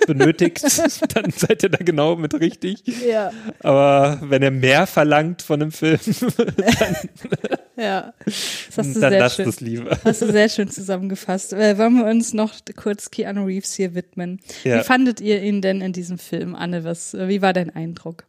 benötigt, 0.07 0.63
dann 1.15 1.31
seid 1.31 1.63
ihr 1.63 1.69
da 1.69 1.77
genau 1.77 2.15
mit 2.15 2.33
richtig. 2.39 2.83
Ja, 3.05 3.31
Aber 3.59 4.19
wenn 4.23 4.41
ihr 4.41 4.51
mehr 4.51 4.87
verlangt 4.87 5.41
von 5.41 5.61
einem 5.61 5.71
Film, 5.71 5.99
ja. 7.77 8.13
Das 8.25 8.77
hast 8.77 8.95
du 8.95 8.99
dann 8.99 9.11
sehr 9.11 9.19
lasst 9.19 9.35
schön. 9.35 9.49
es 9.49 9.59
lieber. 9.59 9.97
Hast 10.03 10.21
du 10.21 10.31
sehr 10.31 10.49
schön 10.49 10.69
zusammengefasst. 10.69 11.53
Äh, 11.53 11.77
wollen 11.77 11.97
wir 11.97 12.05
uns 12.05 12.33
noch 12.33 12.53
kurz 12.75 13.11
Keanu 13.11 13.45
Reeves 13.45 13.73
hier 13.73 13.93
widmen? 13.93 14.39
Ja. 14.63 14.79
Wie 14.79 14.83
fandet 14.83 15.21
ihr 15.21 15.43
ihn 15.43 15.61
denn 15.61 15.81
in 15.81 15.93
diesem 15.93 16.17
Film, 16.17 16.55
Anne? 16.55 16.83
Was, 16.83 17.13
äh, 17.13 17.27
wie 17.27 17.41
war 17.41 17.53
dein 17.53 17.75
Eindruck? 17.75 18.25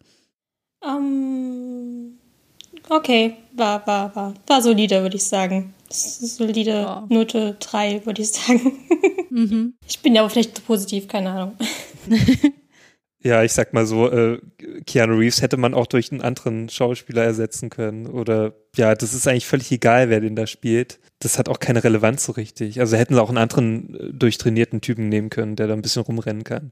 Ähm, 0.85 2.19
okay, 2.89 3.37
war, 3.55 3.87
war, 3.87 4.15
war, 4.15 4.35
war 4.47 4.63
solide, 4.63 5.03
würde 5.03 5.17
ich 5.17 5.25
sagen. 5.25 5.75
Das 5.89 6.21
ist 6.23 6.37
solide 6.37 6.71
Ja. 6.71 7.07
Note 7.09 7.57
3, 7.61 8.07
würde 8.07 8.23
ich 8.23 8.31
sagen. 8.31 8.73
Ich 9.87 10.01
bin 10.01 10.17
ja 10.17 10.23
aber 10.23 10.31
vielleicht 10.31 10.57
zu 10.57 10.63
positiv, 10.63 11.07
keine 11.07 11.31
Ahnung. 11.31 11.57
Ja, 13.21 13.43
ich 13.43 13.53
sag 13.53 13.73
mal 13.75 13.85
so, 13.85 14.09
äh, 14.09 14.39
Keanu 14.87 15.17
Reeves 15.17 15.43
hätte 15.43 15.57
man 15.57 15.75
auch 15.75 15.87
durch 15.87 16.13
einen 16.13 16.21
anderen 16.21 16.69
Schauspieler 16.69 17.25
ersetzen 17.25 17.69
können. 17.69 18.07
Oder 18.07 18.55
ja, 18.77 18.95
das 18.95 19.13
ist 19.13 19.27
eigentlich 19.27 19.47
völlig 19.47 19.73
egal, 19.73 20.09
wer 20.09 20.21
den 20.21 20.37
da 20.37 20.47
spielt. 20.47 21.01
Das 21.19 21.37
hat 21.37 21.49
auch 21.49 21.59
keine 21.59 21.83
Relevanz 21.83 22.25
so 22.25 22.33
richtig. 22.33 22.79
Also 22.79 22.97
hätten 22.97 23.15
sie 23.15 23.21
auch 23.21 23.29
einen 23.29 23.39
anderen 23.39 23.95
äh, 23.95 24.13
durchtrainierten 24.13 24.81
Typen 24.81 25.09
nehmen 25.09 25.31
können, 25.31 25.57
der 25.57 25.67
da 25.67 25.75
ein 25.75 25.83
bisschen 25.83 26.03
rumrennen 26.03 26.45
kann. 26.45 26.71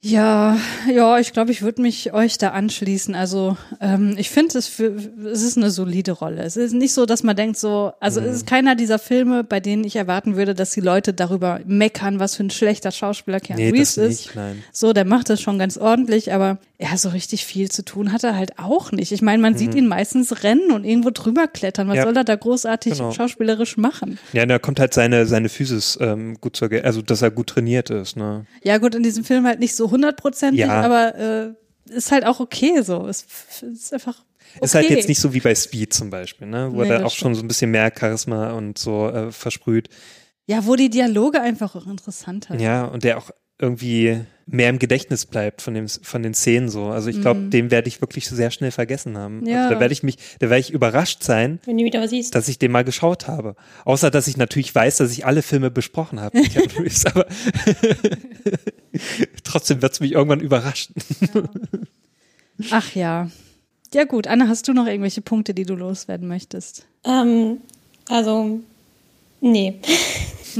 Ja, 0.00 0.56
ja, 0.88 1.18
ich 1.18 1.32
glaube, 1.32 1.50
ich 1.50 1.62
würde 1.62 1.82
mich 1.82 2.12
euch 2.12 2.38
da 2.38 2.50
anschließen. 2.50 3.16
Also 3.16 3.56
ähm, 3.80 4.14
ich 4.16 4.30
finde 4.30 4.56
es 4.56 4.68
für 4.68 4.94
es 5.24 5.42
ist 5.42 5.56
eine 5.56 5.70
solide 5.72 6.12
Rolle. 6.12 6.42
Es 6.42 6.56
ist 6.56 6.72
nicht 6.72 6.94
so, 6.94 7.04
dass 7.04 7.24
man 7.24 7.34
denkt 7.34 7.58
so, 7.58 7.92
also 7.98 8.20
es 8.20 8.36
ist 8.36 8.46
keiner 8.46 8.76
dieser 8.76 9.00
Filme, 9.00 9.42
bei 9.42 9.58
denen 9.58 9.82
ich 9.82 9.96
erwarten 9.96 10.36
würde, 10.36 10.54
dass 10.54 10.70
die 10.70 10.80
Leute 10.80 11.12
darüber 11.14 11.58
meckern, 11.66 12.20
was 12.20 12.36
für 12.36 12.44
ein 12.44 12.50
schlechter 12.50 12.92
Schauspieler 12.92 13.40
Keanu 13.40 13.60
Nee, 13.60 13.70
Reeves 13.70 13.96
ist. 13.96 14.08
nicht, 14.26 14.36
nein. 14.36 14.62
So, 14.72 14.92
der 14.92 15.04
macht 15.04 15.30
das 15.30 15.40
schon 15.40 15.58
ganz 15.58 15.76
ordentlich, 15.76 16.32
aber 16.32 16.58
ja, 16.80 16.96
so 16.96 17.08
richtig 17.08 17.44
viel 17.44 17.68
zu 17.68 17.84
tun 17.84 18.12
hat 18.12 18.22
er 18.22 18.36
halt 18.36 18.56
auch 18.60 18.92
nicht. 18.92 19.10
Ich 19.10 19.20
meine, 19.20 19.42
man 19.42 19.56
sieht 19.56 19.74
ihn 19.74 19.88
meistens 19.88 20.44
rennen 20.44 20.70
und 20.70 20.84
irgendwo 20.84 21.10
drüber 21.10 21.48
klettern. 21.48 21.88
Was 21.88 21.94
Mhm. 21.94 21.98
Ja. 21.98 22.02
soll 22.04 22.16
er 22.18 22.22
da 22.24 22.36
großartig 22.36 22.92
Genau. 22.92 23.10
schauspielerisch 23.10 23.76
machen? 23.78 24.16
Ja, 24.32 24.46
da 24.46 24.60
kommt 24.60 24.78
halt 24.78 24.94
seine, 24.94 25.26
seine 25.26 25.48
Physis 25.48 25.98
ähm, 26.00 26.36
gut 26.40 26.54
zur, 26.54 26.70
also 26.84 27.02
dass 27.02 27.20
er 27.22 27.32
gut 27.32 27.48
trainiert 27.48 27.90
ist, 27.90 28.16
ne? 28.16 28.46
Ja, 28.62 28.78
gut, 28.78 28.94
in 28.94 29.02
diesem 29.02 29.24
Film 29.24 29.44
halt 29.44 29.58
nicht 29.58 29.74
so 29.74 29.87
hundertprozentig, 29.90 30.60
Ja. 30.60 30.80
aber 30.82 31.14
äh, 31.16 31.94
ist 31.94 32.12
halt 32.12 32.24
auch 32.26 32.40
okay 32.40 32.82
so. 32.82 33.06
Es 33.06 33.26
ist 33.62 33.92
einfach. 33.92 34.24
Okay. 34.56 34.64
Ist 34.64 34.74
halt 34.74 34.90
jetzt 34.90 35.08
nicht 35.08 35.20
so 35.20 35.34
wie 35.34 35.40
bei 35.40 35.54
Speed 35.54 35.92
zum 35.92 36.08
Beispiel, 36.10 36.46
ne? 36.46 36.70
Wo 36.72 36.82
Nee, 36.82 36.88
er 36.90 37.04
auch 37.04 37.10
schon 37.10 37.34
so 37.34 37.42
ein 37.42 37.48
bisschen 37.48 37.70
mehr 37.70 37.92
Charisma 37.96 38.52
und 38.52 38.78
so 38.78 39.08
äh, 39.08 39.30
versprüht. 39.30 39.88
Ja, 40.46 40.64
wo 40.66 40.74
die 40.76 40.88
Dialoge 40.88 41.40
einfach 41.42 41.76
auch 41.76 41.86
interessant 41.86 42.48
hat. 42.48 42.58
Ja, 42.60 42.84
und 42.86 43.04
der 43.04 43.18
auch 43.18 43.30
irgendwie 43.60 44.20
mehr 44.46 44.70
im 44.70 44.78
Gedächtnis 44.78 45.26
bleibt 45.26 45.60
von 45.60 45.74
dem 45.74 45.88
von 45.88 46.22
den 46.22 46.32
Szenen 46.32 46.68
so. 46.70 46.86
Also 46.86 47.10
ich 47.10 47.20
glaube, 47.20 47.40
den 47.48 47.70
werde 47.70 47.88
ich 47.88 48.00
wirklich 48.00 48.28
sehr 48.28 48.50
schnell 48.50 48.70
vergessen 48.70 49.18
haben. 49.18 49.40
Mhm. 49.40 49.46
Ja. 49.46 49.62
Also 49.64 49.74
da 49.74 49.80
werde 49.80 49.92
ich 49.92 50.02
mich, 50.02 50.16
da 50.38 50.48
werde 50.48 50.60
ich 50.60 50.70
überrascht 50.70 51.22
sein, 51.22 51.58
Wenn 51.66 51.76
du 51.76 51.84
wieder 51.84 52.00
was 52.00 52.10
siehst. 52.10 52.34
dass 52.34 52.48
ich 52.48 52.58
den 52.58 52.70
mal 52.72 52.84
geschaut 52.84 53.26
habe. 53.28 53.56
Außer 53.84 54.10
dass 54.10 54.28
ich 54.28 54.36
natürlich 54.38 54.74
weiß, 54.74 54.96
dass 54.98 55.10
ich 55.12 55.26
alle 55.26 55.42
Filme 55.42 55.70
besprochen 55.70 56.20
habe. 56.20 56.38
aber 57.04 57.26
trotzdem 59.44 59.82
wird 59.82 59.92
es 59.92 60.00
mich 60.00 60.12
irgendwann 60.12 60.40
überraschen. 60.40 60.94
Ach 62.70 62.94
ja. 62.94 63.30
Ja 63.94 64.04
gut, 64.04 64.26
Anna, 64.26 64.48
hast 64.48 64.68
du 64.68 64.72
noch 64.72 64.86
irgendwelche 64.86 65.22
Punkte, 65.22 65.54
die 65.54 65.64
du 65.64 65.74
loswerden 65.74 66.28
möchtest? 66.28 66.86
Ähm, 67.04 67.58
also, 68.08 68.60
nee. 69.40 69.80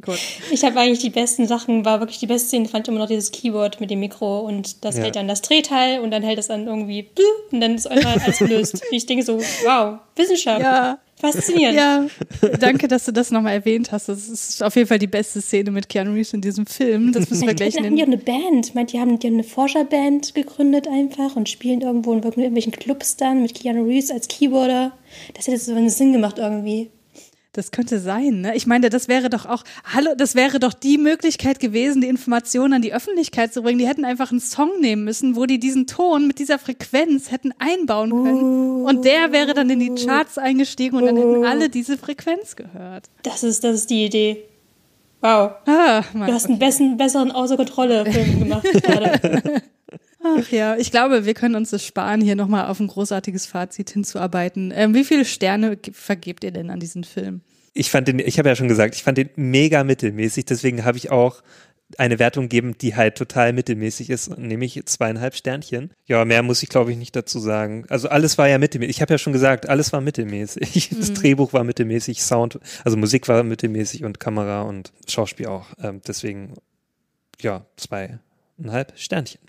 Gut. 0.00 0.18
Ich 0.50 0.64
habe 0.64 0.80
eigentlich 0.80 1.00
die 1.00 1.10
besten 1.10 1.46
Sachen, 1.46 1.84
war 1.84 2.00
wirklich 2.00 2.18
die 2.18 2.26
beste 2.26 2.48
Szene, 2.48 2.68
fand 2.68 2.86
ich 2.86 2.90
immer 2.92 3.00
noch 3.00 3.08
dieses 3.08 3.30
Keyboard 3.30 3.80
mit 3.80 3.90
dem 3.90 4.00
Mikro 4.00 4.40
und 4.40 4.84
das 4.84 4.96
Ja. 4.96 5.02
hält 5.04 5.16
dann 5.16 5.28
das 5.28 5.42
Drehteil 5.42 6.00
und 6.00 6.10
dann 6.10 6.22
hält 6.22 6.38
es 6.38 6.48
dann 6.48 6.66
irgendwie 6.66 7.02
blü, 7.02 7.24
und 7.50 7.60
dann 7.60 7.74
ist 7.74 7.86
einfach 7.86 8.22
alles 8.22 8.38
gelöst. 8.38 8.82
Ich 8.90 9.06
denke 9.06 9.24
so, 9.24 9.38
wow, 9.64 9.98
Wissenschaft. 10.16 10.62
Ja. 10.62 10.98
Faszinierend. 11.22 11.76
Ja, 11.76 12.06
danke, 12.58 12.88
dass 12.88 13.04
du 13.04 13.12
das 13.12 13.30
nochmal 13.30 13.54
erwähnt 13.54 13.92
hast. 13.92 14.08
Das 14.08 14.28
ist 14.28 14.60
auf 14.60 14.74
jeden 14.74 14.88
Fall 14.88 14.98
die 14.98 15.06
beste 15.06 15.40
Szene 15.40 15.70
mit 15.70 15.88
Keanu 15.88 16.12
Reeves 16.12 16.32
in 16.32 16.40
diesem 16.40 16.66
Film. 16.66 17.12
Das 17.12 17.30
müssen 17.30 17.46
wir 17.46 17.54
gleich 17.54 17.76
haben 17.76 17.94
die 17.94 18.02
auch 18.02 18.08
nennen. 18.08 18.20
eine 18.24 18.40
Band. 18.50 18.74
Meint, 18.74 18.92
die 18.92 18.98
haben, 18.98 19.20
die 19.20 19.28
haben 19.28 19.34
eine 19.34 19.44
Forscherband 19.44 20.34
gegründet 20.34 20.88
einfach 20.88 21.36
und 21.36 21.48
spielen 21.48 21.80
irgendwo 21.80 22.12
in 22.12 22.22
irgendwelchen 22.22 22.72
Clubs 22.72 23.16
dann 23.16 23.42
mit 23.42 23.54
Keanu 23.54 23.84
Reeves 23.84 24.10
als 24.10 24.26
Keyboarder. 24.26 24.98
Das 25.34 25.46
hätte 25.46 25.58
so 25.58 25.74
einen 25.74 25.90
Sinn 25.90 26.12
gemacht 26.12 26.38
irgendwie. 26.38 26.90
Das 27.54 27.70
könnte 27.70 27.98
sein, 27.98 28.40
ne? 28.40 28.56
Ich 28.56 28.66
meine, 28.66 28.88
das 28.88 29.08
wäre 29.08 29.28
doch 29.28 29.44
auch, 29.44 29.62
hallo, 29.84 30.12
das 30.16 30.34
wäre 30.34 30.58
doch 30.58 30.72
die 30.72 30.96
Möglichkeit 30.96 31.60
gewesen, 31.60 32.00
die 32.00 32.08
Informationen 32.08 32.72
an 32.72 32.82
die 32.82 32.94
Öffentlichkeit 32.94 33.52
zu 33.52 33.60
bringen. 33.60 33.78
Die 33.78 33.86
hätten 33.86 34.06
einfach 34.06 34.30
einen 34.30 34.40
Song 34.40 34.80
nehmen 34.80 35.04
müssen, 35.04 35.36
wo 35.36 35.44
die 35.44 35.58
diesen 35.58 35.86
Ton 35.86 36.26
mit 36.26 36.38
dieser 36.38 36.58
Frequenz 36.58 37.30
hätten 37.30 37.52
einbauen 37.58 38.10
können. 38.10 38.84
Und 38.86 39.04
der 39.04 39.32
wäre 39.32 39.52
dann 39.52 39.68
in 39.68 39.80
die 39.80 39.94
Charts 40.02 40.38
eingestiegen 40.38 40.96
und 40.96 41.04
dann 41.04 41.16
hätten 41.16 41.44
alle 41.44 41.68
diese 41.68 41.98
Frequenz 41.98 42.56
gehört. 42.56 43.10
Das 43.22 43.42
ist, 43.42 43.62
das 43.64 43.74
ist 43.74 43.90
die 43.90 44.06
Idee. 44.06 44.44
Wow. 45.20 45.52
Ah, 45.66 46.02
Mann. 46.14 46.28
Du 46.28 46.32
hast 46.32 46.46
einen 46.46 46.58
besten, 46.58 46.96
besseren 46.96 47.30
Außer 47.30 47.58
Kontrolle 47.58 48.10
Film 48.10 48.38
gemacht 48.38 48.66
gerade. 48.82 49.62
Ach 50.24 50.48
ja, 50.50 50.76
ich 50.76 50.90
glaube, 50.90 51.24
wir 51.24 51.34
können 51.34 51.54
uns 51.56 51.70
das 51.70 51.84
sparen, 51.84 52.20
hier 52.20 52.36
nochmal 52.36 52.66
auf 52.66 52.78
ein 52.80 52.86
großartiges 52.86 53.46
Fazit 53.46 53.90
hinzuarbeiten. 53.90 54.72
Ähm, 54.74 54.94
wie 54.94 55.04
viele 55.04 55.24
Sterne 55.24 55.76
ge- 55.76 55.92
vergebt 55.94 56.44
ihr 56.44 56.52
denn 56.52 56.70
an 56.70 56.78
diesen 56.80 57.02
Film? 57.04 57.40
Ich 57.74 57.90
fand 57.90 58.06
den, 58.06 58.18
ich 58.18 58.38
habe 58.38 58.48
ja 58.48 58.54
schon 58.56 58.68
gesagt, 58.68 58.94
ich 58.94 59.02
fand 59.02 59.18
den 59.18 59.30
mega 59.36 59.82
mittelmäßig, 59.82 60.44
deswegen 60.44 60.84
habe 60.84 60.98
ich 60.98 61.10
auch 61.10 61.42
eine 61.98 62.18
Wertung 62.18 62.44
gegeben, 62.44 62.76
die 62.78 62.94
halt 62.96 63.16
total 63.16 63.52
mittelmäßig 63.52 64.08
ist, 64.10 64.38
nämlich 64.38 64.80
zweieinhalb 64.86 65.34
Sternchen. 65.34 65.90
Ja, 66.06 66.24
mehr 66.24 66.42
muss 66.42 66.62
ich 66.62 66.68
glaube 66.70 66.90
ich 66.92 66.96
nicht 66.96 67.14
dazu 67.16 67.38
sagen. 67.38 67.84
Also 67.88 68.08
alles 68.08 68.38
war 68.38 68.48
ja 68.48 68.58
mittelmäßig. 68.58 68.96
Ich 68.96 69.02
habe 69.02 69.12
ja 69.12 69.18
schon 69.18 69.32
gesagt, 69.34 69.68
alles 69.68 69.92
war 69.92 70.00
mittelmäßig. 70.00 70.90
Das 70.98 71.12
Drehbuch 71.12 71.52
war 71.52 71.64
mittelmäßig, 71.64 72.22
Sound, 72.22 72.58
also 72.84 72.96
Musik 72.96 73.28
war 73.28 73.42
mittelmäßig 73.42 74.04
und 74.04 74.20
Kamera 74.20 74.62
und 74.62 74.92
Schauspiel 75.08 75.46
auch. 75.46 75.66
Ähm, 75.82 76.00
deswegen, 76.06 76.54
ja, 77.40 77.66
zweieinhalb 77.76 78.92
Sternchen. 78.96 79.40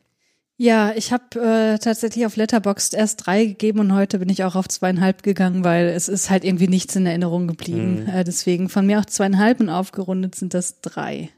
Ja, 0.58 0.94
ich 0.96 1.12
habe 1.12 1.40
äh, 1.40 1.80
tatsächlich 1.80 2.26
auf 2.26 2.36
Letterboxd 2.36 2.94
erst 2.94 3.26
drei 3.26 3.46
gegeben 3.46 3.80
und 3.80 3.96
heute 3.96 4.20
bin 4.20 4.30
ich 4.30 4.44
auch 4.44 4.56
auf 4.56 4.68
zweieinhalb 4.68 5.24
gegangen, 5.24 5.64
weil 5.64 5.88
es 5.88 6.08
ist 6.08 6.30
halt 6.30 6.44
irgendwie 6.44 6.68
nichts 6.68 6.96
in 6.96 7.08
Erinnerung 7.08 7.48
geblieben. 7.48 8.08
Äh, 8.08 8.24
deswegen 8.24 8.70
von 8.70 8.86
mir 8.86 9.00
auch 9.00 9.06
zweieinhalb 9.06 9.60
und 9.60 9.70
aufgerundet 9.70 10.36
sind 10.36 10.54
das 10.54 10.80
drei. 10.82 11.30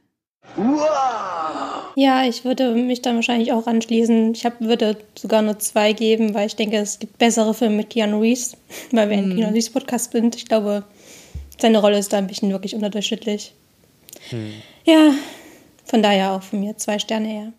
Ja, 1.96 2.26
ich 2.26 2.44
würde 2.44 2.76
mich 2.76 3.02
dann 3.02 3.16
wahrscheinlich 3.16 3.54
auch 3.54 3.68
anschließen. 3.68 4.34
Ich 4.34 4.46
hab, 4.46 4.60
würde 4.60 4.98
sogar 5.18 5.42
nur 5.42 5.60
zwei 5.60 5.94
geben, 5.94 6.34
weil 6.34 6.48
ich 6.48 6.58
denke, 6.58 6.78
es 6.78 7.00
gibt 7.00 7.18
bessere 7.18 7.54
Filme 7.54 7.78
mit 7.78 7.90
Keanu 7.90 8.20
Reeves, 8.20 8.58
weil 8.92 9.10
wir 9.10 9.18
ein 9.18 9.34
Keanu 9.36 9.54
Reeves 9.54 9.70
Podcast 9.70 10.12
sind. 10.12 10.36
Ich 10.36 10.46
glaube, 10.46 10.84
seine 11.58 11.80
Rolle 11.80 11.98
ist 11.98 12.12
da 12.12 12.18
ein 12.18 12.28
bisschen 12.28 12.52
wirklich 12.52 12.76
unterdurchschnittlich. 12.76 13.54
Ja, 14.84 15.14
von 15.86 16.04
daher 16.04 16.34
auch 16.34 16.44
von 16.44 16.60
mir 16.60 16.76
zwei 16.78 17.00
Sterne 17.00 17.34
eher. 17.34 17.54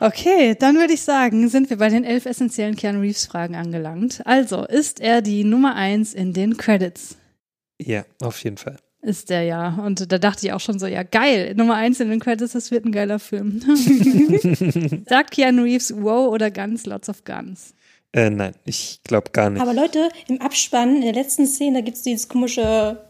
Okay, 0.00 0.56
dann 0.58 0.76
würde 0.76 0.94
ich 0.94 1.02
sagen, 1.02 1.48
sind 1.50 1.68
wir 1.68 1.76
bei 1.76 1.90
den 1.90 2.04
elf 2.04 2.24
essentiellen 2.24 2.74
Keanu 2.74 3.00
Reeves 3.00 3.26
Fragen 3.26 3.54
angelangt. 3.54 4.22
Also, 4.24 4.64
ist 4.64 4.98
er 4.98 5.20
die 5.20 5.44
Nummer 5.44 5.74
eins 5.74 6.14
in 6.14 6.32
den 6.32 6.56
Credits? 6.56 7.18
Ja, 7.78 8.04
auf 8.22 8.42
jeden 8.42 8.56
Fall. 8.56 8.78
Ist 9.02 9.30
er 9.30 9.42
ja. 9.42 9.74
Und 9.84 10.10
da 10.10 10.18
dachte 10.18 10.46
ich 10.46 10.52
auch 10.54 10.60
schon 10.60 10.78
so, 10.78 10.86
ja 10.86 11.02
geil, 11.02 11.54
Nummer 11.54 11.74
eins 11.74 12.00
in 12.00 12.08
den 12.08 12.18
Credits, 12.18 12.52
das 12.52 12.70
wird 12.70 12.86
ein 12.86 12.92
geiler 12.92 13.18
Film. 13.18 13.60
Sagt 15.06 15.32
Keanu 15.32 15.62
Reeves 15.64 15.94
wow 15.94 16.32
oder 16.32 16.50
Guns, 16.50 16.86
lots 16.86 17.10
of 17.10 17.24
Guns? 17.24 17.74
Äh, 18.12 18.30
nein, 18.30 18.54
ich 18.64 19.00
glaube 19.04 19.30
gar 19.32 19.50
nicht. 19.50 19.60
Aber 19.60 19.74
Leute, 19.74 20.08
im 20.28 20.40
Abspann, 20.40 20.96
in 20.96 21.02
der 21.02 21.12
letzten 21.12 21.46
Szene, 21.46 21.78
da 21.78 21.84
gibt 21.84 21.98
es 21.98 22.02
dieses 22.02 22.26
komische 22.28 23.04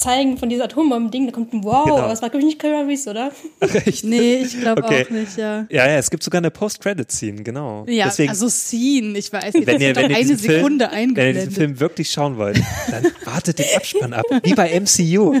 Zeigen 0.00 0.38
von 0.38 0.48
dieser 0.48 0.64
Atombomben-Ding, 0.64 1.26
da 1.26 1.32
kommt 1.32 1.52
ein 1.52 1.62
Wow, 1.62 1.84
Genau. 1.84 1.98
aber 1.98 2.08
das 2.08 2.22
war, 2.22 2.30
glaube 2.30 2.40
ich, 2.40 2.46
nicht 2.46 2.58
Keanu 2.58 2.88
Reeves, 2.88 3.06
oder? 3.06 3.30
Echt? 3.84 4.02
Nee, 4.04 4.36
ich 4.42 4.58
glaube 4.60 4.82
Okay. 4.82 5.04
auch 5.06 5.10
nicht, 5.10 5.36
ja. 5.36 5.66
Ja, 5.70 5.86
ja, 5.88 5.96
es 5.98 6.10
gibt 6.10 6.22
sogar 6.22 6.38
eine 6.38 6.50
Post-Credit-Scene, 6.50 7.42
genau. 7.42 7.84
Ja, 7.88 8.06
Deswegen, 8.06 8.30
also 8.30 8.48
Scene, 8.48 9.16
ich 9.18 9.32
weiß 9.32 9.54
nicht, 9.54 9.66
wenn 9.66 9.80
ihr, 9.80 9.94
wenn 9.94 10.10
ihr 10.10 10.16
eine 10.16 10.24
diesen 10.26 10.36
Sekunde 10.38 10.88
Film, 10.88 11.16
wenn 11.16 11.26
ihr 11.26 11.32
diesen 11.34 11.46
eingeblendet. 11.46 11.52
Film 11.54 11.80
wirklich 11.80 12.10
schauen 12.10 12.36
wollt, 12.38 12.60
dann 12.90 13.04
wartet 13.24 13.58
den 13.58 13.66
Abspann 13.76 14.12
ab, 14.14 14.24
wie 14.42 14.54
bei 14.54 14.80
MCU. 14.80 15.34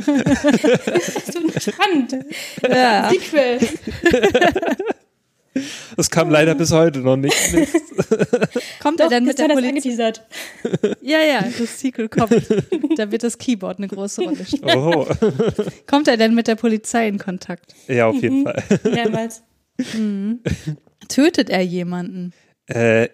So 1.32 1.70
spannend. 1.72 2.16
Ja. 2.68 3.10
Sequel. 3.10 3.58
Das 5.96 6.10
kam 6.10 6.30
leider 6.30 6.54
bis 6.54 6.72
heute 6.72 7.00
noch 7.00 7.16
nicht. 7.16 7.34
Kommt 8.80 9.00
Doch, 9.00 9.04
er 9.04 9.10
denn 9.10 9.24
mit 9.24 9.38
der 9.38 9.48
Polizei? 9.48 10.12
Ja, 11.02 11.20
ja, 11.20 11.44
das 11.58 11.80
Sequel 11.80 12.08
kommt. 12.08 12.32
da 12.96 13.10
wird 13.10 13.22
das 13.22 13.38
Keyboard 13.38 13.78
eine 13.78 13.88
große 13.88 14.22
Rolle 14.22 14.44
spielen. 14.44 14.76
Oh. 14.78 15.06
Kommt 15.86 16.08
er 16.08 16.16
denn 16.16 16.34
mit 16.34 16.46
der 16.46 16.56
Polizei 16.56 17.08
in 17.08 17.18
Kontakt? 17.18 17.74
Ja, 17.88 18.06
auf 18.08 18.22
jeden 18.22 18.44
Fall. 18.44 18.62
Mehrmals. 18.84 19.42
Tötet 21.08 21.50
er 21.50 21.62
jemanden? 21.62 22.32
Äh, 22.66 23.08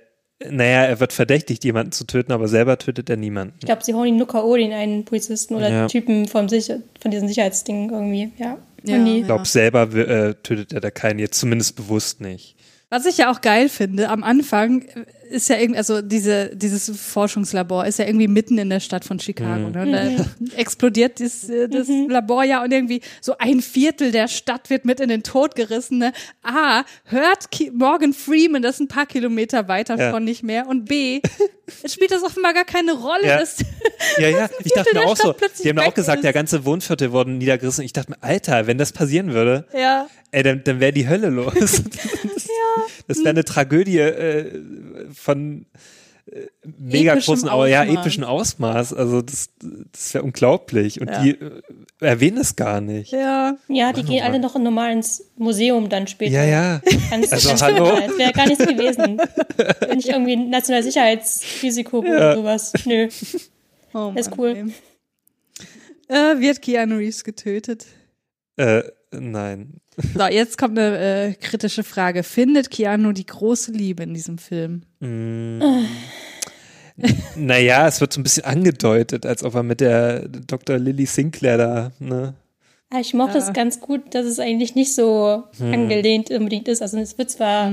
naja, 0.44 0.84
er 0.84 1.00
wird 1.00 1.12
verdächtigt, 1.14 1.64
jemanden 1.64 1.92
zu 1.92 2.04
töten, 2.04 2.32
aber 2.32 2.46
selber 2.46 2.78
tötet 2.78 3.08
er 3.08 3.16
niemanden. 3.16 3.54
Ich 3.60 3.66
glaube, 3.66 3.82
sie 3.82 3.94
hauen 3.94 4.06
ihn 4.06 4.16
nur 4.16 4.28
K.O., 4.28 4.56
den 4.56 4.72
einen 4.72 5.04
Polizisten 5.04 5.54
oder 5.54 5.70
Ja. 5.70 5.86
Typen 5.86 6.28
vom 6.28 6.48
Sicher 6.48 6.80
von 7.00 7.10
diesen 7.10 7.26
Sicherheitsdingen 7.28 7.90
irgendwie. 7.90 8.32
Ja. 8.36 8.58
Ja. 8.86 8.98
Die- 9.04 9.20
Ich 9.20 9.24
glaube, 9.26 9.44
selber 9.46 9.82
äh, 9.94 10.34
tötet 10.42 10.72
er 10.72 10.80
da 10.80 10.90
keinen, 10.90 11.18
jetzt 11.18 11.38
zumindest 11.38 11.76
bewusst 11.76 12.20
nicht. 12.20 12.56
Was 12.88 13.04
ich 13.06 13.18
ja 13.18 13.30
auch 13.32 13.40
geil 13.40 13.68
finde, 13.68 14.08
am 14.08 14.22
Anfang 14.22 14.84
ist 15.30 15.48
ja 15.48 15.56
irgendwie, 15.58 15.78
also 15.78 16.00
diese, 16.02 16.54
dieses 16.54 16.90
Forschungslabor 16.98 17.86
ist 17.86 17.98
ja 17.98 18.06
irgendwie 18.06 18.28
mitten 18.28 18.58
in 18.58 18.70
der 18.70 18.80
Stadt 18.80 19.04
von 19.04 19.18
Chicago. 19.18 19.70
Ne? 19.70 19.82
Und 19.82 19.92
da 19.92 20.56
explodiert 20.56 21.20
das, 21.20 21.48
äh, 21.48 21.68
das 21.68 21.88
Labor 21.88 22.44
ja 22.44 22.62
und 22.62 22.72
irgendwie 22.72 23.00
so 23.20 23.36
ein 23.38 23.60
Viertel 23.60 24.12
der 24.12 24.28
Stadt 24.28 24.70
wird 24.70 24.84
mit 24.84 25.00
in 25.00 25.08
den 25.08 25.22
Tod 25.22 25.54
gerissen. 25.54 25.98
Ne? 25.98 26.12
A, 26.42 26.84
hört 27.04 27.50
Ki 27.50 27.70
Morgan 27.74 28.12
Freeman 28.12 28.62
das 28.62 28.80
ein 28.80 28.88
paar 28.88 29.06
Kilometer 29.06 29.68
weiter 29.68 29.96
Ja. 29.98 30.10
von 30.10 30.24
nicht 30.24 30.42
mehr 30.42 30.66
und 30.68 30.84
B, 30.86 31.20
es 31.82 31.92
spielt 31.94 32.10
das 32.12 32.22
offenbar 32.22 32.54
gar 32.54 32.64
keine 32.64 32.92
Rolle. 32.92 33.26
Ja. 33.26 33.38
dass- 33.38 33.58
Ja, 34.18 34.28
ja, 34.28 34.48
ich 34.64 34.72
dachte 34.72 34.90
mir 34.94 35.04
auch 35.06 35.16
Stadt 35.16 35.26
so, 35.26 35.32
plötzlich 35.32 35.62
die 35.62 35.68
haben 35.70 35.78
ja 35.78 35.84
auch 35.88 35.94
gesagt, 35.94 36.18
ist. 36.18 36.24
der 36.24 36.32
ganze 36.32 36.64
Wohnviertel 36.64 37.12
wurden 37.12 37.38
niedergerissen. 37.38 37.84
Ich 37.84 37.92
dachte 37.92 38.12
mir, 38.12 38.18
Alter, 38.22 38.66
wenn 38.66 38.78
das 38.78 38.92
passieren 38.92 39.32
würde, 39.34 39.66
ja. 39.76 40.06
ey, 40.30 40.42
dann, 40.42 40.62
dann 40.64 40.80
wäre 40.80 40.92
die 40.92 41.08
Hölle 41.08 41.28
los. 41.30 41.54
Das, 43.06 43.06
das 43.08 43.18
wäre 43.18 43.30
eine 43.30 43.44
Tragödie 43.44 43.98
äh, 43.98 44.60
von 45.16 45.66
äh, 46.30 46.46
mega 46.78 47.12
Epischem 47.12 47.34
großen, 47.34 47.48
Au- 47.48 47.66
ja, 47.66 47.84
epischen 47.84 48.24
Ausmaß. 48.24 48.92
Also 48.92 49.22
das, 49.22 49.48
das 49.92 50.12
wäre 50.14 50.24
unglaublich. 50.24 51.00
Und 51.00 51.08
Ja. 51.10 51.22
die 51.22 51.30
äh, 51.30 51.62
erwähnen 52.00 52.38
es 52.38 52.56
gar 52.56 52.80
nicht. 52.80 53.12
Ja. 53.12 53.56
ja, 53.68 53.92
die 53.92 54.02
gehen 54.02 54.22
alle 54.24 54.38
noch 54.38 54.58
normal 54.58 54.92
ins 54.92 55.24
Museum 55.36 55.88
dann 55.88 56.06
später. 56.06 56.32
Ja, 56.34 56.44
ja. 56.44 56.80
Ganz, 57.10 57.32
Also, 57.32 57.48
ganz 57.48 57.62
hallo? 57.62 57.86
Wäre 58.18 58.32
gar 58.32 58.46
nichts 58.46 58.64
gewesen. 58.66 59.20
Nicht 59.94 60.08
irgendwie 60.08 60.32
ein 60.34 60.50
nationales 60.50 60.86
Sicherheitsrisiko 60.86 61.98
oder 62.00 62.34
sowas. 62.36 62.72
Nö. 62.84 63.08
Oh 63.94 64.12
Ist 64.14 64.30
Mann, 64.30 64.38
cool. 64.38 64.56
ey. 64.56 64.74
Äh, 66.08 66.40
wird 66.40 66.60
Keanu 66.62 66.96
Reeves 66.96 67.24
getötet? 67.24 67.86
Äh, 68.56 68.82
nein. 69.12 69.74
So, 70.14 70.24
jetzt 70.26 70.58
kommt 70.58 70.78
eine 70.78 70.98
äh, 70.98 71.32
kritische 71.34 71.82
Frage. 71.84 72.22
Findet 72.22 72.70
Keanu 72.70 73.12
die 73.12 73.26
große 73.26 73.72
Liebe 73.72 74.02
in 74.02 74.14
diesem 74.14 74.38
Film? 74.38 74.82
Naja, 77.36 77.86
es 77.86 78.00
wird 78.00 78.12
so 78.12 78.20
ein 78.20 78.22
bisschen 78.22 78.44
angedeutet, 78.44 79.26
als 79.26 79.42
ob 79.42 79.54
er 79.54 79.62
mit 79.62 79.80
der 79.80 80.28
Dr. 80.28 80.78
Lily 80.78 81.04
Sinclair 81.06 81.58
da, 81.58 81.92
ne? 81.98 82.34
Aber 82.90 83.00
Ich 83.00 83.12
mochte 83.14 83.38
es 83.38 83.52
ganz 83.52 83.80
gut, 83.80 84.14
dass 84.14 84.24
es 84.26 84.38
eigentlich 84.38 84.74
nicht 84.74 84.94
so 84.94 85.42
Hm. 85.58 85.72
angelehnt 85.74 86.30
unbedingt 86.30 86.68
ist. 86.68 86.80
Also 86.82 86.98
es 86.98 87.18
wird 87.18 87.30
zwar 87.30 87.72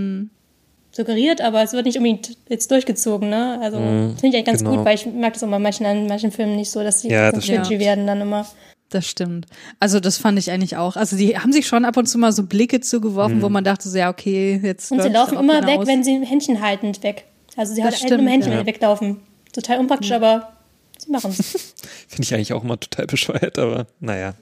suggeriert, 0.91 1.39
aber 1.41 1.63
es 1.63 1.73
wird 1.73 1.85
nicht 1.85 1.97
unbedingt 1.97 2.37
jetzt 2.49 2.69
durchgezogen, 2.71 3.29
ne? 3.29 3.59
Also 3.61 3.77
das 3.77 4.19
finde 4.19 4.27
ich 4.27 4.35
eigentlich 4.35 4.45
ganz 4.45 4.59
genau. 4.59 4.75
gut, 4.77 4.85
weil 4.85 4.95
ich 4.95 5.05
mag 5.05 5.33
das 5.33 5.43
auch 5.43 5.49
bei 5.49 5.59
manchen, 5.59 5.85
an 5.85 6.07
manchen 6.07 6.31
Filmen 6.31 6.55
nicht 6.55 6.71
so, 6.71 6.83
dass 6.83 7.01
die 7.01 7.09
Ja, 7.09 7.29
so 7.31 7.37
das 7.37 7.47
werden 7.69 8.07
dann 8.07 8.21
immer. 8.21 8.45
Das 8.93 9.07
stimmt. 9.07 9.47
Also 9.79 9.99
das 9.99 10.19
fand 10.19 10.37
ich 10.37 10.51
eigentlich 10.51 10.77
auch. 10.77 10.95
Also 10.95 11.17
die 11.17 11.35
haben 11.35 11.51
sich 11.51 11.65
schon 11.65 11.83
ab 11.83 11.97
und 11.97 12.05
zu 12.05 12.19
mal 12.19 12.31
so 12.31 12.43
Blicke 12.43 12.79
zugeworfen, 12.79 13.41
wo 13.41 13.49
man 13.49 13.63
dachte 13.63 13.89
so, 13.89 13.97
ja, 13.97 14.11
okay, 14.11 14.59
jetzt 14.61 14.91
Und 14.91 15.01
sie 15.01 15.09
laufen 15.09 15.35
immer 15.39 15.65
weg, 15.65 15.79
wenn 15.85 16.03
sie 16.03 16.23
Händchen 16.23 16.61
haltend 16.61 17.01
weg. 17.01 17.25
Also 17.57 17.73
sie 17.73 17.81
Das 17.81 17.93
halten 17.93 18.05
stimmt, 18.05 18.21
immer 18.21 18.29
Händchen, 18.29 18.51
ja. 18.51 18.59
wenn 18.59 18.65
sie 18.65 18.71
weglaufen. 18.71 19.17
Total 19.51 19.79
unpraktisch, 19.79 20.11
aber 20.11 20.53
sie 20.99 21.09
machen 21.11 21.31
es. 21.31 21.73
Finde 22.07 22.21
ich 22.23 22.33
eigentlich 22.35 22.53
auch 22.53 22.63
immer 22.63 22.79
total 22.79 23.07
bescheuert, 23.07 23.57
aber 23.57 23.87
naja. 23.99 24.35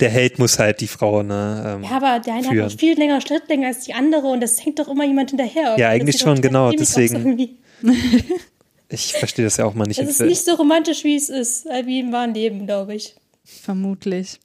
Der 0.00 0.08
Held 0.08 0.38
muss 0.38 0.58
halt 0.58 0.80
die 0.80 0.86
Frau, 0.88 1.22
ne? 1.22 1.76
Ähm, 1.76 1.84
Ja, 1.84 1.90
aber 1.98 2.18
der 2.20 2.32
eine 2.32 2.44
Führen. 2.44 2.64
hat 2.64 2.72
noch 2.72 2.78
viel 2.78 2.96
längere 2.98 3.20
Schrittlänge 3.20 3.66
als 3.66 3.80
die 3.84 3.92
andere 3.92 4.28
und 4.28 4.40
das 4.40 4.64
hängt 4.64 4.78
doch 4.78 4.88
immer 4.88 5.04
jemand 5.04 5.28
hinterher. 5.30 5.76
Ja, 5.78 5.90
eigentlich 5.90 6.18
schon, 6.18 6.40
genau, 6.40 6.70
deswegen- 6.72 7.58
ich 8.88 9.12
verstehe 9.12 9.44
das 9.44 9.56
ja 9.58 9.64
auch 9.66 9.74
mal 9.74 9.86
nicht. 9.86 9.98
Es 10.00 10.08
ist 10.10 10.16
Film. 10.18 10.28
nicht 10.30 10.44
so 10.44 10.54
romantisch, 10.54 11.04
wie 11.04 11.16
es 11.16 11.28
ist, 11.28 11.66
äh, 11.66 11.84
wie 11.86 12.00
im 12.00 12.12
wahren 12.12 12.32
Leben, 12.34 12.66
glaube 12.66 12.94
ich. 12.94 13.14
Vermutlich. 13.44 14.38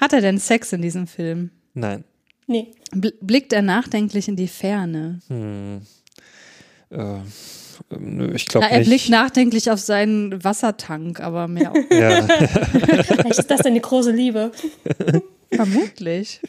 Hat 0.00 0.12
er 0.12 0.20
denn 0.20 0.38
Sex 0.38 0.72
in 0.72 0.82
diesem 0.82 1.06
Film? 1.06 1.50
Nein. 1.74 2.04
Nee. 2.46 2.72
Bl 2.92 3.12
blickt 3.20 3.52
er 3.52 3.62
nachdenklich 3.62 4.26
in 4.28 4.36
die 4.36 4.48
Ferne? 4.48 5.20
Äh, 5.30 6.96
ähm, 6.96 7.22
nö, 8.16 8.34
ich 8.34 8.46
glaube 8.46 8.66
Na, 8.66 8.72
er 8.72 8.78
nicht. 8.80 8.88
blickt 8.88 9.08
nachdenklich 9.10 9.70
auf 9.70 9.78
seinen 9.80 10.42
Wassertank, 10.42 11.20
aber 11.20 11.46
mehr 11.48 11.70
auch. 11.72 11.90
ja. 11.90 12.22
Vielleicht 12.26 13.38
ist 13.38 13.50
das 13.50 13.60
deine 13.60 13.80
große 13.80 14.10
Liebe. 14.10 14.50
Vermutlich. 15.52 16.40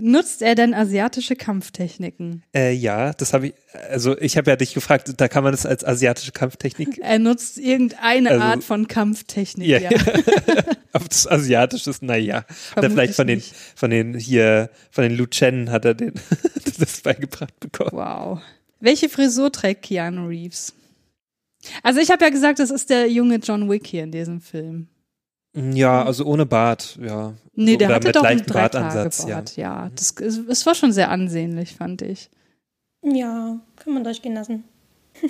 Nutzt 0.00 0.42
er 0.42 0.56
denn 0.56 0.74
asiatische 0.74 1.36
Kampftechniken? 1.36 2.42
äh, 2.52 2.72
ja, 2.72 3.12
das 3.12 3.32
habe 3.32 3.48
ich, 3.48 3.54
also 3.90 4.18
ich 4.18 4.36
habe 4.36 4.50
ja 4.50 4.56
dich 4.56 4.74
gefragt, 4.74 5.12
da 5.16 5.28
kann 5.28 5.44
man 5.44 5.52
das 5.52 5.66
als 5.66 5.84
asiatische 5.84 6.32
Kampftechnik, 6.32 6.98
Er 7.02 7.20
nutzt 7.20 7.58
irgendeine 7.58 8.30
Also- 8.30 8.42
Art 8.42 8.64
von 8.64 8.88
Kampftechnik, 8.88 9.68
Ja, 9.68 9.78
ja. 9.78 9.90
auf 10.92 11.08
das 11.08 11.28
Asiatische 11.28 11.90
ist, 11.90 12.02
naja. 12.02 12.38
Er 12.38 12.44
Vermutlich 12.54 12.92
vielleicht 12.92 13.14
von 13.14 13.26
den, 13.28 13.36
nicht. 13.38 13.54
von 13.76 13.90
den 13.90 14.14
hier, 14.18 14.70
von 14.90 15.02
den 15.04 15.16
Lu 15.16 15.26
Chen 15.26 15.70
hat 15.70 15.84
er 15.84 15.94
den, 15.94 16.14
das 16.78 17.00
beigebracht 17.02 17.58
bekommen. 17.60 17.90
Wow. 17.92 18.40
Welche 18.80 19.08
Frisur 19.08 19.52
trägt 19.52 19.82
Keanu 19.82 20.26
Reeves? 20.26 20.74
Also 21.82 22.00
ich 22.00 22.10
habe 22.10 22.24
ja 22.24 22.30
gesagt, 22.30 22.58
das 22.58 22.70
ist 22.70 22.90
der 22.90 23.08
junge 23.10 23.36
John 23.36 23.70
Wick 23.70 23.86
hier 23.86 24.02
in 24.02 24.10
diesem 24.12 24.40
Film. 24.40 24.88
Ja, 25.54 26.04
also 26.04 26.24
ohne 26.24 26.46
Bart, 26.46 26.98
ja. 27.00 27.34
Nee, 27.54 27.76
der 27.76 27.88
Oder 27.88 27.96
hatte 27.96 28.06
mit 28.08 28.16
doch 28.16 28.24
einen 28.24 28.44
Bartansatz, 28.44 29.18
ja. 29.20 29.40
Dreitagebart, 29.40 29.56
ja. 29.56 29.90
Das, 29.94 30.14
es, 30.48 30.66
war 30.66 30.74
schon 30.74 30.92
sehr 30.92 31.10
ansehnlich, 31.10 31.76
fand 31.76 32.02
ich. 32.02 32.28
Ja, 33.02 33.60
kann 33.76 33.94
man 33.94 34.04
durchgehen 34.04 34.34
lassen. 34.34 34.64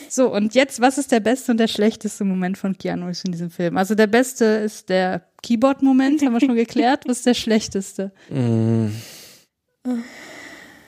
So, 0.09 0.35
und 0.35 0.55
jetzt, 0.55 0.81
was 0.81 0.97
ist 0.97 1.13
der 1.13 1.21
beste 1.21 1.53
und 1.53 1.59
der 1.59 1.69
schlechteste 1.69 2.25
Moment 2.25 2.57
von 2.57 2.79
Keanu 2.79 3.05
Reeves 3.05 3.23
in 3.27 3.33
diesem 3.33 3.51
Film? 3.51 3.77
Also 3.77 3.95
der 3.95 4.07
beste 4.07 4.47
ist 4.47 4.89
der 4.89 5.27
Keyboard-Moment, 5.43 6.23
haben 6.23 6.33
wir 6.33 6.41
schon 6.41 6.55
geklärt. 6.55 7.05
Was 7.07 7.19
ist 7.19 7.27
der 7.27 7.35
schlechteste? 7.35 8.11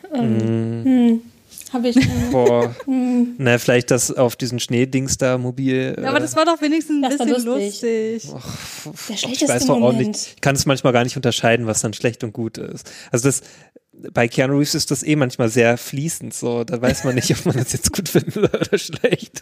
Mm, 0.09 0.85
Hm. 0.85 1.21
Habe 1.73 1.89
ich. 1.89 1.97
boah. 2.31 2.75
Na, 2.87 3.59
vielleicht 3.59 3.91
das 3.91 4.13
auf 4.13 4.37
diesen 4.37 4.61
Schneedings 4.61 5.19
da 5.19 5.39
mobil. 5.39 5.97
Ja, 6.01 6.09
aber 6.11 6.19
äh, 6.19 6.21
das 6.21 6.37
war 6.37 6.45
doch 6.45 6.61
wenigstens 6.61 7.05
ein 7.05 7.11
bisschen 7.11 7.45
lustig. 7.45 8.25
lustig. 8.25 8.33
Der 9.09 9.15
ich 9.15 9.21
schlechteste 9.21 9.49
weiß 9.55 9.67
doch 9.67 9.77
auch 9.77 9.93
Moment. 9.93 10.09
nicht, 10.09 10.35
ich 10.37 10.41
kann 10.41 10.55
es 10.55 10.67
manchmal 10.67 10.93
gar 10.93 11.05
nicht 11.05 11.17
unterscheiden, 11.17 11.67
was 11.67 11.81
dann 11.81 11.93
schlecht 11.93 12.23
und 12.25 12.33
gut 12.33 12.59
ist. 12.59 12.91
Also 13.11 13.29
das, 13.29 13.43
bei 14.13 14.29
Keanu 14.29 14.55
Reeves 14.59 14.75
ist 14.75 14.91
das 14.91 15.03
eh 15.03 15.17
manchmal 15.17 15.49
sehr 15.49 15.77
fließend 15.79 16.35
so. 16.35 16.65
Da 16.65 16.81
weiß 16.81 17.05
man 17.05 17.15
nicht, 17.15 17.31
ob 17.33 17.47
man 17.47 17.57
das 17.57 17.73
jetzt 17.73 17.93
gut 17.93 18.09
findet 18.09 18.37
oder 18.37 18.79
schlecht. 18.79 19.41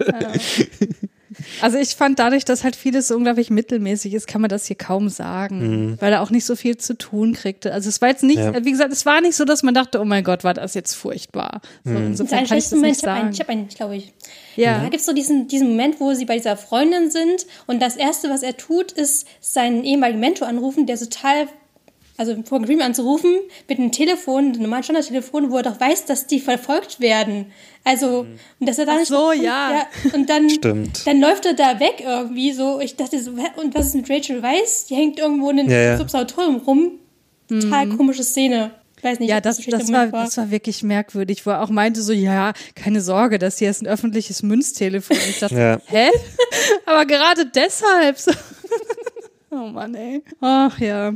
Also 1.61 1.79
ich 1.79 1.97
fand 1.97 2.21
dadurch, 2.21 2.45
dass 2.45 2.63
halt 2.63 2.77
vieles 2.77 3.09
so 3.09 3.17
unglaublich 3.17 3.51
mittelmäßig 3.51 4.15
ist, 4.15 4.29
kann 4.29 4.41
man 4.41 4.49
das 4.49 4.67
hier 4.67 4.77
kaum 4.77 5.09
sagen, 5.09 5.97
weil 5.99 6.13
er 6.13 6.23
auch 6.23 6.31
nicht 6.31 6.45
so 6.45 6.55
viel 6.55 6.77
zu 6.77 6.97
tun 6.97 7.33
kriegte. 7.33 7.73
Also 7.73 7.89
es 7.89 8.01
war 8.01 8.09
jetzt 8.09 8.23
nicht, 8.23 8.39
Mhm. 8.39 8.55
Ja. 8.55 8.65
wie 8.65 8.71
gesagt, 8.71 8.93
es 8.93 9.05
war 9.05 9.21
nicht 9.21 9.35
so, 9.35 9.45
dass 9.45 9.65
man 9.65 9.75
dachte, 9.75 10.01
oh 10.01 10.05
mein 10.05 10.23
Gott, 10.23 10.45
war 10.45 10.55
das 10.55 10.75
jetzt 10.75 10.95
furchtbar. 10.95 11.61
So, 11.83 11.91
Mhm. 11.91 12.07
Insofern 12.09 12.47
kann 12.47 12.59
ich 12.59 12.65
schlechter 12.67 12.71
das 12.77 12.79
Moment. 12.79 12.93
nicht 12.93 13.03
Ich 13.03 13.09
habe 13.09 13.13
einen, 13.19 13.23
sagen. 13.25 13.33
ich 13.35 13.41
habe 13.41 13.53
einen, 13.53 13.69
glaube 13.69 13.97
ich. 13.97 14.13
Ja. 14.57 14.79
Da 14.79 14.85
gibt 14.85 15.01
es 15.01 15.07
so 15.07 15.13
diesen, 15.13 15.49
diesen 15.49 15.69
Moment, 15.71 15.99
wo 15.99 16.15
sie 16.15 16.25
bei 16.25 16.37
dieser 16.37 16.57
Freundin 16.57 17.11
sind 17.11 17.47
und 17.67 17.83
das 17.83 17.97
Erste, 17.97 18.31
was 18.31 18.45
er 18.45 18.57
tut, 18.57 18.93
ist 18.93 19.27
seinen 19.41 19.83
ehemaligen 19.83 20.21
Mentor 20.21 20.47
anrufen, 20.47 20.87
der 20.87 20.97
total, 20.99 21.49
also 22.17 22.37
vor 22.45 22.61
Green 22.63 22.81
anzurufen 22.83 23.33
mit 23.69 23.79
einem 23.79 23.91
Telefon, 23.93 24.53
einem 24.53 24.63
normalen 24.63 24.83
Standardtelefon, 24.85 25.51
wo 25.51 25.57
er 25.57 25.63
doch 25.65 25.81
weiß, 25.81 26.05
dass 26.07 26.27
die 26.27 26.41
verfolgt 26.41 27.01
werden. 27.01 27.47
Also, 27.83 28.27
und 28.61 28.69
dass 28.69 28.79
er 28.79 28.87
da 28.87 28.93
Ach 28.95 28.99
nicht 28.99 29.09
so, 29.09 29.29
kommt, 29.31 29.43
ja. 29.43 29.87
Und 30.13 30.31
dann, 30.31 30.49
Stimmt. 30.49 31.07
dann 31.07 31.21
läuft 31.21 31.45
er 31.47 31.55
da 31.55 31.81
weg 31.81 31.97
irgendwie 32.05 32.53
so. 32.53 32.81
Ich 32.81 32.97
dachte 32.97 33.21
so, 33.21 33.33
und 33.57 33.75
was 33.75 33.87
ist 33.87 33.95
mit 33.95 34.09
Rachel 34.11 34.43
Weiss? 34.43 34.87
Die 34.87 34.95
hängt 34.95 35.19
irgendwo 35.19 35.51
in 35.51 35.59
einem 35.61 35.71
Ja, 35.71 35.79
ja. 35.81 36.01
Observatorium 36.01 36.57
rum. 36.57 36.93
Total 37.49 37.89
komische 37.89 38.23
Szene. 38.25 38.71
Weiß 39.03 39.19
nicht, 39.19 39.29
Mhm. 39.29 39.31
Ja, 39.33 39.37
ob 39.37 39.43
das, 39.43 39.59
das, 39.59 39.93
war, 39.93 40.07
Moment 40.07 40.15
das 40.15 40.37
war 40.39 40.51
wirklich 40.51 40.83
merkwürdig, 40.83 41.45
wo 41.45 41.51
er 41.51 41.63
auch 41.63 41.69
meinte 41.69 42.01
so, 42.01 42.15
ja, 42.15 42.55
keine 42.75 43.03
Sorge, 43.03 43.39
das 43.39 43.59
hier 43.59 43.69
ist 43.69 43.83
ein 43.83 43.87
öffentliches 43.87 44.43
Münztelefon. 44.43 45.19
Ich 45.29 45.41
dachte, 45.41 45.55
Ja. 45.55 45.79
hä? 45.87 46.09
Aber 46.87 47.05
gerade 47.05 47.45
deshalb. 47.47 48.19
So. 48.19 48.31
Oh 49.51 49.69
Mann, 49.69 49.95
ey. 49.95 50.23
Ach 50.41 50.79
ja, 50.81 51.13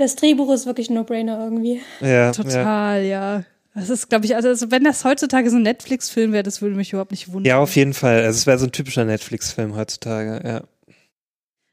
Das 0.00 0.16
Drehbuch 0.16 0.50
ist 0.50 0.64
wirklich 0.64 0.88
ein 0.88 0.94
No-Brainer 0.94 1.38
irgendwie. 1.44 1.82
Ja, 2.00 2.08
ja. 2.08 2.32
total, 2.32 3.04
ja. 3.04 3.44
Das 3.74 3.90
ist, 3.90 4.08
glaube 4.08 4.24
ich, 4.24 4.34
also, 4.34 4.48
also 4.48 4.70
wenn 4.70 4.82
das 4.82 5.04
heutzutage 5.04 5.50
so 5.50 5.56
ein 5.56 5.62
Netflix-Film 5.62 6.32
wäre, 6.32 6.42
das 6.42 6.62
würde 6.62 6.74
mich 6.74 6.94
überhaupt 6.94 7.10
nicht 7.10 7.28
wundern. 7.28 7.44
ja, 7.44 7.58
auf 7.58 7.76
jeden 7.76 7.92
Fall. 7.92 8.22
Also 8.22 8.38
es 8.38 8.46
wäre 8.46 8.58
so 8.58 8.64
ein 8.64 8.72
typischer 8.72 9.04
Netflix-Film 9.04 9.76
heutzutage, 9.76 10.40
ja. 10.42 10.62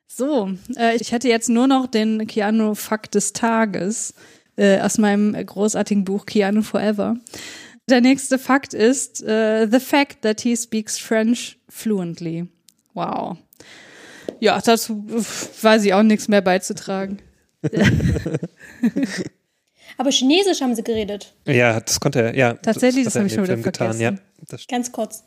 So, 0.07 0.51
äh, 0.75 0.97
ich 0.97 1.13
hätte 1.13 1.29
jetzt 1.29 1.47
nur 1.47 1.67
noch 1.67 1.87
den 1.87 2.27
Keanu-Fakt 2.27 3.15
des 3.15 3.31
Tages 3.31 4.13
äh, 4.57 4.81
aus 4.81 4.97
meinem 4.97 5.33
großartigen 5.33 6.03
Buch 6.03 6.25
Keanu 6.25 6.63
Forever. 6.63 7.15
Der 7.89 8.01
nächste 8.01 8.37
Fakt 8.37 8.73
ist 8.73 9.21
uh, 9.21 9.67
the 9.71 9.79
fact 9.79 10.21
that 10.23 10.41
he 10.41 10.57
speaks 10.57 10.97
French 10.97 11.57
fluently. 11.69 12.45
Wow. 12.93 13.37
Ja, 14.41 14.59
dazu 14.59 15.05
weiß 15.07 15.85
ich 15.85 15.93
auch 15.93 16.03
nichts 16.03 16.27
mehr 16.27 16.41
beizutragen. 16.41 17.19
Aber 19.97 20.11
Chinesisch 20.11 20.61
haben 20.61 20.75
sie 20.75 20.83
geredet. 20.83 21.33
Ja, 21.45 21.79
das 21.79 21.99
konnte 21.99 22.21
er, 22.21 22.35
ja. 22.35 22.53
Tatsächlich, 22.53 23.05
das 23.05 23.15
er 23.15 23.21
habe 23.21 23.27
ich 23.27 23.33
schon 23.33 23.43
dem 23.45 23.45
wieder 23.45 23.53
Film 23.55 23.63
getan, 23.63 23.93
vergessen. 23.93 24.19
ja. 24.19 24.45
Das. 24.49 24.67
Ganz 24.67 24.91
kurz. 24.91 25.23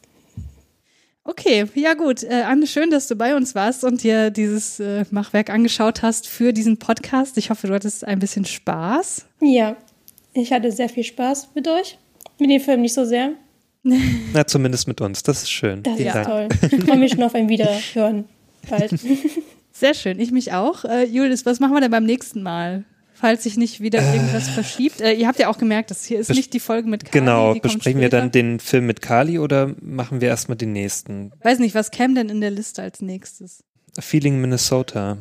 Okay, 1.24 1.66
ja 1.74 1.95
gut. 1.95 2.22
Äh, 2.22 2.43
Anne, 2.47 2.66
schön, 2.66 2.91
dass 2.91 3.07
du 3.09 3.14
bei 3.16 3.37
uns 3.37 3.55
warst 3.55 3.85
und 3.85 4.03
dir 4.03 4.31
dieses 4.31 4.81
äh, 4.81 5.05
Machwerk 5.11 5.51
angeschaut 5.51 6.03
hast 6.03 6.26
für 6.26 6.53
diesen 6.53 6.78
Podcast. 6.78 7.37
Ich 7.37 7.51
hoffe, 7.51 7.66
du 7.66 7.74
hattest 7.74 8.05
ein 8.05 8.18
bisschen 8.20 8.45
Spaß. 8.45 9.26
Ja, 9.41 9.76
ich 10.33 10.53
hatte 10.53 10.70
sehr 10.72 10.89
viel 10.89 11.05
Spaß 11.05 11.51
mit 11.55 11.68
euch. 11.68 11.99
Mit 12.39 12.51
dem 12.51 12.61
Film 12.61 12.81
nicht 12.81 12.95
so 12.95 13.05
sehr. 13.05 13.33
Na, 13.83 14.47
zumindest 14.47 14.89
mit 14.89 15.01
uns. 15.01 15.22
Das 15.22 15.43
ist 15.43 15.51
schön. 15.51 15.83
Das 15.83 15.97
Vielen 15.97 16.09
ist 16.09 16.14
Dank. 16.14 16.26
toll. 16.26 16.49
Ich 16.78 16.85
freue 16.87 16.99
mich 16.99 17.12
schon 17.12 17.22
auf 17.22 17.35
ein 17.35 17.49
Wiederhören. 17.49 18.24
Bald. 18.68 18.93
Sehr 19.81 19.95
schön, 19.95 20.20
ich 20.20 20.31
mich 20.31 20.53
auch. 20.53 20.85
Äh, 20.85 21.05
Julius, 21.05 21.47
was 21.47 21.59
machen 21.59 21.72
wir 21.72 21.81
denn 21.81 21.91
beim 21.91 22.05
nächsten 22.05 22.43
Mal? 22.43 22.85
Falls 23.14 23.43
sich 23.43 23.57
nicht 23.57 23.81
wieder 23.81 24.01
irgendwas 24.14 24.49
verschiebt. 24.49 25.01
Äh, 25.01 25.12
ihr 25.12 25.26
habt 25.26 25.39
ja 25.39 25.49
auch 25.49 25.59
gemerkt, 25.59 25.91
das 25.91 26.05
hier 26.05 26.18
ist 26.20 26.31
nicht 26.31 26.53
die 26.55 26.61
Folge 26.61 26.89
mit 26.89 27.05
Kali. 27.05 27.18
Genau, 27.18 27.55
besprechen 27.55 28.01
wir 28.01 28.09
dann 28.11 28.31
den 28.31 28.61
Film 28.61 28.87
mit 28.87 29.01
Kali 29.03 29.39
oder 29.39 29.74
machen 29.81 30.20
wir 30.20 30.28
erstmal 30.28 30.57
den 30.57 30.72
nächsten? 30.72 31.33
Weiß 31.43 31.59
nicht, 31.59 31.74
was 31.74 31.91
käme 31.91 32.14
denn 32.14 32.28
in 32.28 32.41
der 32.41 32.51
Liste 32.51 32.83
als 32.83 33.01
nächstes? 33.01 33.62
Feeling 33.99 34.41
Minnesota. 34.41 35.18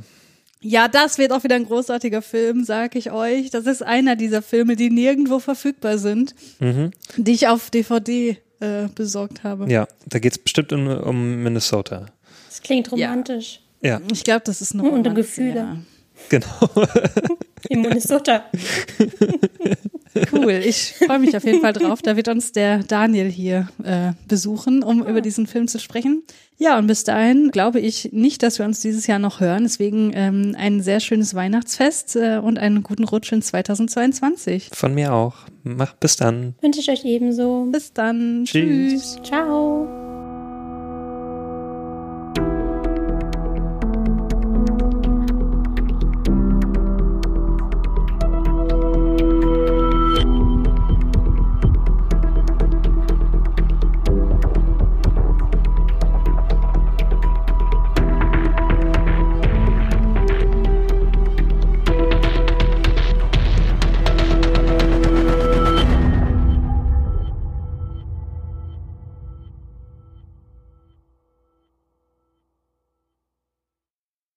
Ja, 0.61 0.89
das 0.89 1.17
wird 1.17 1.31
auch 1.31 1.43
wieder 1.45 1.55
ein 1.55 1.65
großartiger 1.65 2.21
Film, 2.21 2.65
sag 2.65 2.95
ich 2.95 3.11
euch. 3.11 3.49
Das 3.49 3.65
ist 3.65 3.81
einer 3.81 4.17
dieser 4.17 4.41
Filme, 4.41 4.75
die 4.75 4.89
nirgendwo 4.89 5.39
verfügbar 5.39 5.97
sind, 5.97 6.35
Mhm. 6.59 6.91
die 7.15 7.31
ich 7.31 7.47
auf 7.47 7.69
DVD 7.69 8.37
äh, 8.59 8.87
besorgt 8.93 9.43
habe. 9.43 9.71
Ja, 9.71 9.87
da 10.05 10.19
geht 10.19 10.33
es 10.33 10.37
bestimmt 10.37 10.73
um, 10.73 10.87
um 10.87 11.43
Minnesota. 11.43 12.07
Das 12.49 12.61
klingt 12.61 12.91
romantisch. 12.91 13.61
Ja, 13.61 13.68
Ich 14.11 14.23
glaube, 14.23 14.41
das 14.45 14.61
ist 14.61 14.73
eine 14.73 14.83
Und 14.83 14.89
um 14.89 14.95
Romanze, 14.97 15.21
Gefühle. 15.21 15.55
Ja. 15.55 15.77
genau. 16.29 16.47
In 17.69 17.81
Minnesota. 17.81 18.45
Cool, 20.31 20.51
ich 20.65 20.95
freue 21.05 21.19
mich 21.19 21.35
auf 21.35 21.43
jeden 21.43 21.61
Fall 21.61 21.73
drauf. 21.73 22.01
Da 22.01 22.15
wird 22.15 22.27
uns 22.27 22.51
der 22.51 22.79
Daniel 22.79 23.29
hier 23.29 23.69
äh, 23.83 24.13
besuchen, 24.27 24.81
um 24.81 25.05
über 25.05 25.21
diesen 25.21 25.45
Film 25.45 25.67
zu 25.67 25.79
sprechen. 25.79 26.23
Ja, 26.57 26.77
und 26.77 26.87
bis 26.87 27.03
dahin 27.03 27.51
glaube 27.51 27.79
ich 27.79 28.11
nicht, 28.11 28.43
dass 28.43 28.59
wir 28.59 28.65
uns 28.65 28.81
dieses 28.81 29.07
Jahr 29.07 29.19
noch 29.19 29.39
hören. 29.39 29.63
Deswegen 29.63 30.11
ähm, 30.13 30.55
ein 30.57 30.81
sehr 30.81 30.99
schönes 30.99 31.35
Weihnachtsfest 31.35 32.15
äh, 32.15 32.39
und 32.41 32.57
einen 32.59 32.83
guten 32.83 33.03
Rutsch 33.03 33.31
in 33.31 33.41
2022. 33.41 34.69
Von 34.73 34.93
mir 34.93 35.13
auch. 35.13 35.35
Mach 35.63 35.93
bis 35.93 36.15
dann. 36.17 36.55
Wünsche 36.61 36.79
ich 36.79 36.89
euch 36.89 37.05
ebenso. 37.05 37.67
Bis 37.71 37.93
dann. 37.93 38.45
Tschüss. 38.45 38.91
Tschüss. 38.91 39.19
Ciao. 39.23 40.08